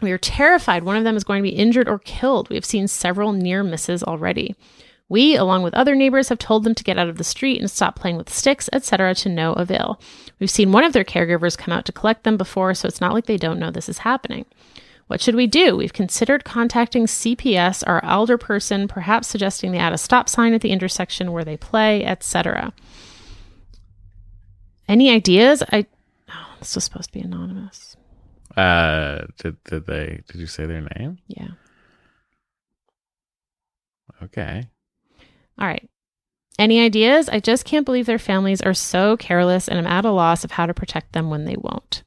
We 0.00 0.12
are 0.12 0.18
terrified 0.18 0.84
one 0.84 0.96
of 0.96 1.02
them 1.02 1.16
is 1.16 1.24
going 1.24 1.42
to 1.42 1.50
be 1.50 1.56
injured 1.56 1.88
or 1.88 1.98
killed. 1.98 2.50
We 2.50 2.54
have 2.54 2.64
seen 2.64 2.86
several 2.86 3.32
near 3.32 3.64
misses 3.64 4.04
already. 4.04 4.54
We, 5.08 5.34
along 5.34 5.64
with 5.64 5.74
other 5.74 5.96
neighbors, 5.96 6.28
have 6.28 6.38
told 6.38 6.62
them 6.62 6.76
to 6.76 6.84
get 6.84 6.96
out 6.96 7.08
of 7.08 7.18
the 7.18 7.24
street 7.24 7.60
and 7.60 7.68
stop 7.68 7.96
playing 7.96 8.18
with 8.18 8.32
sticks, 8.32 8.70
etc., 8.72 9.12
to 9.16 9.28
no 9.28 9.54
avail. 9.54 10.00
We've 10.38 10.50
seen 10.50 10.70
one 10.70 10.84
of 10.84 10.92
their 10.92 11.02
caregivers 11.02 11.58
come 11.58 11.72
out 11.72 11.84
to 11.86 11.92
collect 11.92 12.22
them 12.22 12.36
before, 12.36 12.74
so 12.74 12.86
it's 12.86 13.00
not 13.00 13.12
like 13.12 13.26
they 13.26 13.38
don't 13.38 13.58
know 13.58 13.72
this 13.72 13.88
is 13.88 13.98
happening. 13.98 14.46
What 15.12 15.20
should 15.20 15.34
we 15.34 15.46
do? 15.46 15.76
We've 15.76 15.92
considered 15.92 16.42
contacting 16.42 17.04
CPS, 17.04 17.84
our 17.86 18.02
elder 18.02 18.38
person, 18.38 18.88
perhaps 18.88 19.28
suggesting 19.28 19.70
they 19.70 19.76
add 19.76 19.92
a 19.92 19.98
stop 19.98 20.26
sign 20.26 20.54
at 20.54 20.62
the 20.62 20.70
intersection 20.70 21.32
where 21.32 21.44
they 21.44 21.58
play, 21.58 22.02
etc. 22.02 22.72
Any 24.88 25.10
ideas? 25.10 25.62
I 25.70 25.84
oh, 26.30 26.54
this 26.60 26.74
was 26.74 26.84
supposed 26.84 27.12
to 27.12 27.12
be 27.12 27.20
anonymous. 27.20 27.94
Uh, 28.56 29.26
did 29.36 29.62
did 29.64 29.84
they? 29.84 30.22
Did 30.28 30.40
you 30.40 30.46
say 30.46 30.64
their 30.64 30.88
name? 30.96 31.18
Yeah. 31.26 31.48
Okay. 34.22 34.66
All 35.58 35.66
right. 35.66 35.90
Any 36.58 36.80
ideas? 36.80 37.28
I 37.28 37.38
just 37.38 37.66
can't 37.66 37.84
believe 37.84 38.06
their 38.06 38.18
families 38.18 38.62
are 38.62 38.72
so 38.72 39.18
careless 39.18 39.68
and 39.68 39.78
I'm 39.78 39.86
at 39.86 40.06
a 40.06 40.10
loss 40.10 40.42
of 40.42 40.52
how 40.52 40.64
to 40.64 40.72
protect 40.72 41.12
them 41.12 41.28
when 41.28 41.44
they 41.44 41.56
won't. 41.58 42.02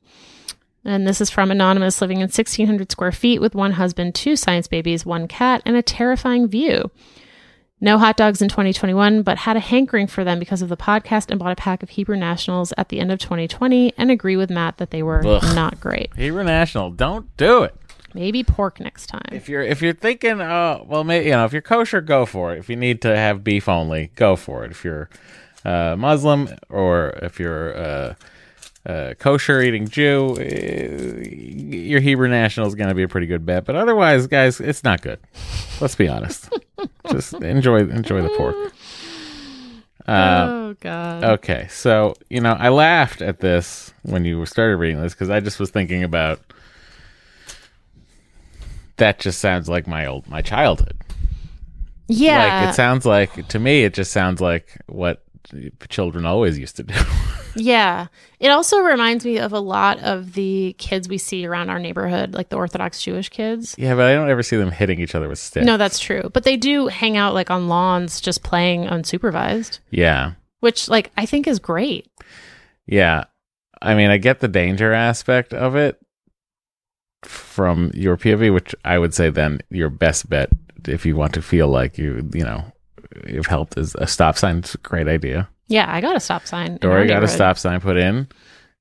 And 0.86 1.08
this 1.08 1.20
is 1.20 1.30
from 1.30 1.50
Anonymous 1.52 2.00
living 2.00 2.18
in 2.18 2.24
1,600 2.24 2.92
square 2.92 3.12
feet 3.12 3.42
with 3.42 3.56
one 3.56 3.74
husband, 3.74 4.14
two 4.14 4.36
science 4.36 4.68
babies, 4.68 5.06
one 5.06 5.28
cat, 5.28 5.62
and 5.66 5.76
a 5.76 5.82
terrifying 5.82 6.48
view. 6.48 6.92
No 7.82 7.98
hot 7.98 8.16
dogs 8.16 8.42
in 8.42 8.48
2021, 8.48 9.22
but 9.24 9.40
had 9.40 9.58
a 9.58 9.60
hankering 9.60 10.08
for 10.08 10.24
them 10.24 10.40
because 10.40 10.62
of 10.62 10.70
the 10.70 10.78
podcast 10.78 11.30
and 11.30 11.40
bought 11.40 11.52
a 11.52 11.56
pack 11.56 11.84
of 11.84 11.90
Hebrew 11.90 12.16
Nationals 12.16 12.72
at 12.78 12.90
the 12.90 13.00
end 13.00 13.12
of 13.12 13.20
2020 13.20 13.94
and 13.98 14.10
agree 14.12 14.38
with 14.38 14.50
Matt 14.50 14.78
that 14.78 14.92
they 14.92 15.04
were 15.04 15.26
Ugh. 15.26 15.56
not 15.56 15.82
great. 15.82 16.16
Hebrew 16.16 16.44
National, 16.44 16.90
don't 16.92 17.36
do 17.36 17.64
it. 17.64 17.76
Maybe 18.14 18.44
pork 18.44 18.80
next 18.80 19.08
time. 19.08 19.28
If 19.34 19.50
you're 19.50 19.62
if 19.62 19.82
you're 19.82 19.94
thinking, 19.94 20.40
oh 20.40 20.86
well, 20.88 21.04
maybe 21.04 21.26
you 21.26 21.32
know, 21.32 21.44
if 21.44 21.52
you're 21.52 21.62
kosher, 21.62 22.00
go 22.00 22.26
for 22.26 22.56
it. 22.56 22.60
If 22.60 22.70
you 22.70 22.78
need 22.78 23.02
to 23.02 23.14
have 23.14 23.44
beef 23.44 23.68
only, 23.68 24.12
go 24.16 24.38
for 24.38 24.64
it. 24.64 24.72
If 24.72 24.86
you're 24.86 25.10
uh, 25.66 25.98
Muslim 25.98 26.48
or 26.70 27.10
if 27.22 27.42
you're 27.42 27.78
uh, 27.78 28.14
uh, 28.86 29.14
kosher 29.18 29.62
eating 29.62 29.88
Jew, 29.88 30.36
uh, 30.38 30.44
your 31.76 32.00
Hebrew 32.02 32.28
National 32.28 32.68
is 32.68 32.76
going 32.76 32.90
to 32.90 32.96
be 32.96 33.04
a 33.04 33.08
pretty 33.08 33.28
good 33.28 33.46
bet. 33.46 33.66
But 33.66 33.76
otherwise, 33.76 34.28
guys, 34.28 34.60
it's 34.60 34.84
not 34.84 35.02
good. 35.02 35.20
Let's 35.82 35.96
be 35.96 36.08
honest. 36.08 36.50
Just 37.12 37.34
enjoy 37.36 37.80
enjoy 37.80 38.22
the 38.22 38.30
pork. 38.30 38.56
Uh, 40.08 40.46
oh, 40.48 40.76
God. 40.82 41.24
Okay, 41.24 41.66
so 41.68 42.14
you 42.30 42.40
know, 42.40 42.54
I 42.54 42.70
laughed 42.70 43.24
at 43.24 43.40
this 43.40 43.92
when 44.04 44.24
you 44.24 44.46
started 44.46 44.78
reading 44.78 45.02
this 45.02 45.16
because 45.16 45.32
I 45.32 45.40
just 45.40 45.60
was 45.60 45.72
thinking 45.72 46.04
about 46.04 46.40
that. 48.98 49.18
Just 49.18 49.40
sounds 49.40 49.68
like 49.68 49.88
my 49.88 50.06
old 50.06 50.28
my 50.30 50.44
childhood. 50.44 50.96
yeah. 52.08 52.60
Like 52.62 52.70
it 52.70 52.76
sounds 52.76 53.04
like 53.04 53.48
to 53.48 53.58
me, 53.58 53.84
it 53.84 53.96
just 53.96 54.12
sounds 54.12 54.40
like 54.40 54.80
what 54.86 55.25
children 55.90 56.26
always 56.26 56.58
used 56.58 56.76
to 56.78 56.84
do. 56.84 56.94
Yeah. 57.58 58.08
It 58.42 58.50
also 58.50 58.80
reminds 58.80 59.24
me 59.24 59.38
of 59.38 59.54
a 59.54 59.62
lot 59.62 60.00
of 60.00 60.34
the 60.34 60.76
kids 60.78 61.08
we 61.08 61.18
see 61.18 61.46
around 61.46 61.70
our 61.70 61.80
neighborhood, 61.80 62.34
like 62.34 62.50
the 62.50 62.58
Orthodox 62.58 63.02
Jewish 63.02 63.30
kids. 63.30 63.76
yeah, 63.78 63.96
but 63.96 64.08
I 64.08 64.14
don't 64.14 64.30
ever 64.30 64.44
see 64.44 64.58
them 64.58 64.72
hitting 64.72 65.00
each 65.00 65.16
other 65.16 65.30
with 65.30 65.40
sticks. 65.40 65.66
No, 65.66 65.78
that's 65.78 65.98
true. 65.98 66.30
But 66.34 66.44
they 66.44 66.58
do 66.58 66.88
hang 66.88 67.16
out 67.16 67.34
like 67.34 67.50
on 67.50 67.70
lawns 67.70 68.20
just 68.20 68.44
playing 68.44 68.84
unsupervised, 68.88 69.80
yeah, 69.90 70.34
which 70.60 70.90
like 70.90 71.12
I 71.16 71.26
think 71.26 71.48
is 71.48 71.60
great. 71.60 72.12
yeah. 72.88 73.24
I 73.82 73.96
mean, 73.96 74.10
I 74.10 74.18
get 74.18 74.42
the 74.42 74.50
danger 74.50 74.92
aspect 74.92 75.54
of 75.54 75.78
it 75.78 75.98
from 77.24 77.90
your 77.94 78.18
POV, 78.18 78.54
which 78.54 78.76
I 78.84 79.00
would 79.00 79.14
say 79.14 79.30
then 79.30 79.62
your 79.70 79.90
best 79.90 80.30
bet 80.30 80.50
if 80.90 81.06
you 81.06 81.16
want 81.16 81.34
to 81.36 81.42
feel 81.42 81.70
like 81.70 81.98
you, 81.98 82.30
you 82.34 82.44
know, 82.44 82.66
you've 83.28 83.46
helped 83.48 83.78
is 83.78 83.96
a 83.96 84.08
stop 84.08 84.38
sign's 84.38 84.76
a 84.76 84.78
great 84.80 85.08
idea. 85.08 85.50
Yeah, 85.68 85.86
I 85.92 86.02
got 86.02 86.16
a 86.16 86.20
stop 86.20 86.46
sign. 86.46 86.78
Doree 86.78 87.08
got 87.08 87.24
a 87.24 87.28
stop 87.28 87.58
sign 87.58 87.80
put 87.82 87.98
in. 87.98 88.28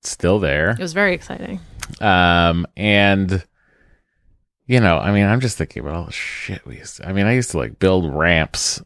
It's 0.00 0.10
still 0.10 0.38
there. 0.38 0.70
It 0.70 0.78
was 0.78 0.92
very 0.92 1.14
exciting. 1.14 1.60
Um, 2.00 2.66
and 2.76 3.44
you 4.66 4.80
know, 4.80 4.98
I 4.98 5.12
mean, 5.12 5.26
I'm 5.26 5.40
just 5.40 5.58
thinking 5.58 5.82
about 5.82 5.94
all 5.94 6.04
the 6.06 6.12
shit 6.12 6.64
we 6.66 6.78
used 6.78 6.96
to. 6.96 7.08
I 7.08 7.12
mean, 7.12 7.26
I 7.26 7.34
used 7.34 7.50
to 7.52 7.58
like 7.58 7.78
build 7.78 8.12
ramps, 8.14 8.82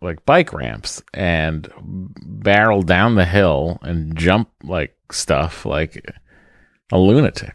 like 0.00 0.24
bike 0.26 0.52
ramps, 0.52 1.02
and 1.12 1.68
barrel 1.82 2.82
down 2.82 3.14
the 3.14 3.24
hill 3.24 3.78
and 3.82 4.16
jump 4.16 4.50
like 4.62 4.94
stuff 5.12 5.64
like 5.66 6.04
a 6.92 6.98
lunatic. 6.98 7.54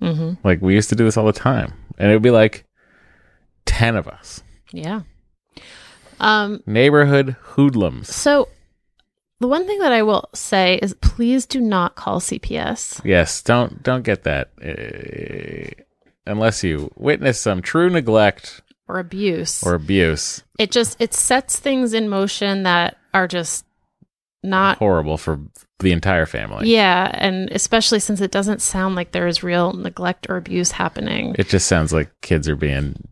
hmm 0.00 0.34
Like 0.44 0.60
we 0.60 0.74
used 0.74 0.88
to 0.90 0.96
do 0.96 1.04
this 1.04 1.16
all 1.16 1.26
the 1.26 1.32
time, 1.32 1.72
and 1.98 2.10
it 2.10 2.14
would 2.14 2.22
be 2.22 2.30
like 2.30 2.64
ten 3.64 3.96
of 3.96 4.06
us, 4.08 4.42
Yeah. 4.72 5.02
Um. 6.20 6.62
neighborhood 6.66 7.36
hoodlums. 7.40 8.14
So, 8.14 8.48
the 9.40 9.48
one 9.48 9.66
thing 9.66 9.78
that 9.80 9.92
I 9.92 10.02
will 10.02 10.28
say 10.34 10.78
is, 10.82 10.94
please 10.94 11.44
do 11.46 11.60
not 11.60 11.94
call 11.94 12.20
CPS. 12.20 13.02
Yes, 13.04 13.42
don't 13.42 13.82
don't 13.82 14.02
get 14.02 14.24
that 14.24 14.50
uh, 14.64 15.82
unless 16.26 16.64
you 16.64 16.90
witness 16.96 17.38
some 17.40 17.60
true 17.62 17.90
neglect 17.90 18.62
or 18.88 18.98
abuse. 18.98 19.62
or 19.64 19.74
abuse. 19.74 20.42
it 20.58 20.70
just 20.70 20.96
it 21.00 21.12
sets 21.12 21.58
things 21.58 21.92
in 21.92 22.08
motion 22.08 22.62
that 22.62 22.96
are 23.12 23.26
just 23.28 23.64
not 24.42 24.78
Horrible 24.78 25.18
for 25.18 25.40
the 25.80 25.90
entire 25.92 26.24
family. 26.24 26.70
yeah 26.72 27.10
and 27.14 27.50
especially 27.50 27.98
since 27.98 28.20
it 28.20 28.30
doesn't 28.30 28.62
sound 28.62 28.94
like 28.94 29.10
there 29.10 29.26
is 29.26 29.42
real 29.42 29.72
neglect 29.72 30.26
or 30.30 30.36
abuse 30.36 30.70
happening 30.70 31.34
It 31.38 31.48
just 31.48 31.66
sounds 31.66 31.92
like 31.92 32.10
kids 32.22 32.48
are 32.48 32.54
being 32.56 33.08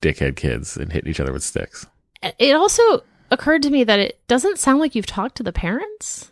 dickhead 0.00 0.36
kids 0.36 0.76
and 0.78 0.90
hitting 0.90 1.10
each 1.10 1.20
other 1.20 1.32
with 1.34 1.42
sticks. 1.42 1.86
It 2.22 2.54
also 2.54 3.02
occurred 3.30 3.62
to 3.62 3.70
me 3.70 3.84
that 3.84 3.98
it 3.98 4.20
doesn't 4.28 4.58
sound 4.58 4.78
like 4.80 4.94
you've 4.94 5.06
talked 5.06 5.36
to 5.36 5.42
the 5.42 5.52
parents 5.52 6.26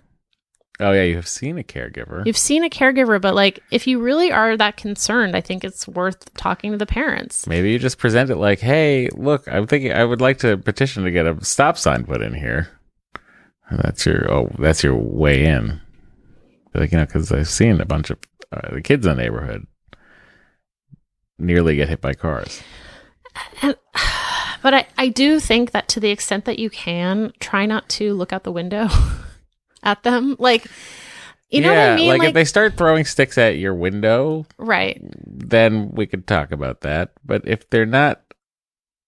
Oh 0.81 0.93
yeah, 0.93 1.03
you 1.03 1.17
have 1.17 1.27
seen 1.27 1.59
a 1.59 1.65
caregiver. 1.65 2.25
you've 2.25 2.39
seen 2.39 2.63
a 2.63 2.71
caregiver 2.71 3.21
but 3.21 3.35
like 3.35 3.61
if 3.73 3.87
you 3.89 4.01
really 4.01 4.31
are 4.31 4.57
that 4.57 4.77
concerned 4.77 5.35
i 5.35 5.41
think 5.41 5.65
it's 5.65 5.89
worth 5.89 6.33
talking 6.35 6.71
to 6.71 6.79
the 6.79 6.87
parents 6.87 7.47
Maybe 7.49 7.73
you 7.73 7.79
just 7.81 7.99
present 7.99 8.31
it 8.31 8.37
like, 8.37 8.61
"Hey, 8.61 9.09
look, 9.15 9.49
I'm 9.49 9.67
thinking 9.67 9.93
I 9.93 10.05
would 10.05 10.21
like 10.21 10.39
to 10.39 10.57
petition 10.57 11.03
to 11.05 11.11
get 11.11 11.27
a 11.27 11.45
stop 11.45 11.77
sign 11.79 12.05
put 12.05 12.23
in 12.23 12.33
here." 12.35 12.69
And 13.69 13.81
that's 13.81 14.07
your 14.07 14.31
oh, 14.33 14.51
that's 14.59 14.83
your 14.85 14.95
way 14.95 15.45
in. 15.47 15.81
Like 16.75 16.93
you 16.93 16.99
know, 16.99 17.07
because 17.07 17.33
I've 17.33 17.49
seen 17.49 17.81
a 17.81 17.85
bunch 17.85 18.11
of 18.11 18.19
uh, 18.53 18.75
the 18.75 18.81
kids 18.83 19.05
in 19.05 19.17
the 19.17 19.23
neighborhood 19.23 19.67
nearly 21.39 21.75
get 21.77 21.89
hit 21.89 22.01
by 22.01 22.15
cars. 22.15 22.63
and, 23.63 23.77
but 24.63 24.75
I, 24.75 24.87
I 24.97 25.09
do 25.09 25.41
think 25.41 25.71
that 25.73 25.89
to 25.89 26.01
the 26.01 26.11
extent 26.11 26.45
that 26.47 26.59
you 26.59 26.71
can 26.71 27.33
try 27.41 27.67
not 27.67 27.89
to 27.91 28.15
look 28.15 28.33
out 28.33 28.45
the 28.45 28.53
window 28.53 28.89
at 29.83 30.03
them 30.03 30.37
like 30.39 30.67
you 31.51 31.61
know 31.61 31.73
yeah, 31.73 31.91
what 31.91 31.93
i 31.93 31.97
mean 31.97 32.19
like, 32.19 32.29
if 32.29 32.35
they 32.35 32.45
start 32.45 32.77
throwing 32.77 33.05
sticks 33.05 33.39
at 33.39 33.57
your 33.57 33.75
window, 33.75 34.45
right 34.59 35.01
then 35.49 35.91
we 35.93 36.07
could 36.07 36.27
talk 36.27 36.53
about 36.53 36.83
that. 36.83 37.13
But 37.25 37.47
if 37.47 37.69
they're 37.71 37.87
not, 37.87 38.23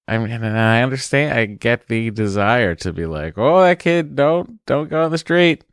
I 0.09 0.19
mean, 0.19 0.31
and 0.31 0.59
I 0.59 0.83
understand. 0.83 1.39
I 1.39 1.47
get 1.47 1.89
the 1.89 2.11
desire 2.11 2.75
to 2.77 2.93
be 2.93 3.07
like, 3.07 3.35
"Oh, 3.37 3.61
that 3.61 3.79
kid, 3.79 4.17
don't 4.17 4.65
don't 4.67 4.89
go 4.89 5.05
on 5.05 5.11
the 5.11 5.19
street." 5.19 5.65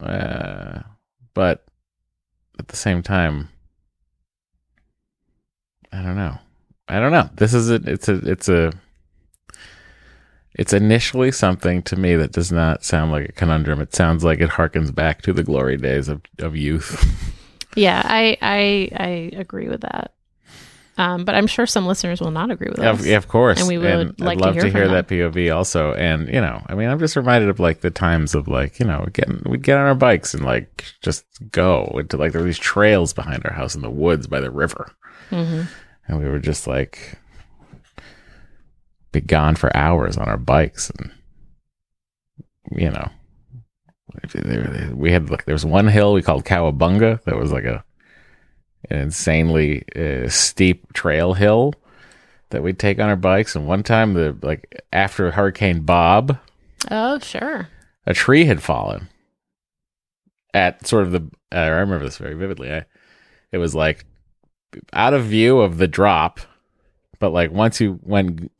Uh, 0.00 0.80
but 1.34 1.64
at 2.58 2.68
the 2.68 2.76
same 2.76 3.02
time, 3.02 3.48
I 5.92 6.02
don't 6.02 6.16
know. 6.16 6.38
I 6.88 7.00
don't 7.00 7.12
know. 7.12 7.28
This 7.34 7.52
is 7.54 7.70
a. 7.70 7.74
It's 7.76 8.08
a. 8.08 8.14
It's 8.30 8.48
a. 8.48 8.72
It's 10.54 10.72
initially 10.72 11.32
something 11.32 11.82
to 11.82 11.96
me 11.96 12.16
that 12.16 12.32
does 12.32 12.50
not 12.50 12.82
sound 12.84 13.12
like 13.12 13.28
a 13.28 13.32
conundrum. 13.32 13.80
It 13.80 13.94
sounds 13.94 14.24
like 14.24 14.40
it 14.40 14.50
harkens 14.50 14.94
back 14.94 15.20
to 15.22 15.32
the 15.34 15.42
glory 15.42 15.76
days 15.76 16.08
of, 16.08 16.22
of 16.38 16.56
youth. 16.56 17.04
Yeah, 17.76 18.00
I 18.04 18.38
I 18.40 18.88
I 18.96 19.08
agree 19.38 19.68
with 19.68 19.82
that. 19.82 20.12
Um, 20.98 21.26
but 21.26 21.34
I'm 21.34 21.46
sure 21.46 21.66
some 21.66 21.86
listeners 21.86 22.22
will 22.22 22.30
not 22.30 22.50
agree 22.50 22.70
with 22.70 22.78
Of, 22.78 23.00
us. 23.00 23.06
yeah, 23.06 23.18
of 23.18 23.28
course. 23.28 23.58
And 23.60 23.68
we 23.68 23.76
would 23.76 24.18
like 24.18 24.38
I'd 24.38 24.40
to 24.40 24.44
love 24.46 24.54
hear 24.54 24.62
to 24.62 24.70
hear 24.70 24.88
that 24.88 25.08
POV 25.08 25.54
also. 25.54 25.92
And, 25.92 26.26
you 26.26 26.40
know, 26.40 26.62
I 26.68 26.74
mean, 26.74 26.88
I'm 26.88 26.98
just 26.98 27.16
reminded 27.16 27.50
of 27.50 27.60
like 27.60 27.82
the 27.82 27.90
times 27.90 28.34
of 28.34 28.48
like, 28.48 28.80
you 28.80 28.86
know, 28.86 29.04
getting, 29.12 29.42
we'd 29.44 29.62
get 29.62 29.76
on 29.76 29.84
our 29.84 29.94
bikes 29.94 30.32
and 30.32 30.42
like 30.42 30.86
just 31.02 31.26
go 31.52 31.84
into 32.00 32.16
like 32.16 32.32
there 32.32 32.40
were 32.40 32.46
these 32.46 32.56
trails 32.58 33.12
behind 33.12 33.42
our 33.44 33.52
house 33.52 33.74
in 33.74 33.82
the 33.82 33.90
woods 33.90 34.26
by 34.26 34.40
the 34.40 34.50
river. 34.50 34.90
Mhm. 35.30 35.68
And 36.08 36.18
we 36.18 36.28
were 36.28 36.38
just 36.38 36.66
like, 36.66 37.18
be 39.12 39.20
gone 39.20 39.56
for 39.56 39.74
hours 39.76 40.16
on 40.16 40.28
our 40.28 40.36
bikes. 40.36 40.90
And, 40.90 41.10
you 42.70 42.90
know, 42.90 43.08
we 44.94 45.12
had 45.12 45.30
like, 45.30 45.44
there 45.44 45.54
was 45.54 45.64
one 45.66 45.88
hill 45.88 46.12
we 46.12 46.22
called 46.22 46.44
Cowabunga 46.44 47.22
that 47.24 47.36
was 47.36 47.52
like 47.52 47.64
a, 47.64 47.84
an 48.90 48.98
insanely 48.98 49.84
uh, 49.96 50.28
steep 50.28 50.92
trail 50.92 51.34
hill 51.34 51.74
that 52.50 52.62
we'd 52.62 52.78
take 52.78 53.00
on 53.00 53.08
our 53.08 53.16
bikes. 53.16 53.56
And 53.56 53.66
one 53.66 53.82
time, 53.82 54.14
the 54.14 54.36
like 54.42 54.82
after 54.92 55.30
Hurricane 55.32 55.80
Bob, 55.80 56.38
Oh, 56.90 57.18
sure. 57.18 57.68
a 58.06 58.14
tree 58.14 58.44
had 58.44 58.62
fallen 58.62 59.08
at 60.54 60.86
sort 60.86 61.02
of 61.02 61.12
the. 61.12 61.28
Uh, 61.52 61.56
I 61.58 61.66
remember 61.68 62.04
this 62.04 62.18
very 62.18 62.34
vividly. 62.34 62.72
I, 62.72 62.84
it 63.50 63.58
was 63.58 63.74
like 63.74 64.04
out 64.92 65.14
of 65.14 65.24
view 65.24 65.60
of 65.60 65.78
the 65.78 65.88
drop, 65.88 66.40
but 67.18 67.30
like 67.32 67.50
once 67.50 67.80
you 67.80 67.98
when 68.02 68.50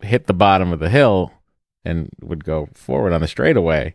hit 0.00 0.26
the 0.26 0.34
bottom 0.34 0.72
of 0.72 0.80
the 0.80 0.90
hill 0.90 1.32
and 1.84 2.10
would 2.20 2.44
go 2.44 2.68
forward 2.74 3.12
on 3.12 3.20
the 3.20 3.28
straightaway, 3.28 3.94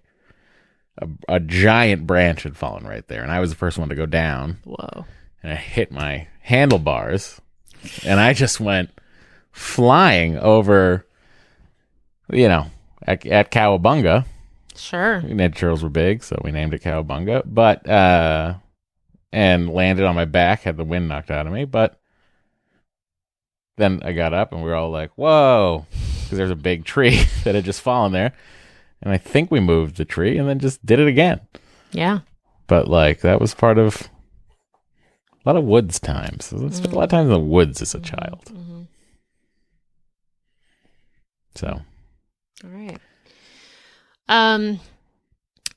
a, 0.97 1.07
a 1.27 1.39
giant 1.39 2.05
branch 2.07 2.43
had 2.43 2.57
fallen 2.57 2.85
right 2.85 3.07
there, 3.07 3.21
and 3.21 3.31
I 3.31 3.39
was 3.39 3.49
the 3.49 3.55
first 3.55 3.77
one 3.77 3.89
to 3.89 3.95
go 3.95 4.05
down 4.05 4.57
Whoa. 4.63 5.05
and 5.41 5.51
I 5.51 5.55
hit 5.55 5.91
my 5.91 6.27
handlebars, 6.41 7.41
and 8.05 8.19
I 8.19 8.33
just 8.33 8.59
went 8.59 8.89
flying 9.51 10.37
over, 10.37 11.05
you 12.31 12.47
know, 12.47 12.67
at, 13.03 13.25
at 13.25 13.51
Cowabunga. 13.51 14.25
Sure. 14.75 15.21
Ned 15.21 15.55
Turtles 15.55 15.83
were 15.83 15.89
big, 15.89 16.23
so 16.23 16.39
we 16.43 16.51
named 16.51 16.73
it 16.73 16.81
Cowabunga. 16.81 17.43
But 17.45 17.87
uh, 17.89 18.55
and 19.31 19.69
landed 19.69 20.05
on 20.05 20.15
my 20.15 20.25
back, 20.25 20.61
had 20.61 20.77
the 20.77 20.83
wind 20.83 21.07
knocked 21.07 21.31
out 21.31 21.47
of 21.47 21.53
me. 21.53 21.65
But 21.65 21.99
then 23.77 24.01
I 24.03 24.11
got 24.13 24.33
up, 24.33 24.51
and 24.51 24.61
we 24.61 24.69
were 24.69 24.75
all 24.75 24.89
like, 24.89 25.11
"Whoa!" 25.15 25.85
Because 26.23 26.37
there's 26.37 26.51
a 26.51 26.55
big 26.55 26.85
tree 26.85 27.21
that 27.43 27.55
had 27.55 27.65
just 27.65 27.81
fallen 27.81 28.11
there, 28.11 28.33
and 29.01 29.11
I 29.13 29.17
think 29.17 29.49
we 29.51 29.59
moved 29.59 29.97
the 29.97 30.05
tree, 30.05 30.37
and 30.37 30.47
then 30.47 30.59
just 30.59 30.85
did 30.85 30.99
it 30.99 31.07
again. 31.07 31.41
Yeah. 31.91 32.19
But 32.67 32.87
like 32.87 33.21
that 33.21 33.41
was 33.41 33.53
part 33.55 33.77
of 33.77 34.09
a 35.33 35.49
lot 35.49 35.55
of 35.55 35.63
woods 35.63 35.99
times. 35.99 36.53
I 36.53 36.69
spent 36.69 36.93
a 36.93 36.95
lot 36.95 37.05
of 37.05 37.09
time 37.09 37.25
in 37.25 37.31
the 37.31 37.39
woods 37.39 37.81
as 37.81 37.95
a 37.95 37.99
child. 37.99 38.45
Mhm. 38.45 38.87
So 41.55 41.81
All 42.63 42.69
right. 42.69 42.99
Um. 44.27 44.79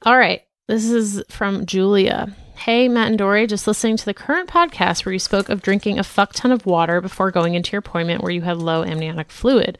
All 0.02 0.16
right. 0.18 0.42
This 0.68 0.84
is 0.84 1.24
from 1.28 1.66
Julia. 1.66 2.36
Hey, 2.54 2.86
Matt 2.86 3.08
and 3.08 3.18
Doree, 3.18 3.48
just 3.48 3.66
listening 3.66 3.96
to 3.96 4.04
the 4.04 4.14
current 4.14 4.48
podcast 4.48 5.04
where 5.04 5.12
you 5.12 5.18
spoke 5.18 5.48
of 5.48 5.60
drinking 5.60 5.98
a 5.98 6.04
fuck 6.04 6.32
ton 6.34 6.52
of 6.52 6.66
water 6.66 7.00
before 7.00 7.32
going 7.32 7.54
into 7.54 7.72
your 7.72 7.80
appointment 7.80 8.22
where 8.22 8.30
you 8.30 8.42
had 8.42 8.58
low 8.58 8.84
amniotic 8.84 9.32
fluid. 9.32 9.76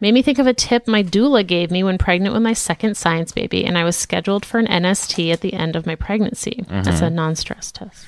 Made 0.00 0.12
me 0.12 0.22
think 0.22 0.40
of 0.40 0.48
a 0.48 0.52
tip 0.52 0.88
my 0.88 1.04
doula 1.04 1.46
gave 1.46 1.70
me 1.70 1.84
when 1.84 1.98
pregnant 1.98 2.34
with 2.34 2.42
my 2.42 2.52
second 2.52 2.96
science 2.96 3.30
baby, 3.30 3.64
and 3.64 3.78
I 3.78 3.84
was 3.84 3.96
scheduled 3.96 4.44
for 4.44 4.58
an 4.58 4.66
NST 4.66 5.32
at 5.32 5.40
the 5.40 5.52
end 5.52 5.76
of 5.76 5.86
my 5.86 5.94
pregnancy. 5.94 6.64
That's 6.68 6.88
a 6.88 7.04
mm-hmm. 7.04 7.14
non 7.14 7.36
stress 7.36 7.70
test. 7.70 8.04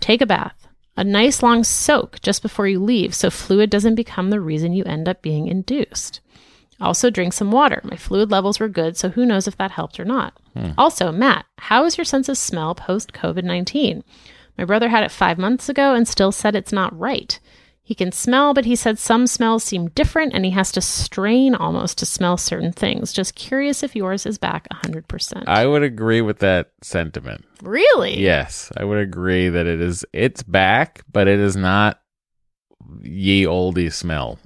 Take 0.00 0.22
a 0.22 0.26
bath. 0.26 0.68
A 0.96 1.04
nice 1.04 1.42
long 1.42 1.64
soak 1.64 2.20
just 2.22 2.40
before 2.40 2.66
you 2.66 2.82
leave 2.82 3.14
so 3.14 3.28
fluid 3.28 3.68
doesn't 3.68 3.94
become 3.94 4.30
the 4.30 4.40
reason 4.40 4.72
you 4.72 4.84
end 4.84 5.06
up 5.06 5.20
being 5.20 5.48
induced. 5.48 6.20
Also, 6.80 7.10
drink 7.10 7.32
some 7.32 7.50
water. 7.50 7.80
My 7.84 7.96
fluid 7.96 8.30
levels 8.30 8.60
were 8.60 8.68
good, 8.68 8.96
so 8.96 9.08
who 9.08 9.26
knows 9.26 9.48
if 9.48 9.56
that 9.56 9.72
helped 9.72 9.98
or 9.98 10.04
not. 10.04 10.38
Also, 10.76 11.12
Matt, 11.12 11.46
how 11.58 11.84
is 11.84 11.96
your 11.96 12.04
sense 12.04 12.28
of 12.28 12.36
smell 12.36 12.74
post 12.74 13.12
COVID 13.12 13.44
19? 13.44 14.02
My 14.56 14.64
brother 14.64 14.88
had 14.88 15.04
it 15.04 15.12
five 15.12 15.38
months 15.38 15.68
ago 15.68 15.94
and 15.94 16.06
still 16.08 16.32
said 16.32 16.56
it's 16.56 16.72
not 16.72 16.96
right. 16.98 17.38
He 17.80 17.94
can 17.94 18.12
smell, 18.12 18.52
but 18.52 18.66
he 18.66 18.76
said 18.76 18.98
some 18.98 19.26
smells 19.26 19.64
seem 19.64 19.88
different 19.90 20.34
and 20.34 20.44
he 20.44 20.50
has 20.50 20.70
to 20.72 20.80
strain 20.82 21.54
almost 21.54 21.96
to 21.98 22.06
smell 22.06 22.36
certain 22.36 22.72
things. 22.72 23.12
Just 23.14 23.34
curious 23.34 23.82
if 23.82 23.96
yours 23.96 24.26
is 24.26 24.36
back 24.36 24.68
100%. 24.68 25.44
I 25.46 25.64
would 25.64 25.82
agree 25.82 26.20
with 26.20 26.40
that 26.40 26.72
sentiment. 26.82 27.46
really? 27.62 28.20
Yes, 28.20 28.70
I 28.76 28.84
would 28.84 28.98
agree 28.98 29.48
that 29.48 29.66
it 29.66 29.80
is. 29.80 30.04
It's 30.12 30.42
back, 30.42 31.02
but 31.10 31.28
it 31.28 31.38
is 31.38 31.56
not 31.56 32.00
ye 33.02 33.44
oldie 33.44 33.92
smell. 33.92 34.38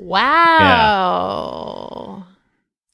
Wow. 0.93 2.25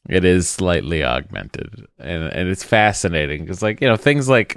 It 0.09 0.25
is 0.25 0.49
slightly 0.49 1.05
augmented, 1.05 1.87
and 1.99 2.23
and 2.25 2.49
it's 2.49 2.65
fascinating 2.65 3.43
because 3.43 3.63
like 3.63 3.81
you 3.83 3.89
know 3.89 3.97
things 3.97 4.29
like 4.29 4.57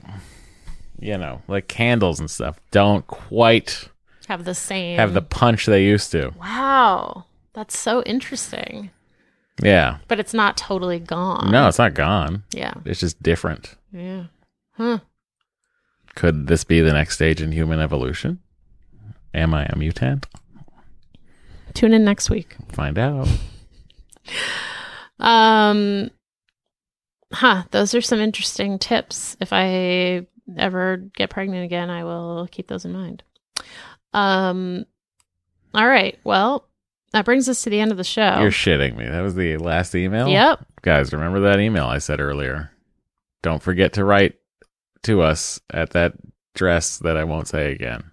you 0.99 1.17
know, 1.17 1.41
like 1.47 1.67
candles 1.67 2.19
and 2.19 2.29
stuff 2.29 2.59
don't 2.69 3.05
quite 3.07 3.89
Have 4.27 4.45
the 4.45 4.53
same. 4.55 4.97
have 4.97 5.13
the 5.13 5.21
punch 5.21 5.65
they 5.65 5.83
used 5.83 6.11
to. 6.11 6.31
Wow. 6.39 7.25
That's 7.53 7.77
so 7.77 8.01
interesting. 8.03 8.91
Yeah. 9.61 9.97
But 10.07 10.19
it's 10.19 10.33
not 10.33 10.55
totally 10.57 10.99
gone. 10.99 11.51
No, 11.51 11.67
it's 11.67 11.79
not 11.79 11.95
gone. 11.95 12.43
Yeah. 12.51 12.75
It's 12.85 12.99
just 12.99 13.21
different. 13.21 13.75
Yeah. 13.91 14.25
Huh. 14.73 14.99
Could 16.15 16.47
this 16.47 16.63
be 16.63 16.81
the 16.81 16.93
next 16.93 17.15
stage 17.15 17.41
in 17.41 17.51
human 17.51 17.79
evolution? 17.79 18.39
Am 19.33 19.53
I 19.53 19.65
a 19.65 19.75
mutant? 19.75 20.27
Tune 21.73 21.93
in 21.93 22.03
next 22.03 22.29
week. 22.29 22.55
Find 22.71 22.97
out. 22.97 23.27
Um 25.19 26.09
huh, 27.31 27.63
those 27.71 27.93
are 27.93 28.01
some 28.01 28.19
interesting 28.19 28.79
tips. 28.79 29.37
If 29.39 29.53
I 29.53 30.25
ever 30.57 30.97
get 31.15 31.29
pregnant 31.29 31.63
again, 31.63 31.89
I 31.91 32.03
will 32.03 32.47
keep 32.51 32.67
those 32.67 32.85
in 32.85 32.91
mind. 32.91 33.23
Um 34.13 34.85
all 35.73 35.87
right. 35.87 36.17
Well, 36.23 36.67
that 37.13 37.25
brings 37.25 37.47
us 37.47 37.61
to 37.63 37.69
the 37.69 37.79
end 37.79 37.91
of 37.91 37.97
the 37.97 38.03
show. 38.03 38.39
You're 38.41 38.49
shitting 38.51 38.97
me. 38.97 39.05
That 39.07 39.21
was 39.21 39.35
the 39.35 39.57
last 39.57 39.93
email? 39.95 40.27
Yep. 40.27 40.65
Guys, 40.81 41.13
remember 41.13 41.39
that 41.41 41.59
email 41.59 41.85
I 41.85 41.99
said 41.99 42.19
earlier. 42.19 42.71
Don't 43.43 43.61
forget 43.61 43.93
to 43.93 44.03
write 44.03 44.35
to 45.03 45.21
us 45.21 45.59
at 45.71 45.91
that 45.91 46.13
dress 46.55 46.97
that 46.99 47.15
I 47.15 47.23
won't 47.25 47.47
say 47.47 47.71
again. 47.71 48.03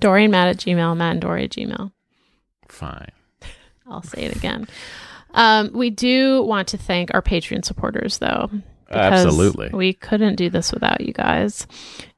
Dorian 0.00 0.30
Matt 0.30 0.48
at 0.48 0.56
Gmail, 0.58 0.96
Matt 0.96 1.12
and 1.12 1.20
Doree 1.20 1.44
at 1.44 1.50
Gmail. 1.50 1.92
Fine. 2.78 3.10
I'll 3.88 4.02
say 4.02 4.22
it 4.22 4.36
again. 4.36 4.68
Um, 5.34 5.70
we 5.72 5.90
do 5.90 6.42
want 6.44 6.68
to 6.68 6.78
thank 6.78 7.12
our 7.12 7.22
Patreon 7.22 7.64
supporters, 7.64 8.18
though. 8.18 8.50
Absolutely. 8.88 9.70
We 9.72 9.92
couldn't 9.92 10.36
do 10.36 10.48
this 10.48 10.72
without 10.72 11.00
you 11.00 11.12
guys. 11.12 11.66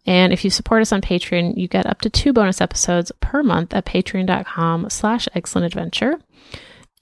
And 0.07 0.33
if 0.33 0.45
you 0.45 0.51
support 0.51 0.83
us 0.83 0.93
on 0.93 1.01
Patreon, 1.01 1.57
you 1.57 1.67
get 1.67 1.87
up 1.87 2.03
to 2.03 2.11
two 2.11 2.33
bonus 2.33 2.61
episodes 2.61 3.11
per 3.21 3.43
month 3.43 3.73
at 3.75 3.87
patreon.com 3.87 4.91
slash 4.91 5.29
eggcellent 5.35 5.65
adventure. 5.65 6.21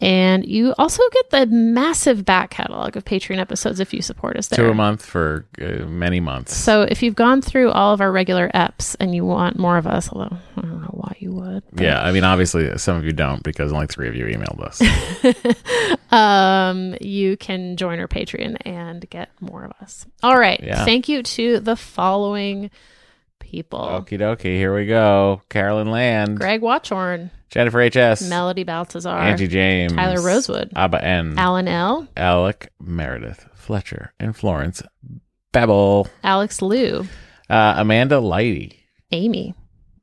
And 0.00 0.46
you 0.46 0.74
also 0.78 1.02
get 1.10 1.30
the 1.30 1.46
massive 1.46 2.24
back 2.24 2.50
catalog 2.50 2.96
of 2.96 3.04
Patreon 3.04 3.38
episodes 3.38 3.80
if 3.80 3.92
you 3.92 4.00
support 4.00 4.36
us 4.36 4.46
there. 4.46 4.64
Two 4.64 4.70
a 4.70 4.74
month 4.74 5.04
for 5.04 5.44
uh, 5.60 5.86
many 5.86 6.20
months. 6.20 6.56
So 6.56 6.82
if 6.82 7.02
you've 7.02 7.16
gone 7.16 7.42
through 7.42 7.72
all 7.72 7.92
of 7.92 8.00
our 8.00 8.12
regular 8.12 8.48
eps 8.54 8.94
and 9.00 9.12
you 9.12 9.24
want 9.24 9.58
more 9.58 9.76
of 9.76 9.88
us, 9.88 10.08
although 10.12 10.36
I 10.56 10.60
don't 10.60 10.82
know 10.82 10.90
why 10.92 11.16
you 11.18 11.32
would. 11.32 11.64
yeah, 11.76 12.00
I 12.00 12.12
mean, 12.12 12.22
obviously, 12.22 12.78
some 12.78 12.96
of 12.96 13.04
you 13.04 13.12
don't 13.12 13.42
because 13.42 13.72
only 13.72 13.88
three 13.88 14.06
of 14.06 14.14
you 14.14 14.26
emailed 14.26 14.60
us. 14.60 14.80
um, 16.12 16.94
you 17.00 17.36
can 17.36 17.76
join 17.76 17.98
our 17.98 18.08
Patreon 18.08 18.56
and 18.64 19.08
get 19.10 19.30
more 19.40 19.64
of 19.64 19.72
us. 19.80 20.06
All 20.22 20.38
right. 20.38 20.62
Yeah. 20.62 20.84
Thank 20.84 21.08
you 21.08 21.24
to 21.24 21.58
the 21.58 21.74
following 21.74 22.70
people 23.40 23.80
Okie 23.80 24.18
dokie, 24.18 24.56
here 24.56 24.74
we 24.74 24.86
go. 24.86 25.42
Carolyn 25.48 25.90
Land, 25.90 26.38
Greg 26.38 26.60
Watchorn, 26.60 27.30
Jennifer 27.50 27.80
H.S., 27.80 28.28
Melody 28.28 28.64
Baltazar, 28.64 29.18
Angie 29.18 29.48
James, 29.48 29.92
Tyler 29.92 30.20
Rosewood, 30.22 30.70
Abba 30.76 31.02
N, 31.02 31.38
Alan 31.38 31.66
L., 31.68 32.06
Alec 32.16 32.70
Meredith, 32.80 33.46
Fletcher, 33.54 34.12
and 34.20 34.36
Florence 34.36 34.82
Babel, 35.52 36.08
Alex 36.22 36.60
Liu, 36.60 37.06
uh, 37.48 37.74
Amanda 37.76 38.16
Lighty, 38.16 38.74
Amy, 39.12 39.54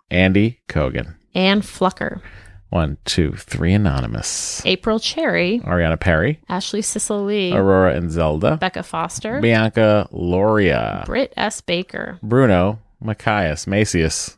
Andy 0.09 0.59
Kogan. 0.67 1.15
Ann 1.35 1.61
Flucker, 1.61 2.21
One, 2.69 2.97
two, 3.05 3.33
three, 3.33 3.73
anonymous. 3.73 4.65
April 4.65 4.99
Cherry, 4.99 5.59
Ariana 5.59 5.99
Perry, 5.99 6.39
Ashley 6.49 6.81
Lee, 7.09 7.53
Aurora 7.53 7.95
and 7.95 8.11
Zelda, 8.11 8.57
Becca 8.57 8.83
Foster, 8.83 9.39
Bianca 9.39 10.07
Loria, 10.11 11.03
Britt 11.05 11.31
S. 11.37 11.61
Baker, 11.61 12.17
Bruno, 12.23 12.79
Macias, 12.99 13.67
Macias, 13.67 14.37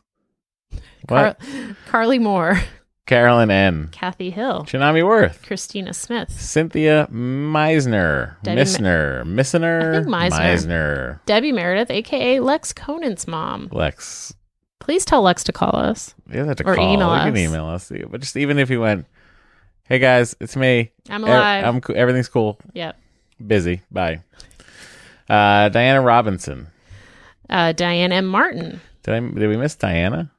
Car- 1.08 1.36
Carly 1.88 2.18
Moore, 2.18 2.60
Carolyn 3.08 3.50
N, 3.50 3.88
Kathy 3.90 4.30
Hill, 4.30 4.64
Shinami 4.68 5.04
Worth, 5.04 5.42
Christina 5.44 5.92
Smith, 5.94 6.30
Cynthia 6.30 7.08
Meisner, 7.10 8.36
Debbie 8.42 8.60
Missner, 8.60 9.24
Missner, 9.24 9.88
I 9.90 9.92
think 9.96 10.06
Meisner. 10.08 10.30
Meisner, 10.38 11.20
Debbie 11.26 11.52
Meredith, 11.52 11.90
aka 11.90 12.38
Lex 12.38 12.72
Conant's 12.72 13.26
mom. 13.26 13.68
Lex. 13.72 14.34
Please 14.78 15.04
tell 15.04 15.22
Lex 15.22 15.42
to 15.44 15.52
call 15.52 15.74
us. 15.74 16.14
You 16.30 16.44
have 16.44 16.56
to 16.58 16.66
Or 16.66 16.74
call. 16.76 16.92
email 16.94 17.16
you 17.16 17.32
can 17.32 17.36
email 17.36 17.66
us, 17.66 17.90
but 18.10 18.20
just 18.20 18.36
even 18.36 18.58
if 18.58 18.68
you 18.70 18.80
went, 18.80 19.06
hey 19.84 19.98
guys, 19.98 20.36
it's 20.40 20.54
me. 20.56 20.92
I'm 21.08 21.24
E- 21.24 21.28
alive. 21.28 21.64
I'm 21.64 21.80
co- 21.80 21.94
everything's 21.94 22.28
cool. 22.28 22.58
Yep. 22.74 22.94
Busy. 23.46 23.80
Bye. 23.90 24.22
Uh, 25.30 25.68
Diana 25.70 26.00
Robinson. 26.02 26.68
Uh, 27.48 27.72
Diane 27.72 28.12
M. 28.12 28.26
Martin. 28.26 28.80
Did 29.02 29.14
I? 29.14 29.20
Did 29.20 29.48
we 29.48 29.56
miss 29.56 29.74
Diana? 29.76 30.30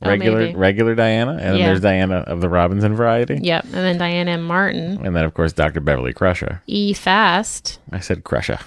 Oh, 0.00 0.08
Regular, 0.10 0.38
maybe. 0.38 0.56
regular 0.56 0.94
Diana, 0.94 1.32
and 1.32 1.40
then 1.40 1.56
Yeah. 1.56 1.66
there's 1.66 1.80
Diana 1.80 2.18
of 2.18 2.40
the 2.40 2.48
Robinson 2.48 2.94
variety, 2.94 3.38
Yep. 3.42 3.64
And 3.64 3.72
then 3.74 3.98
Diana 3.98 4.30
M. 4.32 4.42
Martin. 4.44 5.00
and 5.04 5.16
then 5.16 5.24
of 5.24 5.34
course 5.34 5.52
Dr. 5.52 5.80
Beverly 5.80 6.12
Crusher. 6.12 6.62
E. 6.68 6.92
Fast. 6.92 7.80
I 7.90 7.98
said 7.98 8.22
Crusher. 8.22 8.58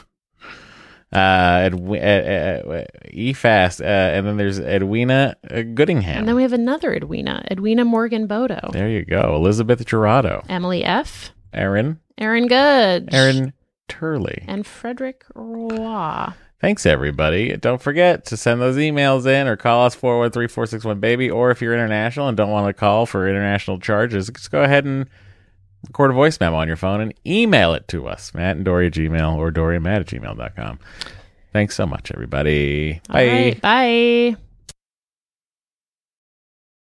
Uh, 1.14 1.70
Edwi- 1.70 2.02
uh, 2.02 2.70
uh, 2.72 2.84
E 3.12 3.34
Fast, 3.34 3.82
uh, 3.82 3.84
and 3.86 4.26
then 4.26 4.38
there's 4.38 4.60
Edwina 4.60 5.36
uh, 5.50 5.56
Goodingham. 5.56 6.20
And 6.20 6.28
then 6.28 6.36
we 6.36 6.42
have 6.44 6.54
another 6.54 6.94
Edwina. 6.94 7.44
Edwina 7.52 7.84
Morgan 7.84 8.28
Bodo. 8.28 8.70
there 8.72 8.88
you 8.88 9.04
go, 9.04 9.36
Elizabeth 9.36 9.86
Gerardo, 9.86 10.42
Emily 10.48 10.86
F. 10.86 11.32
Erin, 11.54 12.00
Aaron 12.18 12.48
Goodge. 12.48 13.10
Erin 13.14 13.52
Turley. 13.90 14.44
And 14.48 14.66
Frederick 14.66 15.26
Roy. 15.36 16.28
Thanks, 16.62 16.86
everybody. 16.86 17.57
Don't 17.57 17.82
forget 17.82 18.26
to 18.28 18.38
send 18.38 18.62
those 18.62 18.78
emails 18.78 19.26
in 19.26 19.47
or 19.47 19.55
call 19.57 19.88
us 19.88 19.95
413 19.95 20.47
461 20.47 20.99
baby. 20.99 21.28
Or 21.30 21.49
if 21.49 21.59
you're 21.59 21.74
international 21.74 22.28
and 22.28 22.38
don't 22.38 22.51
want 22.51 22.68
to 22.68 22.74
call 22.80 23.07
for 23.07 23.28
international 23.28 23.80
charges, 23.80 24.30
just 24.30 24.51
go 24.51 24.62
ahead 24.62 24.86
and 24.86 25.09
record 25.88 26.12
a 26.12 26.14
voice 26.14 26.39
memo 26.39 26.57
on 26.57 26.68
your 26.68 26.78
phone 26.78 27.01
and 27.01 27.16
email 27.26 27.74
it 27.74 27.88
to 27.88 28.07
us, 28.07 28.32
Matt 28.36 28.57
and 28.57 28.66
Doree 28.66 28.88
at 28.88 28.93
Gmail 28.93 29.38
or 29.38 29.49
Doree 29.49 29.80
Matt 29.80 30.01
at 30.01 30.07
gmail.com. 30.07 30.78
Thanks 31.51 31.76
so 31.76 31.88
much, 31.88 32.12
everybody. 32.12 33.01
Bye. 33.09 33.28
right. 33.28 33.62
Bye. 33.62 34.38